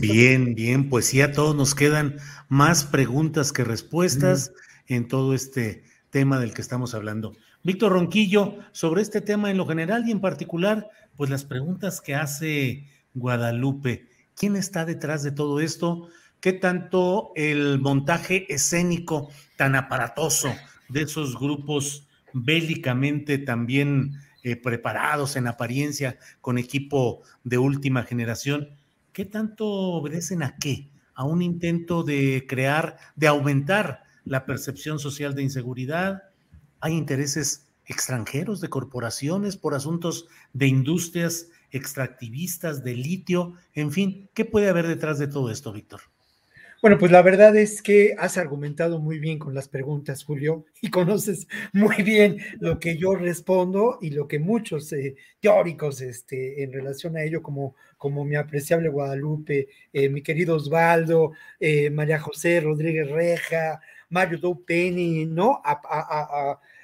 Bien, 0.00 0.54
bien, 0.54 0.88
pues 0.88 1.06
sí, 1.06 1.20
a 1.20 1.32
todos 1.32 1.54
nos 1.54 1.74
quedan 1.74 2.16
más 2.48 2.84
preguntas 2.84 3.52
que 3.52 3.62
respuestas 3.64 4.52
en 4.86 5.06
todo 5.06 5.34
este 5.34 5.84
tema 6.10 6.38
del 6.38 6.54
que 6.54 6.62
estamos 6.62 6.94
hablando. 6.94 7.34
Víctor 7.62 7.92
Ronquillo, 7.92 8.56
sobre 8.72 9.02
este 9.02 9.20
tema 9.20 9.50
en 9.50 9.58
lo 9.58 9.66
general 9.66 10.08
y 10.08 10.12
en 10.12 10.20
particular, 10.20 10.88
pues 11.16 11.30
las 11.30 11.44
preguntas 11.44 12.00
que 12.00 12.14
hace 12.14 12.88
Guadalupe. 13.14 14.08
¿Quién 14.34 14.56
está 14.56 14.84
detrás 14.84 15.22
de 15.22 15.32
todo 15.32 15.60
esto? 15.60 16.08
¿Qué 16.40 16.52
tanto 16.52 17.32
el 17.34 17.78
montaje 17.80 18.52
escénico 18.52 19.30
tan 19.56 19.74
aparatoso 19.74 20.54
de 20.88 21.02
esos 21.02 21.38
grupos 21.38 22.06
bélicamente 22.32 23.38
también 23.38 24.12
eh, 24.42 24.54
preparados 24.54 25.34
en 25.34 25.48
apariencia, 25.48 26.18
con 26.40 26.56
equipo 26.56 27.22
de 27.42 27.58
última 27.58 28.04
generación. 28.04 28.68
¿Qué 29.16 29.24
tanto 29.24 29.66
obedecen 29.66 30.42
a 30.42 30.58
qué? 30.58 30.90
A 31.14 31.24
un 31.24 31.40
intento 31.40 32.02
de 32.02 32.44
crear, 32.46 32.98
de 33.14 33.28
aumentar 33.28 34.02
la 34.26 34.44
percepción 34.44 34.98
social 34.98 35.34
de 35.34 35.42
inseguridad. 35.42 36.24
Hay 36.80 36.92
intereses 36.92 37.66
extranjeros 37.86 38.60
de 38.60 38.68
corporaciones 38.68 39.56
por 39.56 39.72
asuntos 39.72 40.26
de 40.52 40.66
industrias 40.66 41.48
extractivistas, 41.70 42.84
de 42.84 42.94
litio, 42.94 43.54
en 43.72 43.90
fin, 43.90 44.28
¿qué 44.34 44.44
puede 44.44 44.68
haber 44.68 44.86
detrás 44.86 45.18
de 45.18 45.28
todo 45.28 45.50
esto, 45.50 45.72
Víctor? 45.72 46.02
Bueno, 46.82 46.98
pues 46.98 47.10
la 47.10 47.22
verdad 47.22 47.56
es 47.56 47.80
que 47.80 48.14
has 48.18 48.36
argumentado 48.36 48.98
muy 48.98 49.18
bien 49.18 49.38
con 49.38 49.54
las 49.54 49.66
preguntas, 49.66 50.24
Julio, 50.24 50.66
y 50.82 50.90
conoces 50.90 51.46
muy 51.72 52.02
bien 52.02 52.38
lo 52.60 52.78
que 52.78 52.96
yo 52.98 53.14
respondo 53.14 53.98
y 54.02 54.10
lo 54.10 54.28
que 54.28 54.38
muchos 54.38 54.92
eh, 54.92 55.16
teóricos 55.40 56.02
este, 56.02 56.62
en 56.62 56.72
relación 56.72 57.16
a 57.16 57.22
ello, 57.22 57.42
como, 57.42 57.74
como 57.96 58.24
mi 58.24 58.36
apreciable 58.36 58.90
Guadalupe, 58.90 59.68
eh, 59.92 60.08
mi 60.10 60.22
querido 60.22 60.56
Osvaldo, 60.56 61.32
eh, 61.58 61.88
María 61.90 62.20
José 62.20 62.60
Rodríguez 62.60 63.10
Reja, 63.10 63.80
Mario 64.10 64.38
Dow 64.38 64.64
Penny, 64.64 65.24
¿no? 65.24 65.62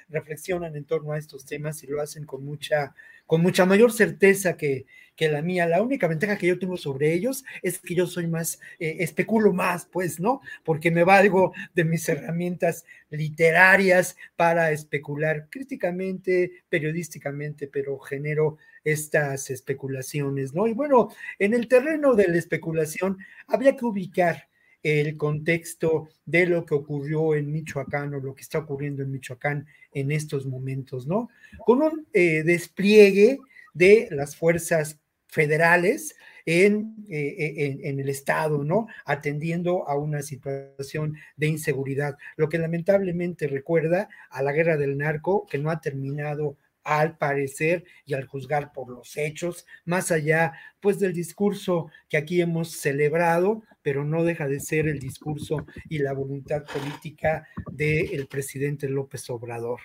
reflexionan 0.09 0.75
en 0.75 0.85
torno 0.85 1.11
a 1.13 1.17
estos 1.17 1.45
temas 1.45 1.83
y 1.83 1.87
lo 1.87 2.01
hacen 2.01 2.25
con 2.25 2.43
mucha, 2.43 2.93
con 3.33 3.41
mucha 3.41 3.65
mayor 3.65 3.91
certeza 3.91 4.55
que, 4.57 4.85
que 5.15 5.27
la 5.27 5.41
mía. 5.41 5.65
La 5.65 5.81
única 5.81 6.07
ventaja 6.07 6.37
que 6.37 6.45
yo 6.45 6.59
tengo 6.59 6.77
sobre 6.77 7.13
ellos 7.13 7.43
es 7.63 7.79
que 7.79 7.95
yo 7.95 8.05
soy 8.05 8.27
más, 8.27 8.59
eh, 8.77 8.97
especulo 8.99 9.53
más, 9.53 9.87
pues, 9.87 10.19
¿no? 10.19 10.41
Porque 10.63 10.91
me 10.91 11.03
valgo 11.03 11.51
de 11.73 11.83
mis 11.83 12.07
herramientas 12.07 12.85
literarias 13.09 14.17
para 14.35 14.69
especular 14.69 15.47
críticamente, 15.49 16.63
periodísticamente, 16.69 17.67
pero 17.67 17.97
genero 17.97 18.59
estas 18.83 19.49
especulaciones, 19.49 20.53
¿no? 20.53 20.67
Y 20.67 20.75
bueno, 20.75 21.09
en 21.39 21.55
el 21.55 21.67
terreno 21.67 22.13
de 22.13 22.27
la 22.27 22.37
especulación 22.37 23.17
habría 23.47 23.75
que 23.75 23.85
ubicar 23.85 24.47
el 24.83 25.15
contexto 25.17 26.09
de 26.25 26.45
lo 26.45 26.65
que 26.65 26.75
ocurrió 26.75 27.33
en 27.35 27.51
Michoacán 27.51 28.13
o 28.13 28.19
lo 28.19 28.35
que 28.35 28.41
está 28.41 28.59
ocurriendo 28.59 29.01
en 29.01 29.11
Michoacán 29.11 29.65
en 29.93 30.11
estos 30.11 30.45
momentos, 30.45 31.07
¿no? 31.07 31.29
Con 31.65 31.81
un 31.81 32.05
eh, 32.13 32.43
despliegue 32.43 33.39
de 33.73 34.09
las 34.11 34.35
fuerzas 34.35 34.99
federales 35.27 36.15
en, 36.45 36.95
eh, 37.09 37.53
en, 37.57 37.85
en, 37.85 37.99
el 37.99 38.09
Estado, 38.09 38.63
¿no? 38.63 38.87
Atendiendo 39.05 39.87
a 39.87 39.97
una 39.97 40.21
situación 40.21 41.15
de 41.37 41.47
inseguridad, 41.47 42.17
lo 42.35 42.49
que 42.49 42.59
lamentablemente 42.59 43.47
recuerda 43.47 44.09
a 44.29 44.43
la 44.43 44.51
guerra 44.51 44.77
del 44.77 44.97
narco, 44.97 45.47
que 45.49 45.57
no 45.57 45.71
ha 45.71 45.79
terminado 45.79 46.57
al 46.83 47.17
parecer 47.17 47.85
y 48.05 48.13
al 48.13 48.25
juzgar 48.25 48.71
por 48.73 48.89
los 48.89 49.17
hechos, 49.17 49.65
más 49.85 50.11
allá 50.11 50.53
pues 50.79 50.99
del 50.99 51.13
discurso 51.13 51.89
que 52.09 52.17
aquí 52.17 52.41
hemos 52.41 52.71
celebrado, 52.71 53.63
pero 53.81 54.03
no 54.03 54.23
deja 54.23 54.47
de 54.47 54.59
ser 54.59 54.87
el 54.87 54.99
discurso 54.99 55.65
y 55.89 55.99
la 55.99 56.13
voluntad 56.13 56.63
política 56.65 57.47
del 57.71 58.27
presidente 58.27 58.89
López 58.89 59.29
Obrador 59.29 59.79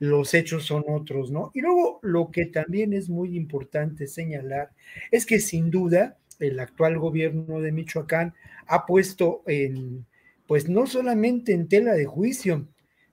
los 0.00 0.32
hechos 0.34 0.64
son 0.64 0.84
otros, 0.88 1.30
¿no? 1.30 1.50
Y 1.54 1.60
luego 1.60 1.98
lo 2.02 2.30
que 2.30 2.46
también 2.46 2.92
es 2.92 3.08
muy 3.08 3.36
importante 3.36 4.06
señalar 4.06 4.70
es 5.10 5.26
que 5.26 5.40
sin 5.40 5.70
duda 5.70 6.18
el 6.38 6.60
actual 6.60 6.98
gobierno 6.98 7.60
de 7.60 7.72
Michoacán 7.72 8.34
ha 8.66 8.86
puesto 8.86 9.42
en, 9.46 10.06
pues 10.46 10.68
no 10.68 10.86
solamente 10.86 11.52
en 11.52 11.68
tela 11.68 11.94
de 11.94 12.04
juicio, 12.04 12.68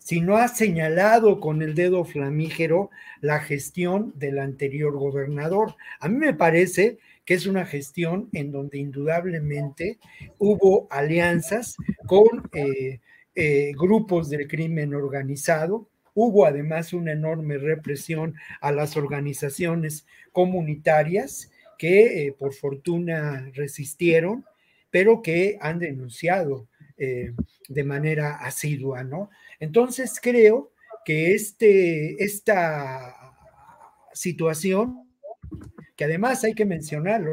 sino 0.05 0.37
ha 0.37 0.47
señalado 0.49 1.39
con 1.39 1.63
el 1.63 1.73
dedo 1.73 2.05
flamígero 2.05 2.91
la 3.21 3.39
gestión 3.39 4.13
del 4.15 4.37
anterior 4.37 4.93
gobernador. 4.93 5.77
A 5.99 6.07
mí 6.07 6.17
me 6.17 6.35
parece 6.35 6.99
que 7.25 7.33
es 7.33 7.47
una 7.47 7.65
gestión 7.65 8.29
en 8.31 8.51
donde 8.51 8.77
indudablemente 8.77 9.97
hubo 10.37 10.87
alianzas 10.91 11.75
con 12.05 12.47
eh, 12.53 12.99
eh, 13.33 13.71
grupos 13.75 14.29
del 14.29 14.47
crimen 14.47 14.93
organizado, 14.93 15.87
Hubo 16.17 16.45
además 16.45 16.93
una 16.93 17.11
enorme 17.11 17.57
represión 17.57 18.35
a 18.61 18.71
las 18.71 18.95
organizaciones 18.95 20.05
comunitarias 20.31 21.51
que 21.77 22.27
eh, 22.27 22.31
por 22.31 22.53
fortuna 22.53 23.51
resistieron, 23.53 24.45
pero 24.89 25.21
que 25.21 25.57
han 25.59 25.79
denunciado 25.79 26.67
de 26.97 27.83
manera 27.83 28.35
asidua, 28.35 29.03
¿no? 29.03 29.29
Entonces 29.59 30.19
creo 30.21 30.73
que 31.03 31.33
este, 31.33 32.23
esta 32.23 33.15
situación, 34.13 35.09
que 35.95 36.05
además 36.05 36.43
hay 36.43 36.53
que 36.53 36.65
mencionarlo, 36.65 37.31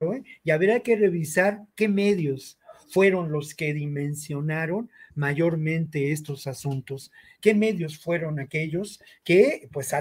¿eh? 0.00 0.22
y 0.42 0.50
habría 0.50 0.80
que 0.80 0.96
revisar 0.96 1.62
qué 1.76 1.88
medios 1.88 2.58
fueron 2.88 3.32
los 3.32 3.54
que 3.54 3.74
dimensionaron 3.74 4.90
mayormente 5.14 6.12
estos 6.12 6.46
asuntos? 6.46 7.10
¿Qué 7.40 7.54
medios 7.54 7.98
fueron 7.98 8.38
aquellos 8.38 9.00
que, 9.24 9.68
pues, 9.72 9.92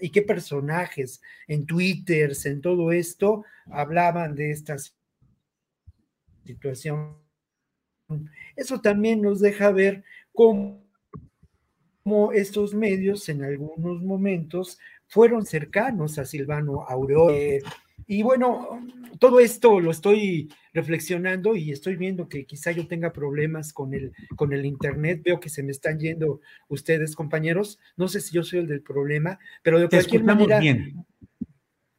y 0.00 0.10
qué 0.10 0.22
personajes 0.22 1.20
en 1.48 1.66
Twitter, 1.66 2.32
en 2.44 2.60
todo 2.60 2.92
esto, 2.92 3.44
hablaban 3.66 4.34
de 4.34 4.52
esta 4.52 4.76
situación? 6.44 7.29
Eso 8.56 8.80
también 8.80 9.22
nos 9.22 9.40
deja 9.40 9.70
ver 9.70 10.04
cómo, 10.32 10.80
estos 12.32 12.74
medios 12.74 13.28
en 13.28 13.44
algunos 13.44 14.02
momentos 14.02 14.78
fueron 15.06 15.46
cercanos 15.46 16.18
a 16.18 16.24
Silvano 16.24 16.84
Aureoles, 16.88 17.62
y 18.06 18.24
bueno, 18.24 18.84
todo 19.20 19.38
esto 19.38 19.78
lo 19.78 19.92
estoy 19.92 20.52
reflexionando 20.72 21.54
y 21.54 21.70
estoy 21.70 21.94
viendo 21.94 22.28
que 22.28 22.44
quizá 22.44 22.72
yo 22.72 22.88
tenga 22.88 23.12
problemas 23.12 23.72
con 23.72 23.94
el, 23.94 24.12
con 24.34 24.52
el 24.52 24.66
Internet. 24.66 25.22
Veo 25.24 25.38
que 25.38 25.48
se 25.48 25.62
me 25.62 25.70
están 25.70 26.00
yendo 26.00 26.40
ustedes, 26.66 27.14
compañeros. 27.14 27.78
No 27.96 28.08
sé 28.08 28.20
si 28.20 28.34
yo 28.34 28.42
soy 28.42 28.60
el 28.60 28.66
del 28.66 28.82
problema, 28.82 29.38
pero 29.62 29.78
de 29.78 29.88
cualquier 29.88 30.24
manera. 30.24 30.58
Bien. 30.58 31.06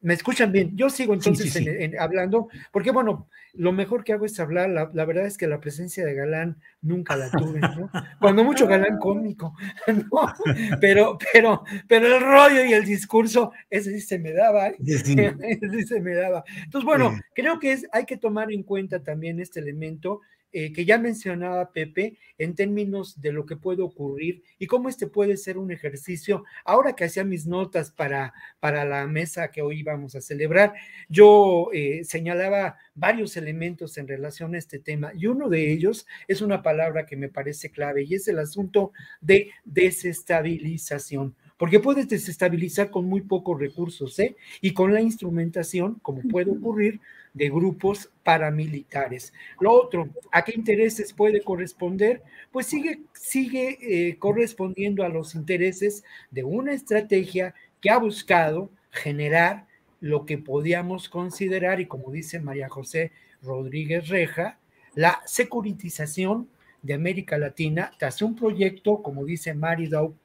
¿Me 0.02 0.16
escuchan 0.16 0.52
bien? 0.52 0.76
Yo 0.76 0.90
sigo 0.90 1.14
entonces 1.14 1.56
hablando, 2.00 2.50
porque 2.72 2.92
bueno, 2.92 3.28
lo 3.54 3.72
mejor 3.72 4.04
que 4.04 4.14
hago 4.14 4.26
es 4.26 4.40
hablar. 4.40 4.70
La, 4.70 5.06
verdad 5.06 5.26
es 5.26 5.38
que 5.38 5.48
la 5.48 5.60
presencia 5.60 6.06
de 6.06 6.16
Galán 6.16 6.58
nunca 6.82 7.16
la 7.16 7.30
tuve, 7.30 7.60
¿no? 7.60 7.92
Cuando 8.20 8.44
mucho 8.44 8.68
Galán 8.68 8.98
cómico, 9.00 9.56
¿no? 9.88 10.34
Pero, 10.80 11.18
pero, 11.32 11.64
pero 11.88 12.16
el 12.16 12.22
rollo 12.22 12.66
y 12.66 12.74
el 12.74 12.86
discurso, 12.86 13.52
ese 13.70 13.92
sí 13.94 14.02
se 14.02 14.20
me 14.20 14.34
daba, 14.34 14.70
¿eh? 14.70 14.76
ese 14.86 15.70
sí 15.70 15.84
se 15.84 16.02
me 16.02 16.16
daba. 16.16 16.44
Entonces, 16.64 16.86
bueno, 16.86 17.20
creo 17.36 17.60
que 17.60 17.74
es, 17.74 17.88
hay 17.92 18.06
que 18.06 18.18
tomar 18.18 18.52
en 18.52 18.64
cuenta 18.64 19.04
también 19.04 19.40
este 19.40 19.60
elemento 19.60 20.22
eh, 20.54 20.74
que 20.74 20.86
ya 20.86 20.98
mencionaba 20.98 21.72
Pepe 21.72 22.18
en 22.38 22.56
términos 22.56 23.22
de 23.22 23.32
lo 23.32 23.46
que 23.46 23.56
puede 23.56 23.82
ocurrir 23.82 24.44
y 24.60 24.68
cómo 24.68 24.90
este 24.90 25.08
puede 25.08 25.38
ser 25.38 25.58
un 25.58 25.72
ejercicio. 25.72 26.44
Ahora 26.66 26.94
que 26.94 27.06
hacía 27.06 27.24
mis 27.24 27.48
notas 27.48 27.92
para, 27.92 28.34
para 28.60 28.84
la 28.84 29.08
mesa 29.08 29.52
que 29.52 29.62
hoy 29.62 29.84
vamos 29.84 30.16
a 30.16 30.22
celebrar, 30.22 30.74
yo 31.08 31.70
eh, 31.74 32.04
señalaba 32.04 32.78
varios 32.96 33.38
elementos 33.38 33.98
en 33.98 34.08
relación 34.08 34.56
a 34.56 34.58
este 34.58 34.80
tema 34.80 35.12
y 35.16 35.28
uno 35.28 35.50
de 35.50 35.72
ellos 35.72 36.06
es 36.28 36.42
una 36.42 36.62
palabra 36.62 37.06
que 37.06 37.16
me 37.16 37.30
parece 37.30 37.72
clave 37.72 38.04
y 38.04 38.16
es 38.16 38.28
el 38.28 38.40
asunto 38.40 38.92
de 39.22 39.52
desestabilización 39.64 41.36
porque 41.62 41.80
puedes 41.80 42.10
desestabilizar 42.10 42.90
con 42.90 43.06
muy 43.06 43.22
pocos 43.22 43.60
recursos, 43.60 44.18
¿eh? 44.18 44.36
Y 44.62 44.74
con 44.74 44.96
la 44.96 45.00
instrumentación, 45.00 46.00
como 46.02 46.24
puede 46.24 46.50
ocurrir, 46.50 47.00
de 47.36 47.52
grupos 47.52 48.10
paramilitares. 48.24 49.32
Lo 49.60 49.72
otro, 49.72 50.10
¿a 50.32 50.44
qué 50.44 50.54
intereses 50.56 51.14
puede 51.14 51.44
corresponder? 51.44 52.24
Pues 52.52 52.66
sigue, 52.66 53.02
sigue 53.14 53.78
eh, 53.80 54.18
correspondiendo 54.18 55.04
a 55.04 55.10
los 55.10 55.36
intereses 55.36 56.04
de 56.32 56.44
una 56.44 56.74
estrategia 56.74 57.54
que 57.80 57.92
ha 57.92 58.00
buscado 58.00 58.72
generar 58.90 59.68
lo 60.00 60.26
que 60.26 60.40
podíamos 60.40 61.10
considerar, 61.10 61.80
y 61.80 61.86
como 61.86 62.12
dice 62.12 62.40
María 62.40 62.70
José 62.70 63.12
Rodríguez 63.44 64.08
Reja, 64.08 64.58
la 64.96 65.22
securitización 65.28 66.50
de 66.82 66.96
América 66.96 67.38
Latina 67.38 67.92
tras 68.00 68.24
un 68.24 68.36
proyecto, 68.36 69.04
como 69.04 69.26
dice 69.26 69.54
Mary 69.54 69.86
Dow 69.86 70.16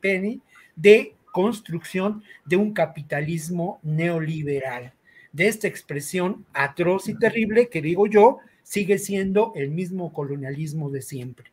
Penny, 0.00 0.40
de 0.80 1.14
construcción 1.32 2.22
de 2.44 2.56
un 2.56 2.72
capitalismo 2.72 3.78
neoliberal 3.82 4.92
de 5.32 5.48
esta 5.48 5.68
expresión 5.68 6.44
atroz 6.52 7.08
y 7.08 7.14
terrible 7.14 7.68
que 7.68 7.82
digo 7.82 8.06
yo, 8.06 8.38
sigue 8.62 8.98
siendo 8.98 9.52
el 9.54 9.70
mismo 9.70 10.12
colonialismo 10.12 10.90
de 10.90 11.02
siempre. 11.02 11.52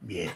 Bien. 0.00 0.30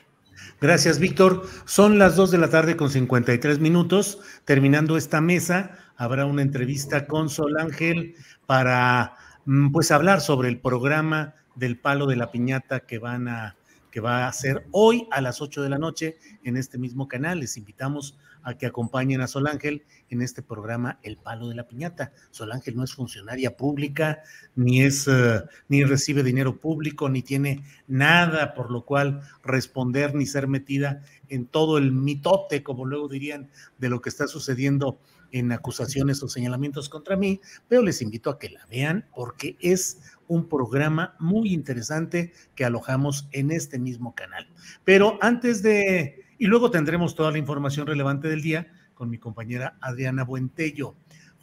Gracias, 0.61 0.99
Víctor. 0.99 1.47
Son 1.67 1.99
las 1.99 2.17
dos 2.17 2.31
de 2.31 2.39
la 2.39 2.49
tarde 2.49 2.77
con 2.77 2.91
53 2.91 3.61
minutos. 3.61 4.21
Terminando 4.45 4.97
esta 4.97 5.21
mesa, 5.21 5.79
habrá 5.97 6.25
una 6.25 6.43
entrevista 6.43 7.07
con 7.07 7.29
Sol 7.29 7.59
Ángel 7.59 8.15
para 8.47 9.17
mm, 9.45 9.71
pues 9.71 9.91
hablar 9.91 10.21
sobre 10.21 10.49
el 10.49 10.59
programa 10.59 11.35
del 11.57 11.79
palo 11.79 12.07
de 12.07 12.17
la 12.17 12.31
piñata 12.31 12.81
que 12.81 12.99
van 12.99 13.29
a 13.29 13.57
que 13.91 14.01
va 14.01 14.27
a 14.27 14.33
ser 14.33 14.67
hoy 14.71 15.07
a 15.11 15.21
las 15.21 15.41
8 15.41 15.63
de 15.63 15.69
la 15.69 15.79
noche 15.79 16.19
en 16.45 16.57
este 16.57 16.79
mismo 16.79 17.09
canal. 17.09 17.41
Les 17.41 17.57
invitamos 17.57 18.19
a 18.43 18.57
que 18.57 18.67
acompañen 18.67 19.21
a 19.21 19.27
Sol 19.27 19.47
Ángel 19.47 19.85
en 20.09 20.23
este 20.23 20.43
programa 20.43 20.99
El 21.03 21.17
Palo 21.17 21.49
de 21.49 21.55
la 21.55 21.69
Piñata. 21.69 22.13
Sol 22.31 22.53
Ángel 22.53 22.77
no 22.77 22.85
es 22.85 22.95
funcionaria 22.95 23.57
pública, 23.57 24.23
ni 24.55 24.83
es, 24.83 25.07
uh, 25.07 25.45
ni 25.69 25.85
recibe 25.85 26.23
dinero 26.23 26.59
público, 26.59 27.09
ni 27.09 27.23
tiene 27.23 27.63
nada 27.87 28.55
por 28.55 28.71
lo 28.71 28.85
cual 28.85 29.21
responder 29.43 30.15
ni 30.15 30.27
ser 30.27 30.49
metida 30.49 31.03
en 31.29 31.47
todo 31.47 31.79
el 31.79 31.93
mitote, 31.93 32.63
como 32.63 32.85
luego 32.85 33.09
dirían, 33.09 33.51
de 33.79 33.89
lo 33.89 34.01
que 34.01 34.09
está 34.09 34.27
sucediendo 34.27 34.99
en 35.33 35.53
acusaciones 35.53 36.23
o 36.23 36.29
señalamientos 36.29 36.89
contra 36.89 37.17
mí, 37.17 37.41
pero 37.69 37.83
les 37.83 38.03
invito 38.03 38.31
a 38.31 38.39
que 38.39 38.51
la 38.51 38.67
vean 38.67 39.07
porque 39.15 39.57
es 39.61 40.01
un 40.31 40.49
programa 40.49 41.17
muy 41.19 41.53
interesante 41.53 42.33
que 42.55 42.65
alojamos 42.65 43.29
en 43.33 43.51
este 43.51 43.81
mismo 43.81 44.15
canal. 44.15 44.49
Pero 44.85 45.19
antes 45.21 45.61
de, 45.61 46.25
y 46.39 46.47
luego 46.47 46.71
tendremos 46.71 47.17
toda 47.17 47.33
la 47.33 47.39
información 47.39 47.89
relevante 47.89 48.29
del 48.29 48.41
día 48.41 48.69
con 48.95 49.11
mi 49.11 49.19
compañera 49.19 49.77
Adriana 49.81 50.23
Buentello. 50.23 50.95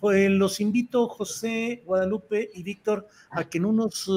Los 0.01 0.61
invito, 0.61 1.09
José, 1.09 1.83
Guadalupe 1.85 2.49
y 2.53 2.63
Víctor, 2.63 3.07
a 3.29 3.43
que 3.43 3.57
en 3.57 3.65
unos 3.65 4.09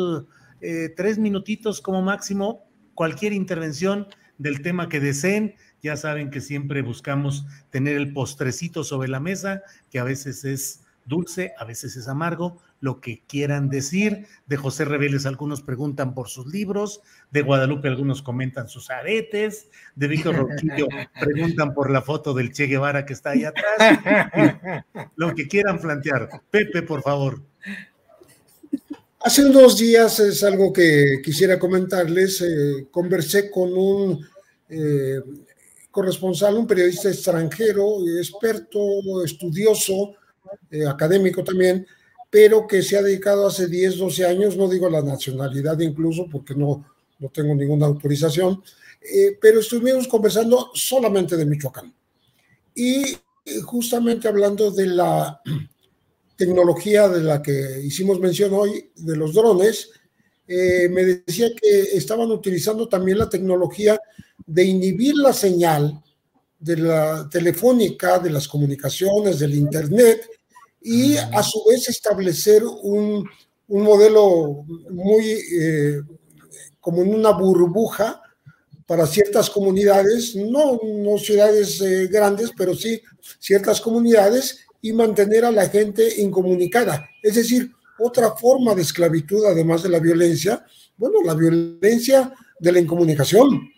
eh, 0.60 0.94
tres 0.96 1.18
minutitos 1.18 1.80
como 1.80 2.00
máximo, 2.00 2.62
cualquier 2.94 3.32
intervención 3.32 4.06
del 4.38 4.62
tema 4.62 4.88
que 4.88 5.00
deseen, 5.00 5.56
ya 5.82 5.96
saben 5.96 6.30
que 6.30 6.40
siempre 6.40 6.82
buscamos 6.82 7.44
tener 7.70 7.96
el 7.96 8.12
postrecito 8.12 8.84
sobre 8.84 9.08
la 9.08 9.18
mesa, 9.18 9.62
que 9.90 9.98
a 9.98 10.04
veces 10.04 10.44
es 10.44 10.84
dulce, 11.06 11.54
a 11.58 11.64
veces 11.64 11.96
es 11.96 12.06
amargo, 12.06 12.58
lo 12.81 13.01
que 13.01 13.22
quieran 13.26 13.68
decir. 13.68 14.26
De 14.47 14.57
José 14.57 14.85
Reveles 14.85 15.26
algunos 15.26 15.62
preguntan 15.62 16.14
por 16.14 16.28
sus 16.28 16.47
libros, 16.47 17.01
de 17.31 17.43
Guadalupe 17.43 17.89
algunos 17.89 18.22
comentan 18.22 18.68
sus 18.68 18.91
aretes, 18.91 19.68
de 19.95 20.09
Víctor 20.09 20.37
Roquillo 20.37 20.89
preguntan 21.20 21.74
por 21.74 21.91
la 21.91 22.03
foto 22.03 22.35
del 22.35 22.53
Che 22.53 22.66
Guevara 22.66 23.07
que 23.07 23.12
está 23.12 23.31
ahí 23.31 23.45
atrás. 23.45 24.85
lo 25.16 25.35
que 25.35 25.47
quieran 25.47 25.81
plantear. 25.81 26.28
Pepe, 26.51 26.83
por 26.83 27.03
favor. 27.03 27.43
Hace 29.22 29.45
unos 29.45 29.76
días 29.76 30.18
es 30.20 30.43
algo 30.43 30.72
que 30.72 31.20
quisiera 31.22 31.59
comentarles. 31.59 32.41
Eh, 32.41 32.87
conversé 32.91 33.51
con 33.51 33.76
un 33.76 34.26
eh, 34.68 35.20
corresponsal, 35.91 36.57
un 36.57 36.66
periodista 36.66 37.11
extranjero, 37.11 37.99
experto, 38.18 39.22
estudioso, 39.24 40.14
eh, 40.70 40.87
académico 40.87 41.43
también, 41.45 41.87
pero 42.31 42.66
que 42.66 42.83
se 42.83 42.97
ha 42.97 43.03
dedicado 43.03 43.47
hace 43.47 43.66
10, 43.66 43.99
12 43.99 44.24
años, 44.24 44.57
no 44.57 44.68
digo 44.68 44.89
la 44.89 45.03
nacionalidad 45.03 45.78
incluso, 45.81 46.28
porque 46.31 46.55
no, 46.55 46.87
no 47.18 47.28
tengo 47.28 47.55
ninguna 47.55 47.87
autorización, 47.87 48.62
eh, 49.01 49.37
pero 49.41 49.61
estuvimos 49.61 50.07
conversando 50.07 50.70
solamente 50.74 51.37
de 51.37 51.45
Michoacán. 51.45 51.93
Y 52.74 53.03
eh, 53.03 53.61
justamente 53.64 54.28
hablando 54.28 54.70
de 54.70 54.87
la 54.87 55.41
tecnología 56.37 57.09
de 57.09 57.22
la 57.22 57.43
que 57.43 57.81
hicimos 57.83 58.20
mención 58.20 58.55
hoy, 58.55 58.91
de 58.95 59.16
los 59.16 59.35
drones, 59.35 59.91
me 60.49 61.05
decía 61.05 61.47
que 61.55 61.81
estaban 61.93 62.28
utilizando 62.33 62.89
también 62.89 63.18
la 63.18 63.28
tecnología 63.28 64.01
de 64.45 64.64
inhibir 64.64 65.14
la 65.14 65.33
señal 65.33 66.03
de 66.59 66.76
la 66.76 67.28
telefónica, 67.31 68.18
de 68.18 68.31
las 68.31 68.47
comunicaciones, 68.47 69.39
del 69.39 69.55
Internet, 69.55 70.28
y 70.81 71.16
a 71.16 71.43
su 71.43 71.64
vez 71.68 71.89
establecer 71.89 72.62
un, 72.64 73.28
un 73.68 73.83
modelo 73.83 74.64
muy 74.91 75.24
eh, 75.26 76.01
como 76.81 77.03
en 77.03 77.14
una 77.14 77.31
burbuja 77.31 78.20
para 78.87 79.07
ciertas 79.07 79.49
comunidades, 79.49 80.35
no, 80.35 80.81
no 80.83 81.18
ciudades 81.18 81.81
eh, 81.81 82.09
grandes, 82.09 82.51
pero 82.57 82.74
sí 82.74 83.01
ciertas 83.39 83.81
comunidades 83.81 84.64
y 84.83 84.93
mantener 84.93 85.45
a 85.45 85.53
la 85.53 85.68
gente 85.68 86.20
incomunicada. 86.20 87.09
Es 87.22 87.37
decir, 87.37 87.70
otra 87.99 88.33
forma 88.33 88.74
de 88.74 88.83
esclavitud, 88.83 89.45
además 89.45 89.83
de 89.83 89.91
la 89.91 90.01
violencia, 90.01 90.64
bueno, 90.97 91.18
la 91.24 91.35
violencia 91.35 92.33
de 92.59 92.72
la 92.72 92.81
incomunicación. 92.81 93.70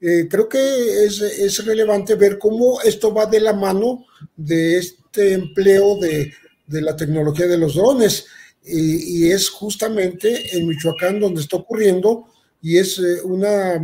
Eh, 0.00 0.28
creo 0.30 0.48
que 0.48 1.04
es, 1.04 1.20
es, 1.20 1.64
relevante 1.64 2.14
ver 2.14 2.38
cómo 2.38 2.80
esto 2.80 3.12
va 3.12 3.26
de 3.26 3.40
la 3.40 3.52
mano 3.52 4.06
de 4.36 4.78
este 4.78 5.34
empleo 5.34 5.98
de, 5.98 6.32
de 6.70 6.80
la 6.80 6.96
tecnología 6.96 7.46
de 7.46 7.58
los 7.58 7.74
drones. 7.74 8.26
Y, 8.62 9.30
es 9.30 9.48
justamente 9.48 10.56
en 10.56 10.68
Michoacán 10.68 11.18
donde 11.18 11.40
está 11.40 11.56
ocurriendo 11.56 12.26
y 12.60 12.76
es 12.76 12.98
eh, 12.98 13.22
una 13.24 13.82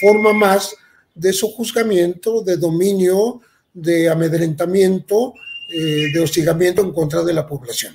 forma 0.00 0.32
más 0.32 0.74
de 1.14 1.32
sojuzgamiento, 1.32 2.42
de 2.42 2.56
dominio, 2.56 3.40
de 3.72 4.08
amedrentamiento, 4.08 5.34
eh, 5.72 6.10
de 6.12 6.20
hostigamiento 6.20 6.82
en 6.82 6.92
contra 6.92 7.22
de 7.22 7.34
la 7.34 7.46
población. 7.46 7.94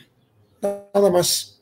Nada 0.61 1.09
más. 1.09 1.61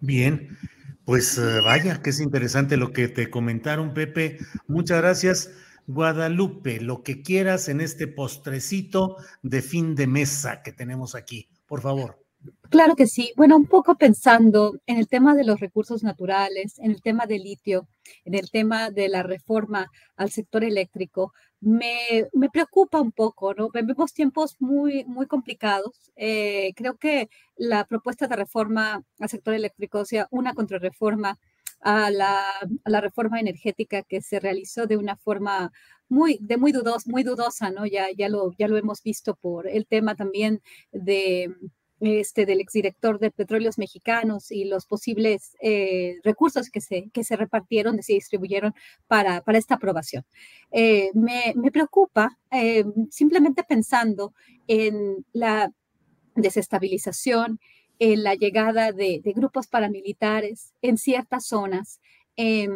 Bien, 0.00 0.56
pues 1.04 1.38
eh, 1.38 1.60
vaya, 1.64 2.02
que 2.02 2.10
es 2.10 2.20
interesante 2.20 2.76
lo 2.76 2.92
que 2.92 3.08
te 3.08 3.30
comentaron, 3.30 3.94
Pepe. 3.94 4.38
Muchas 4.66 4.98
gracias. 4.98 5.50
Guadalupe, 5.86 6.80
lo 6.80 7.02
que 7.02 7.22
quieras 7.22 7.70
en 7.70 7.80
este 7.80 8.06
postrecito 8.06 9.16
de 9.42 9.62
fin 9.62 9.94
de 9.94 10.06
mesa 10.06 10.60
que 10.62 10.72
tenemos 10.72 11.14
aquí, 11.14 11.48
por 11.68 11.80
favor. 11.80 12.18
Claro 12.70 12.96
que 12.96 13.06
sí. 13.06 13.32
Bueno, 13.36 13.56
un 13.56 13.66
poco 13.66 13.96
pensando 13.96 14.78
en 14.86 14.98
el 14.98 15.08
tema 15.08 15.34
de 15.34 15.44
los 15.44 15.58
recursos 15.58 16.02
naturales, 16.02 16.78
en 16.78 16.90
el 16.92 17.02
tema 17.02 17.26
del 17.26 17.42
litio, 17.42 17.88
en 18.24 18.34
el 18.34 18.50
tema 18.50 18.90
de 18.90 19.08
la 19.08 19.22
reforma 19.22 19.90
al 20.16 20.30
sector 20.30 20.64
eléctrico, 20.64 21.32
me, 21.60 22.26
me 22.32 22.50
preocupa 22.50 23.00
un 23.00 23.10
poco, 23.10 23.54
¿no? 23.54 23.70
Vemos 23.70 24.12
tiempos 24.12 24.56
muy, 24.60 25.04
muy 25.06 25.26
complicados. 25.26 26.12
Eh, 26.14 26.72
creo 26.76 26.96
que 26.96 27.28
la 27.56 27.84
propuesta 27.84 28.28
de 28.28 28.36
reforma 28.36 29.02
al 29.18 29.28
sector 29.28 29.54
eléctrico, 29.54 30.00
o 30.00 30.04
sea, 30.04 30.28
una 30.30 30.54
contrarreforma 30.54 31.38
a 31.80 32.10
la, 32.10 32.42
a 32.84 32.90
la 32.90 33.00
reforma 33.00 33.40
energética 33.40 34.02
que 34.02 34.20
se 34.20 34.40
realizó 34.40 34.86
de 34.86 34.96
una 34.96 35.16
forma 35.16 35.72
muy, 36.08 36.38
de 36.40 36.56
muy, 36.56 36.72
dudos, 36.72 37.06
muy 37.06 37.22
dudosa, 37.22 37.70
¿no? 37.70 37.86
Ya, 37.86 38.06
ya, 38.16 38.28
lo, 38.28 38.52
ya 38.58 38.68
lo 38.68 38.76
hemos 38.76 39.02
visto 39.02 39.34
por 39.34 39.68
el 39.68 39.86
tema 39.86 40.14
también 40.14 40.62
de 40.92 41.54
este, 42.00 42.46
del 42.46 42.60
exdirector 42.60 43.18
de 43.18 43.30
Petróleos 43.30 43.78
Mexicanos 43.78 44.52
y 44.52 44.64
los 44.64 44.86
posibles 44.86 45.56
eh, 45.60 46.18
recursos 46.22 46.70
que 46.70 46.80
se, 46.80 47.10
que 47.12 47.24
se 47.24 47.36
repartieron, 47.36 48.00
se 48.02 48.12
distribuyeron 48.12 48.74
para, 49.08 49.40
para 49.40 49.58
esta 49.58 49.74
aprobación. 49.74 50.24
Eh, 50.70 51.10
me, 51.14 51.54
me, 51.56 51.72
preocupa 51.72 52.38
eh, 52.52 52.84
simplemente 53.10 53.64
pensando 53.64 54.32
en 54.68 55.26
la 55.32 55.72
desestabilización, 56.36 57.58
en 57.98 58.22
la 58.22 58.34
llegada 58.36 58.92
de, 58.92 59.20
de 59.24 59.32
grupos 59.32 59.66
paramilitares 59.66 60.74
en 60.82 60.98
ciertas 60.98 61.46
zonas, 61.46 62.00
eh, 62.40 62.68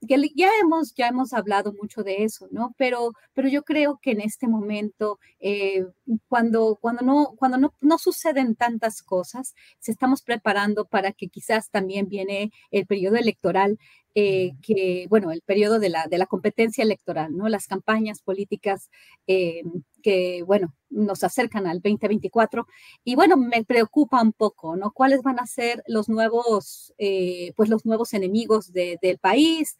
ya, 0.00 0.18
hemos, 0.60 0.92
ya 0.94 1.06
hemos 1.06 1.32
hablado 1.32 1.72
mucho 1.72 2.02
de 2.02 2.24
eso, 2.24 2.48
¿no? 2.50 2.74
Pero, 2.76 3.12
pero 3.32 3.46
yo 3.48 3.62
creo 3.62 4.00
que 4.02 4.10
en 4.10 4.20
este 4.20 4.48
momento, 4.48 5.20
eh, 5.38 5.86
cuando, 6.26 6.76
cuando, 6.80 7.02
no, 7.04 7.34
cuando 7.36 7.56
no, 7.56 7.74
no, 7.80 7.98
suceden 7.98 8.56
tantas 8.56 9.02
cosas, 9.04 9.54
se 9.78 9.92
estamos 9.92 10.22
preparando 10.22 10.86
para 10.86 11.12
que 11.12 11.28
quizás 11.28 11.70
también 11.70 12.08
viene 12.08 12.50
el 12.72 12.86
periodo 12.86 13.14
electoral 13.14 13.78
eh, 14.16 14.52
que, 14.62 15.06
bueno, 15.08 15.32
el 15.32 15.42
periodo 15.42 15.80
de 15.80 15.88
la, 15.88 16.06
de 16.06 16.18
la 16.18 16.26
competencia 16.26 16.82
electoral, 16.84 17.36
¿no? 17.36 17.48
Las 17.48 17.66
campañas 17.66 18.22
políticas 18.22 18.90
eh, 19.26 19.62
que, 20.02 20.42
bueno, 20.46 20.72
nos 20.90 21.24
acercan 21.24 21.66
al 21.66 21.80
2024. 21.80 22.66
Y 23.02 23.16
bueno, 23.16 23.36
me 23.36 23.64
preocupa 23.64 24.22
un 24.22 24.32
poco, 24.32 24.76
¿no? 24.76 24.92
¿Cuáles 24.92 25.22
van 25.22 25.40
a 25.40 25.46
ser 25.46 25.82
los 25.88 26.08
nuevos, 26.08 26.94
eh, 26.98 27.52
pues 27.56 27.68
los 27.68 27.84
nuevos 27.86 28.14
enemigos 28.14 28.72
de, 28.72 28.98
del 29.02 29.18
país? 29.18 29.76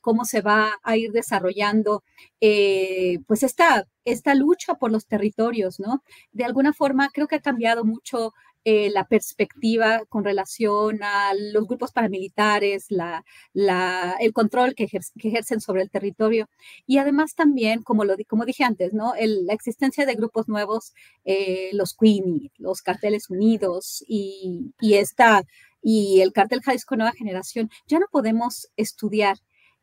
¿Cómo 0.00 0.24
se 0.24 0.40
va 0.40 0.70
a 0.82 0.96
ir 0.96 1.12
desarrollando, 1.12 2.04
pues 2.40 3.42
esta, 3.42 3.86
esta 4.04 4.34
lucha 4.34 4.74
por 4.74 4.90
los 4.92 5.06
territorios, 5.06 5.80
¿no? 5.80 6.02
De 6.32 6.44
alguna 6.44 6.72
forma, 6.72 7.10
creo 7.12 7.26
que 7.28 7.36
ha 7.36 7.40
cambiado 7.40 7.84
mucho 7.84 8.32
eh, 8.64 8.90
la 8.90 9.06
perspectiva 9.06 10.04
con 10.08 10.24
relación 10.24 11.02
a 11.02 11.32
los 11.34 11.66
grupos 11.66 11.92
paramilitares, 11.92 12.86
el 12.90 14.32
control 14.32 14.74
que, 14.74 14.84
ejercen 14.84 15.60
sobre 15.60 15.82
el 15.82 15.90
territorio. 15.90 16.48
Y 16.86 16.98
además 16.98 17.34
también, 17.34 17.82
como, 17.82 18.04
lo, 18.04 18.16
dije 18.16 18.64
antes, 18.64 18.92
la 18.94 19.52
existencia 19.52 20.06
de 20.06 20.14
grupos 20.14 20.48
nuevos, 20.48 20.94
eh, 21.24 21.70
los 21.74 21.94
Queenie, 21.94 22.52
los 22.56 22.80
carteles 22.80 23.28
unidos 23.28 24.02
y, 24.08 24.72
y, 24.80 24.94
esta, 24.94 25.44
y 25.82 26.20
el 26.22 26.32
cartel 26.32 26.62
Jalisco 26.62 26.96
Nueva 26.96 27.12
Generación, 27.12 27.70
ya 27.86 27.98
no 27.98 28.06
podemos 28.10 28.68
estudiar 28.76 29.36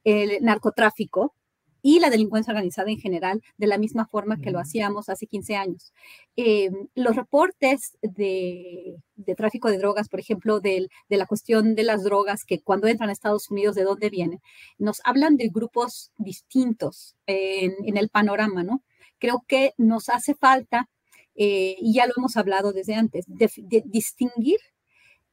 el 0.04 0.44
narcotráfico 0.44 1.36
y 1.82 2.00
la 2.00 2.10
delincuencia 2.10 2.52
organizada 2.52 2.90
en 2.92 3.00
general 3.00 3.42
de 3.58 3.68
la 3.68 3.78
misma 3.78 4.06
forma 4.06 4.38
que 4.38 4.52
lo 4.52 4.60
hacíamos 4.60 5.10
hace 5.10 5.28
15 5.28 5.56
años. 5.56 5.94
Eh, 6.36 6.70
los 6.96 7.16
reportes 7.16 7.98
de, 8.02 8.96
tráfico 9.36 9.70
de 9.70 9.78
drogas, 9.78 10.10
por 10.10 10.20
ejemplo, 10.20 10.60
de 10.60 10.90
la 11.10 11.26
cuestión 11.26 11.76
de 11.76 11.84
las 11.84 12.04
drogas 12.04 12.44
que 12.46 12.62
cuando 12.62 12.88
entran 12.88 13.10
a 13.10 13.14
Estados 13.14 13.50
Unidos, 13.50 13.76
¿de 13.76 13.84
dónde 13.84 14.10
vienen? 14.10 14.40
Nos 14.78 15.02
hablan 15.04 15.38
de 15.38 15.50
grupos 15.50 16.12
distintos 16.18 17.16
en, 17.26 17.98
el 17.98 18.10
panorama, 18.10 18.64
¿no? 18.64 18.84
Creo 19.20 19.44
que 19.48 19.74
nos 19.78 20.10
hace 20.10 20.34
falta, 20.36 20.90
eh, 21.36 21.76
y 21.80 21.94
ya 21.94 22.08
lo 22.08 22.14
hemos 22.18 22.38
hablado 22.38 22.74
desde 22.74 22.96
antes, 22.96 23.26
de 23.28 23.84
distinguir 23.86 24.60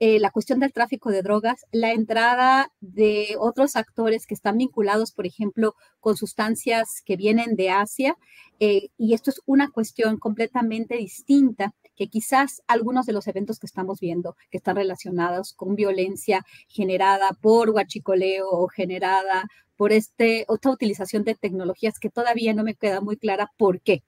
eh, 0.00 0.20
la 0.20 0.30
cuestión 0.30 0.60
del 0.60 0.72
tráfico 0.72 1.10
de 1.10 1.22
drogas, 1.22 1.66
la 1.72 1.92
entrada 1.92 2.72
de 2.80 3.36
otros 3.38 3.74
actores 3.74 4.26
que 4.26 4.34
están 4.34 4.56
vinculados, 4.58 5.10
por 5.12 5.26
ejemplo, 5.26 5.74
con 5.98 6.16
sustancias 6.16 7.02
que 7.04 7.16
vienen 7.16 7.56
de 7.56 7.70
Asia, 7.70 8.16
eh, 8.60 8.90
y 8.96 9.14
esto 9.14 9.30
es 9.30 9.40
una 9.44 9.70
cuestión 9.70 10.18
completamente 10.18 10.96
distinta 10.96 11.74
que 11.96 12.08
quizás 12.08 12.62
algunos 12.68 13.06
de 13.06 13.12
los 13.12 13.26
eventos 13.26 13.58
que 13.58 13.66
estamos 13.66 13.98
viendo, 13.98 14.36
que 14.50 14.58
están 14.58 14.76
relacionados 14.76 15.52
con 15.52 15.74
violencia 15.74 16.44
generada 16.68 17.30
por 17.40 17.70
huachicoleo 17.70 18.48
o 18.48 18.68
generada 18.68 19.48
por 19.76 19.92
este, 19.92 20.44
otra 20.48 20.70
utilización 20.70 21.24
de 21.24 21.34
tecnologías 21.34 21.98
que 21.98 22.10
todavía 22.10 22.54
no 22.54 22.62
me 22.62 22.76
queda 22.76 23.00
muy 23.00 23.16
clara 23.16 23.50
por 23.56 23.80
qué. 23.80 24.04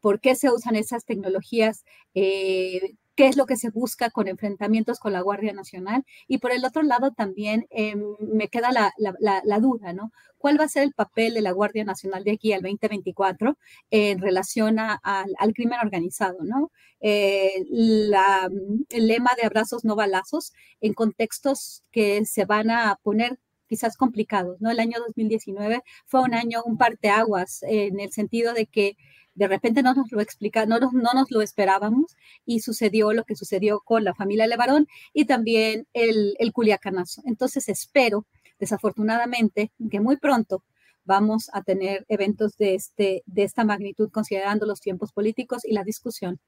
¿Por 0.00 0.20
qué 0.20 0.34
se 0.34 0.50
usan 0.50 0.76
esas 0.76 1.04
tecnologías 1.04 1.84
eh, 2.14 2.94
qué 3.22 3.28
es 3.28 3.36
lo 3.36 3.46
que 3.46 3.56
se 3.56 3.70
busca 3.70 4.10
con 4.10 4.26
enfrentamientos 4.26 4.98
con 4.98 5.12
la 5.12 5.20
Guardia 5.20 5.52
Nacional. 5.52 6.04
Y 6.26 6.38
por 6.38 6.50
el 6.50 6.64
otro 6.64 6.82
lado 6.82 7.12
también 7.12 7.68
em, 7.70 8.16
me 8.18 8.48
queda 8.48 8.72
la, 8.72 9.58
duda, 9.60 9.92
¿no? 9.92 10.10
¿Cuál 10.38 10.58
va 10.58 10.64
a 10.64 10.68
ser 10.68 10.82
el 10.82 10.92
papel 10.92 11.34
de 11.34 11.40
la 11.40 11.52
Guardia 11.52 11.84
Nacional 11.84 12.24
de 12.24 12.32
aquí 12.32 12.52
al 12.52 12.62
2024 12.62 13.56
en 13.92 14.18
relación 14.18 14.80
al 14.80 15.54
crimen 15.54 15.78
organizado, 15.80 16.38
¿no? 16.42 16.72
Eh, 17.00 17.64
el 17.70 19.06
lema 19.06 19.30
de 19.36 19.46
abrazos 19.46 19.84
no 19.84 19.94
balazos 19.94 20.52
en 20.80 20.92
contextos 20.92 21.84
que 21.92 22.24
se 22.24 22.44
van 22.44 22.72
a 22.72 22.98
poner 23.04 23.38
quizás 23.68 23.96
complicados, 23.96 24.60
¿no? 24.60 24.68
El 24.68 24.80
año 24.80 24.98
2019 25.06 25.82
fue 26.06 26.22
un 26.22 26.34
año, 26.34 26.60
un 26.64 26.76
parteaguas, 26.76 27.62
en 27.62 28.00
el 28.00 28.10
sentido 28.10 28.52
de 28.52 28.66
que 28.66 28.96
de 29.34 29.48
repente 29.48 29.82
no 29.82 29.94
nos 29.94 30.12
lo 30.12 30.20
explica, 30.20 30.66
no, 30.66 30.78
no 30.78 31.12
nos 31.14 31.30
lo 31.30 31.40
esperábamos 31.40 32.16
y 32.44 32.60
sucedió 32.60 33.12
lo 33.12 33.24
que 33.24 33.34
sucedió 33.34 33.80
con 33.80 34.04
la 34.04 34.14
familia 34.14 34.46
Levarón 34.46 34.86
y 35.12 35.24
también 35.24 35.86
el, 35.92 36.34
el 36.38 36.52
Culiacanazo. 36.52 37.22
Entonces 37.24 37.68
espero, 37.68 38.26
desafortunadamente, 38.58 39.72
que 39.90 40.00
muy 40.00 40.16
pronto 40.16 40.62
vamos 41.04 41.50
a 41.52 41.62
tener 41.62 42.04
eventos 42.08 42.56
de, 42.56 42.74
este, 42.74 43.22
de 43.26 43.42
esta 43.42 43.64
magnitud, 43.64 44.10
considerando 44.10 44.66
los 44.66 44.80
tiempos 44.80 45.12
políticos 45.12 45.64
y 45.64 45.72
la 45.72 45.82
discusión 45.82 46.38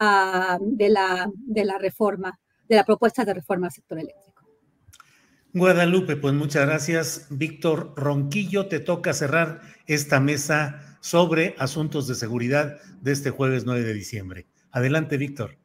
uh, 0.00 0.58
de, 0.60 0.88
la, 0.90 1.30
de 1.34 1.64
la 1.64 1.78
reforma, 1.78 2.38
de 2.68 2.76
la 2.76 2.84
propuesta 2.84 3.24
de 3.24 3.34
reforma 3.34 3.66
al 3.66 3.72
sector 3.72 3.98
eléctrico. 3.98 4.44
Guadalupe, 5.52 6.16
pues 6.16 6.34
muchas 6.34 6.66
gracias. 6.66 7.26
Víctor 7.30 7.94
Ronquillo, 7.96 8.68
te 8.68 8.78
toca 8.78 9.14
cerrar 9.14 9.62
esta 9.86 10.20
mesa 10.20 10.95
sobre 11.06 11.54
asuntos 11.58 12.08
de 12.08 12.16
seguridad 12.16 12.80
de 13.00 13.12
este 13.12 13.30
jueves 13.30 13.64
9 13.64 13.84
de 13.84 13.94
diciembre. 13.94 14.46
Adelante, 14.72 15.16
Víctor. 15.16 15.56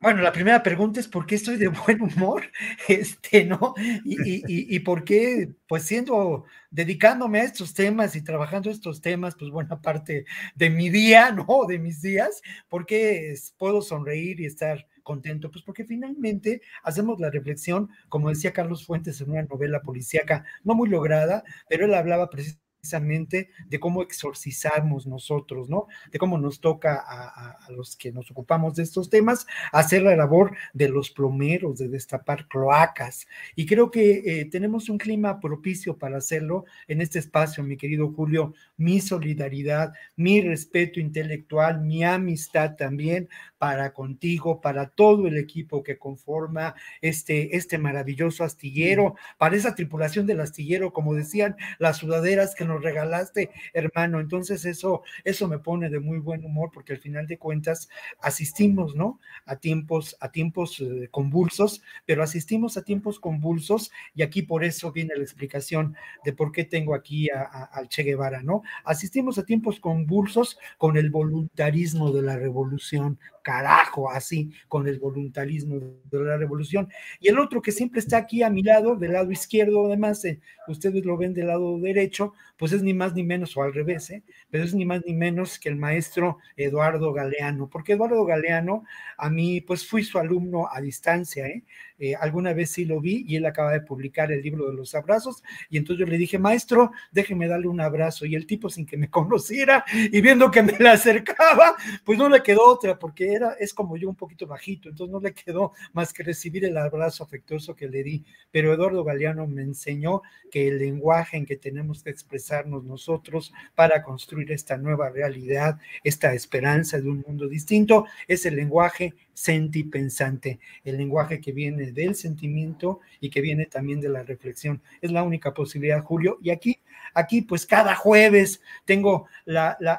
Bueno, 0.00 0.20
la 0.20 0.32
primera 0.32 0.64
pregunta 0.64 0.98
es 0.98 1.06
por 1.06 1.26
qué 1.26 1.36
estoy 1.36 1.58
de 1.58 1.68
buen 1.68 2.02
humor, 2.02 2.42
este, 2.88 3.44
¿no? 3.44 3.74
Y, 4.04 4.42
y, 4.74 4.80
por 4.80 5.04
qué, 5.04 5.50
pues 5.68 5.84
siendo, 5.84 6.44
dedicándome 6.72 7.40
a 7.40 7.44
estos 7.44 7.72
temas 7.72 8.16
y 8.16 8.24
trabajando 8.24 8.68
estos 8.68 9.00
temas, 9.00 9.36
pues 9.38 9.52
buena 9.52 9.80
parte 9.80 10.24
de 10.56 10.70
mi 10.70 10.90
día, 10.90 11.30
¿no? 11.30 11.46
De 11.68 11.78
mis 11.78 12.02
días, 12.02 12.42
¿por 12.68 12.86
qué 12.86 13.32
puedo 13.58 13.80
sonreír 13.80 14.40
y 14.40 14.46
estar 14.46 14.88
contento? 15.04 15.52
Pues 15.52 15.62
porque 15.62 15.84
finalmente 15.84 16.62
hacemos 16.82 17.20
la 17.20 17.30
reflexión, 17.30 17.90
como 18.08 18.30
decía 18.30 18.52
Carlos 18.52 18.84
Fuentes 18.84 19.20
en 19.20 19.30
una 19.30 19.44
novela 19.44 19.82
policíaca, 19.82 20.44
no 20.64 20.74
muy 20.74 20.88
lograda, 20.88 21.44
pero 21.68 21.84
él 21.84 21.94
hablaba 21.94 22.28
precisamente 22.28 22.69
precisamente 22.80 23.50
de 23.68 23.78
cómo 23.78 24.02
exorcizamos 24.02 25.06
nosotros, 25.06 25.68
¿no? 25.68 25.86
De 26.10 26.18
cómo 26.18 26.38
nos 26.38 26.60
toca 26.60 26.96
a, 26.96 27.70
los 27.70 27.94
que 27.96 28.10
nos 28.10 28.30
ocupamos 28.30 28.74
de 28.74 28.82
estos 28.82 29.10
temas 29.10 29.46
hacer 29.70 30.02
la 30.02 30.16
labor 30.16 30.56
de 30.72 30.88
los 30.88 31.10
plomeros, 31.10 31.78
de 31.78 31.88
destapar 31.88 32.48
cloacas. 32.48 33.26
Y 33.54 33.66
creo 33.66 33.90
que 33.90 34.22
eh, 34.24 34.44
tenemos 34.46 34.88
un 34.88 34.98
clima 34.98 35.40
propicio 35.40 35.98
para 35.98 36.16
hacerlo 36.16 36.64
en 36.88 37.00
este 37.00 37.18
espacio, 37.18 37.62
mi 37.62 37.76
querido 37.76 38.12
Julio. 38.12 38.54
Mi 38.76 39.00
solidaridad, 39.00 39.92
mi 40.16 40.40
respeto 40.40 41.00
intelectual, 41.00 41.82
mi 41.82 42.02
amistad 42.02 42.76
también 42.76 43.28
para 43.60 43.92
contigo, 43.92 44.62
para 44.62 44.88
todo 44.88 45.26
el 45.26 45.36
equipo 45.36 45.82
que 45.82 45.98
conforma 45.98 46.74
este, 47.02 47.58
este 47.58 47.76
maravilloso 47.76 48.42
astillero, 48.42 49.16
para 49.36 49.54
esa 49.54 49.74
tripulación 49.74 50.24
del 50.26 50.40
astillero, 50.40 50.94
como 50.94 51.14
decían 51.14 51.56
las 51.78 51.98
sudaderas 51.98 52.54
que 52.54 52.64
nos 52.64 52.82
regalaste, 52.82 53.50
hermano. 53.74 54.18
Entonces 54.18 54.64
eso, 54.64 55.02
eso 55.24 55.46
me 55.46 55.58
pone 55.58 55.90
de 55.90 56.00
muy 56.00 56.20
buen 56.20 56.42
humor 56.42 56.70
porque 56.72 56.94
al 56.94 57.00
final 57.00 57.26
de 57.26 57.36
cuentas 57.36 57.90
asistimos, 58.22 58.96
¿no? 58.96 59.20
A 59.44 59.56
tiempos, 59.56 60.16
a 60.20 60.32
tiempos 60.32 60.80
eh, 60.80 61.08
convulsos, 61.10 61.82
pero 62.06 62.22
asistimos 62.22 62.78
a 62.78 62.82
tiempos 62.82 63.20
convulsos 63.20 63.90
y 64.14 64.22
aquí 64.22 64.40
por 64.40 64.64
eso 64.64 64.90
viene 64.90 65.16
la 65.16 65.22
explicación 65.22 65.96
de 66.24 66.32
por 66.32 66.50
qué 66.50 66.64
tengo 66.64 66.94
aquí 66.94 67.28
al 67.28 67.90
Che 67.90 68.04
Guevara, 68.04 68.42
¿no? 68.42 68.62
Asistimos 68.86 69.36
a 69.36 69.44
tiempos 69.44 69.80
convulsos 69.80 70.58
con 70.78 70.96
el 70.96 71.10
voluntarismo 71.10 72.10
de 72.10 72.22
la 72.22 72.38
revolución, 72.38 73.18
carajo, 73.50 74.08
así, 74.08 74.52
con 74.68 74.86
el 74.86 75.00
voluntarismo 75.00 75.80
de 76.04 76.20
la 76.20 76.36
revolución. 76.36 76.88
Y 77.18 77.26
el 77.28 77.38
otro 77.40 77.60
que 77.60 77.72
siempre 77.72 77.98
está 77.98 78.18
aquí 78.18 78.44
a 78.44 78.50
mi 78.50 78.62
lado, 78.62 78.94
del 78.94 79.12
lado 79.14 79.32
izquierdo, 79.32 79.86
además, 79.86 80.24
eh, 80.24 80.38
ustedes 80.68 81.04
lo 81.04 81.16
ven 81.16 81.34
del 81.34 81.48
lado 81.48 81.76
derecho, 81.80 82.32
pues 82.56 82.70
es 82.70 82.84
ni 82.84 82.94
más 82.94 83.12
ni 83.12 83.24
menos, 83.24 83.56
o 83.56 83.62
al 83.64 83.74
revés, 83.74 84.08
¿eh? 84.10 84.22
pero 84.50 84.62
es 84.62 84.72
ni 84.72 84.84
más 84.84 85.02
ni 85.04 85.14
menos 85.14 85.58
que 85.58 85.68
el 85.68 85.74
maestro 85.74 86.38
Eduardo 86.56 87.12
Galeano, 87.12 87.68
porque 87.68 87.94
Eduardo 87.94 88.24
Galeano, 88.24 88.84
a 89.16 89.28
mí, 89.28 89.60
pues 89.60 89.84
fui 89.84 90.04
su 90.04 90.18
alumno 90.18 90.68
a 90.70 90.80
distancia, 90.80 91.48
¿eh? 91.48 91.64
Eh, 92.00 92.14
alguna 92.14 92.54
vez 92.54 92.70
sí 92.70 92.86
lo 92.86 92.98
vi 92.98 93.26
y 93.28 93.36
él 93.36 93.44
acaba 93.44 93.72
de 93.72 93.82
publicar 93.82 94.32
el 94.32 94.40
libro 94.40 94.66
de 94.70 94.74
los 94.74 94.94
abrazos. 94.94 95.42
Y 95.68 95.76
entonces 95.76 96.00
yo 96.00 96.10
le 96.10 96.16
dije, 96.16 96.38
maestro, 96.38 96.92
déjeme 97.12 97.46
darle 97.46 97.68
un 97.68 97.80
abrazo 97.80 98.24
y 98.24 98.34
el 98.34 98.46
tipo 98.46 98.70
sin 98.70 98.86
que 98.86 98.96
me 98.96 99.10
conociera 99.10 99.84
y 99.94 100.20
viendo 100.22 100.50
que 100.50 100.62
me 100.62 100.72
le 100.78 100.88
acercaba, 100.88 101.76
pues 102.04 102.18
no 102.18 102.30
le 102.30 102.42
quedó 102.42 102.66
otra 102.66 102.98
porque 102.98 103.34
era, 103.34 103.52
es 103.60 103.74
como 103.74 103.98
yo 103.98 104.08
un 104.08 104.16
poquito 104.16 104.46
bajito, 104.46 104.88
entonces 104.88 105.12
no 105.12 105.20
le 105.20 105.34
quedó 105.34 105.72
más 105.92 106.14
que 106.14 106.22
recibir 106.22 106.64
el 106.64 106.78
abrazo 106.78 107.22
afectuoso 107.22 107.76
que 107.76 107.88
le 107.88 108.02
di, 108.02 108.24
pero 108.50 108.72
Eduardo 108.72 109.04
Galeano 109.04 109.46
me 109.46 109.62
enseñó 109.62 110.22
que 110.50 110.68
el 110.68 110.78
lenguaje 110.78 111.36
en 111.36 111.44
que 111.44 111.56
tenemos 111.56 112.02
que 112.02 112.10
expresarnos 112.10 112.84
nosotros 112.84 113.52
para 113.74 114.02
construir 114.02 114.50
esta 114.52 114.78
nueva 114.78 115.10
realidad, 115.10 115.78
esta 116.02 116.32
esperanza 116.32 116.98
de 117.00 117.10
un 117.10 117.22
mundo 117.26 117.46
distinto, 117.46 118.06
es 118.26 118.46
el 118.46 118.56
lenguaje 118.56 119.14
sentipensante, 119.34 120.58
el 120.84 120.96
lenguaje 120.98 121.40
que 121.40 121.52
viene 121.52 121.92
del 121.92 122.14
sentimiento 122.14 123.00
y 123.20 123.30
que 123.30 123.40
viene 123.40 123.66
también 123.66 124.00
de 124.00 124.08
la 124.08 124.22
reflexión. 124.22 124.82
Es 125.00 125.10
la 125.10 125.22
única 125.22 125.54
posibilidad, 125.54 126.02
Julio. 126.02 126.38
Y 126.42 126.50
aquí, 126.50 126.80
aquí 127.14 127.42
pues 127.42 127.66
cada 127.66 127.94
jueves 127.94 128.60
tengo 128.84 129.26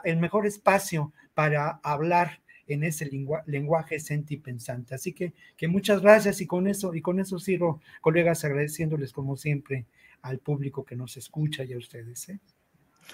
el 0.04 0.18
mejor 0.18 0.46
espacio 0.46 1.12
para 1.34 1.80
hablar 1.84 2.42
en 2.68 2.84
ese 2.84 3.10
lenguaje 3.46 4.00
sentipensante. 4.00 4.96
Así 4.96 5.14
que, 5.14 5.34
que 5.58 5.68
muchas 5.68 6.02
gracias 6.02 6.42
y 6.42 6.48
con 6.48 6.68
eso, 6.68 6.94
y 6.94 7.02
con 7.02 7.20
eso 7.20 7.40
cierro, 7.40 7.82
colegas, 8.02 8.46
agradeciéndoles 8.46 9.12
como 9.12 9.36
siempre 9.36 9.86
al 10.22 10.40
público 10.40 10.86
que 10.86 10.96
nos 10.96 11.18
escucha 11.18 11.64
y 11.64 11.74
a 11.74 11.78
ustedes. 11.78 12.30
¿eh? 12.30 12.40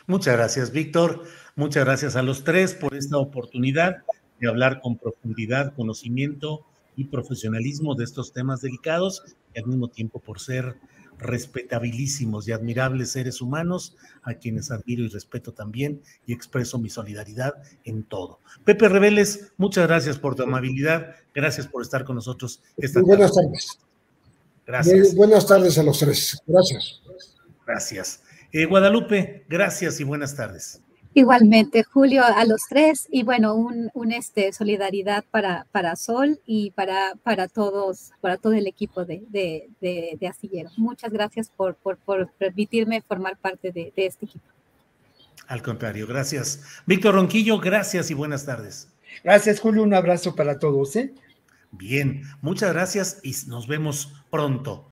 Muchas 0.05 0.35
gracias, 0.35 0.71
Víctor. 0.71 1.23
Muchas 1.55 1.85
gracias 1.85 2.15
a 2.15 2.21
los 2.21 2.43
tres 2.43 2.73
por 2.73 2.93
esta 2.95 3.17
oportunidad 3.17 4.03
de 4.39 4.47
hablar 4.47 4.81
con 4.81 4.97
profundidad, 4.97 5.73
conocimiento 5.75 6.65
y 6.95 7.05
profesionalismo 7.05 7.95
de 7.95 8.03
estos 8.03 8.33
temas 8.33 8.61
delicados 8.61 9.23
y 9.53 9.59
al 9.59 9.67
mismo 9.67 9.87
tiempo 9.87 10.19
por 10.19 10.39
ser 10.39 10.77
respetabilísimos 11.19 12.47
y 12.47 12.51
admirables 12.51 13.11
seres 13.11 13.41
humanos, 13.41 13.95
a 14.23 14.35
quienes 14.35 14.71
admiro 14.71 15.03
y 15.03 15.07
respeto 15.07 15.51
también 15.51 16.01
y 16.25 16.33
expreso 16.33 16.77
mi 16.77 16.89
solidaridad 16.89 17.55
en 17.85 18.03
todo. 18.03 18.39
Pepe 18.63 18.87
Reveles, 18.87 19.51
muchas 19.57 19.87
gracias 19.87 20.17
por 20.17 20.35
tu 20.35 20.43
amabilidad, 20.43 21.15
gracias 21.33 21.67
por 21.67 21.81
estar 21.81 22.05
con 22.05 22.15
nosotros 22.15 22.61
esta 22.77 23.01
Buenas 23.01 23.33
tardes. 23.33 23.79
Gracias. 24.65 25.15
buenas 25.15 25.47
tardes 25.47 25.77
a 25.77 25.83
los 25.83 25.97
tres. 25.99 26.41
Gracias. 26.45 27.01
Gracias. 27.65 28.21
Eh, 28.51 28.65
Guadalupe, 28.65 29.45
gracias 29.49 29.99
y 29.99 30.03
buenas 30.03 30.35
tardes. 30.35 30.81
Igualmente, 31.17 31.81
Julio, 31.81 32.23
a 32.23 32.45
los 32.45 32.61
tres, 32.69 33.07
y 33.09 33.23
bueno, 33.23 33.55
un, 33.55 33.89
un 33.95 34.11
este, 34.11 34.53
solidaridad 34.53 35.25
para, 35.31 35.65
para 35.71 35.95
Sol 35.95 36.39
y 36.45 36.69
para, 36.69 37.15
para 37.23 37.47
todos, 37.47 38.11
para 38.21 38.37
todo 38.37 38.53
el 38.53 38.67
equipo 38.67 39.03
de, 39.03 39.23
de, 39.29 39.67
de, 39.81 40.27
Astillero. 40.27 40.69
Muchas 40.77 41.11
gracias 41.11 41.49
por, 41.49 41.73
por, 41.73 41.97
por, 41.97 42.31
permitirme 42.33 43.01
formar 43.01 43.35
parte 43.35 43.71
de, 43.71 43.91
de 43.95 44.05
este 44.05 44.27
equipo. 44.27 44.45
Al 45.47 45.63
contrario, 45.63 46.05
gracias. 46.05 46.61
Víctor 46.85 47.15
Ronquillo, 47.15 47.57
gracias 47.57 48.11
y 48.11 48.13
buenas 48.13 48.45
tardes. 48.45 48.93
Gracias, 49.23 49.59
Julio. 49.59 49.81
Un 49.81 49.95
abrazo 49.95 50.35
para 50.35 50.59
todos. 50.59 50.95
¿eh? 50.97 51.15
Bien, 51.71 52.25
muchas 52.41 52.71
gracias 52.71 53.21
y 53.23 53.33
nos 53.47 53.65
vemos 53.65 54.13
pronto. 54.29 54.91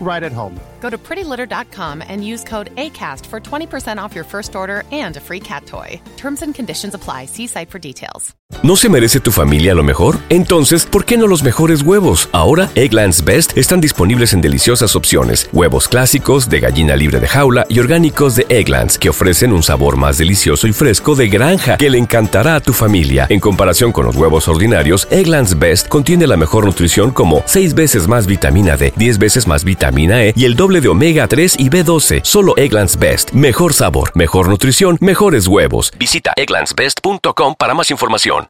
right 0.00 0.22
at 0.22 0.32
home. 0.32 0.60
Go 0.80 0.90
to 0.90 0.98
prettylitter.com 0.98 2.02
and 2.06 2.24
use 2.24 2.44
code 2.44 2.74
ACAST 2.76 3.26
for 3.26 3.40
20% 3.40 3.98
off 3.98 4.14
your 4.14 4.24
first 4.24 4.54
order 4.54 4.84
and 4.92 5.16
a 5.16 5.20
free 5.20 5.40
cat 5.40 5.66
toy. 5.66 6.00
Terms 6.16 6.42
and 6.42 6.54
conditions 6.54 6.94
apply. 6.94 7.26
See 7.26 7.48
site 7.48 7.70
for 7.70 7.80
details. 7.80 8.36
¿No 8.62 8.76
se 8.76 8.88
merece 8.88 9.18
tu 9.18 9.32
familia 9.32 9.74
lo 9.74 9.82
mejor? 9.82 10.18
Entonces, 10.28 10.86
¿por 10.86 11.04
qué 11.04 11.16
no 11.16 11.26
los 11.26 11.42
mejores 11.42 11.82
huevos? 11.82 12.28
Ahora, 12.30 12.70
Egglands 12.76 13.24
Best 13.24 13.58
están 13.58 13.80
disponibles 13.80 14.32
en 14.34 14.40
deliciosas 14.40 14.94
opciones. 14.94 15.50
Huevos 15.52 15.88
clásicos, 15.88 16.48
de 16.48 16.60
gallina 16.60 16.94
libre 16.94 17.18
de 17.18 17.26
jaula 17.26 17.66
y 17.68 17.80
orgánicos 17.80 18.36
de 18.36 18.46
Egglands, 18.48 18.98
que 18.98 19.08
ofrecen 19.08 19.52
un 19.52 19.64
sabor 19.64 19.96
más 19.96 20.18
delicioso 20.18 20.68
y 20.68 20.72
fresco 20.72 21.16
de 21.16 21.28
granja 21.28 21.76
que 21.76 21.90
le 21.90 21.98
encantará 21.98 22.54
a 22.54 22.60
tu 22.60 22.72
familia. 22.72 23.26
En 23.30 23.40
comparación 23.40 23.90
con 23.90 24.06
los 24.06 24.14
huevos 24.14 24.46
ordinarios, 24.46 25.08
Egglands 25.10 25.58
Best 25.58 25.88
contiene 25.88 26.28
la 26.28 26.36
mejor 26.36 26.66
nutrición 26.66 27.10
como 27.10 27.42
6 27.46 27.74
veces 27.74 28.06
más 28.06 28.26
vitamina 28.26 28.76
D, 28.76 28.92
10 28.96 29.18
veces 29.18 29.48
más 29.48 29.64
E 29.88 30.32
y 30.36 30.44
el 30.44 30.56
doble 30.56 30.80
de 30.80 30.88
omega 30.88 31.28
3 31.28 31.56
y 31.60 31.70
B12. 31.70 32.20
Solo 32.24 32.56
Egglands 32.56 32.98
Best. 32.98 33.30
Mejor 33.30 33.72
sabor, 33.72 34.10
mejor 34.16 34.48
nutrición, 34.48 34.98
mejores 35.00 35.46
huevos. 35.46 35.92
Visita 35.98 36.32
egglandsbest.com 36.34 37.54
para 37.56 37.74
más 37.74 37.92
información. 37.92 38.48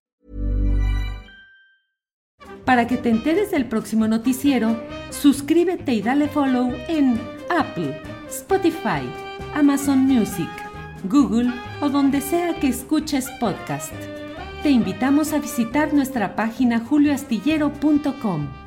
Para 2.66 2.88
que 2.88 2.96
te 2.96 3.10
enteres 3.10 3.52
del 3.52 3.66
próximo 3.66 4.08
noticiero, 4.08 4.76
suscríbete 5.10 5.92
y 5.92 6.02
dale 6.02 6.26
follow 6.26 6.74
en 6.88 7.20
Apple, 7.48 8.02
Spotify, 8.28 9.08
Amazon 9.54 10.00
Music, 10.00 10.50
Google 11.04 11.52
o 11.80 11.88
donde 11.88 12.20
sea 12.20 12.58
que 12.58 12.66
escuches 12.66 13.30
podcast. 13.38 13.94
Te 14.64 14.70
invitamos 14.70 15.32
a 15.32 15.38
visitar 15.38 15.94
nuestra 15.94 16.34
página 16.34 16.80
julioastillero.com. 16.80 18.65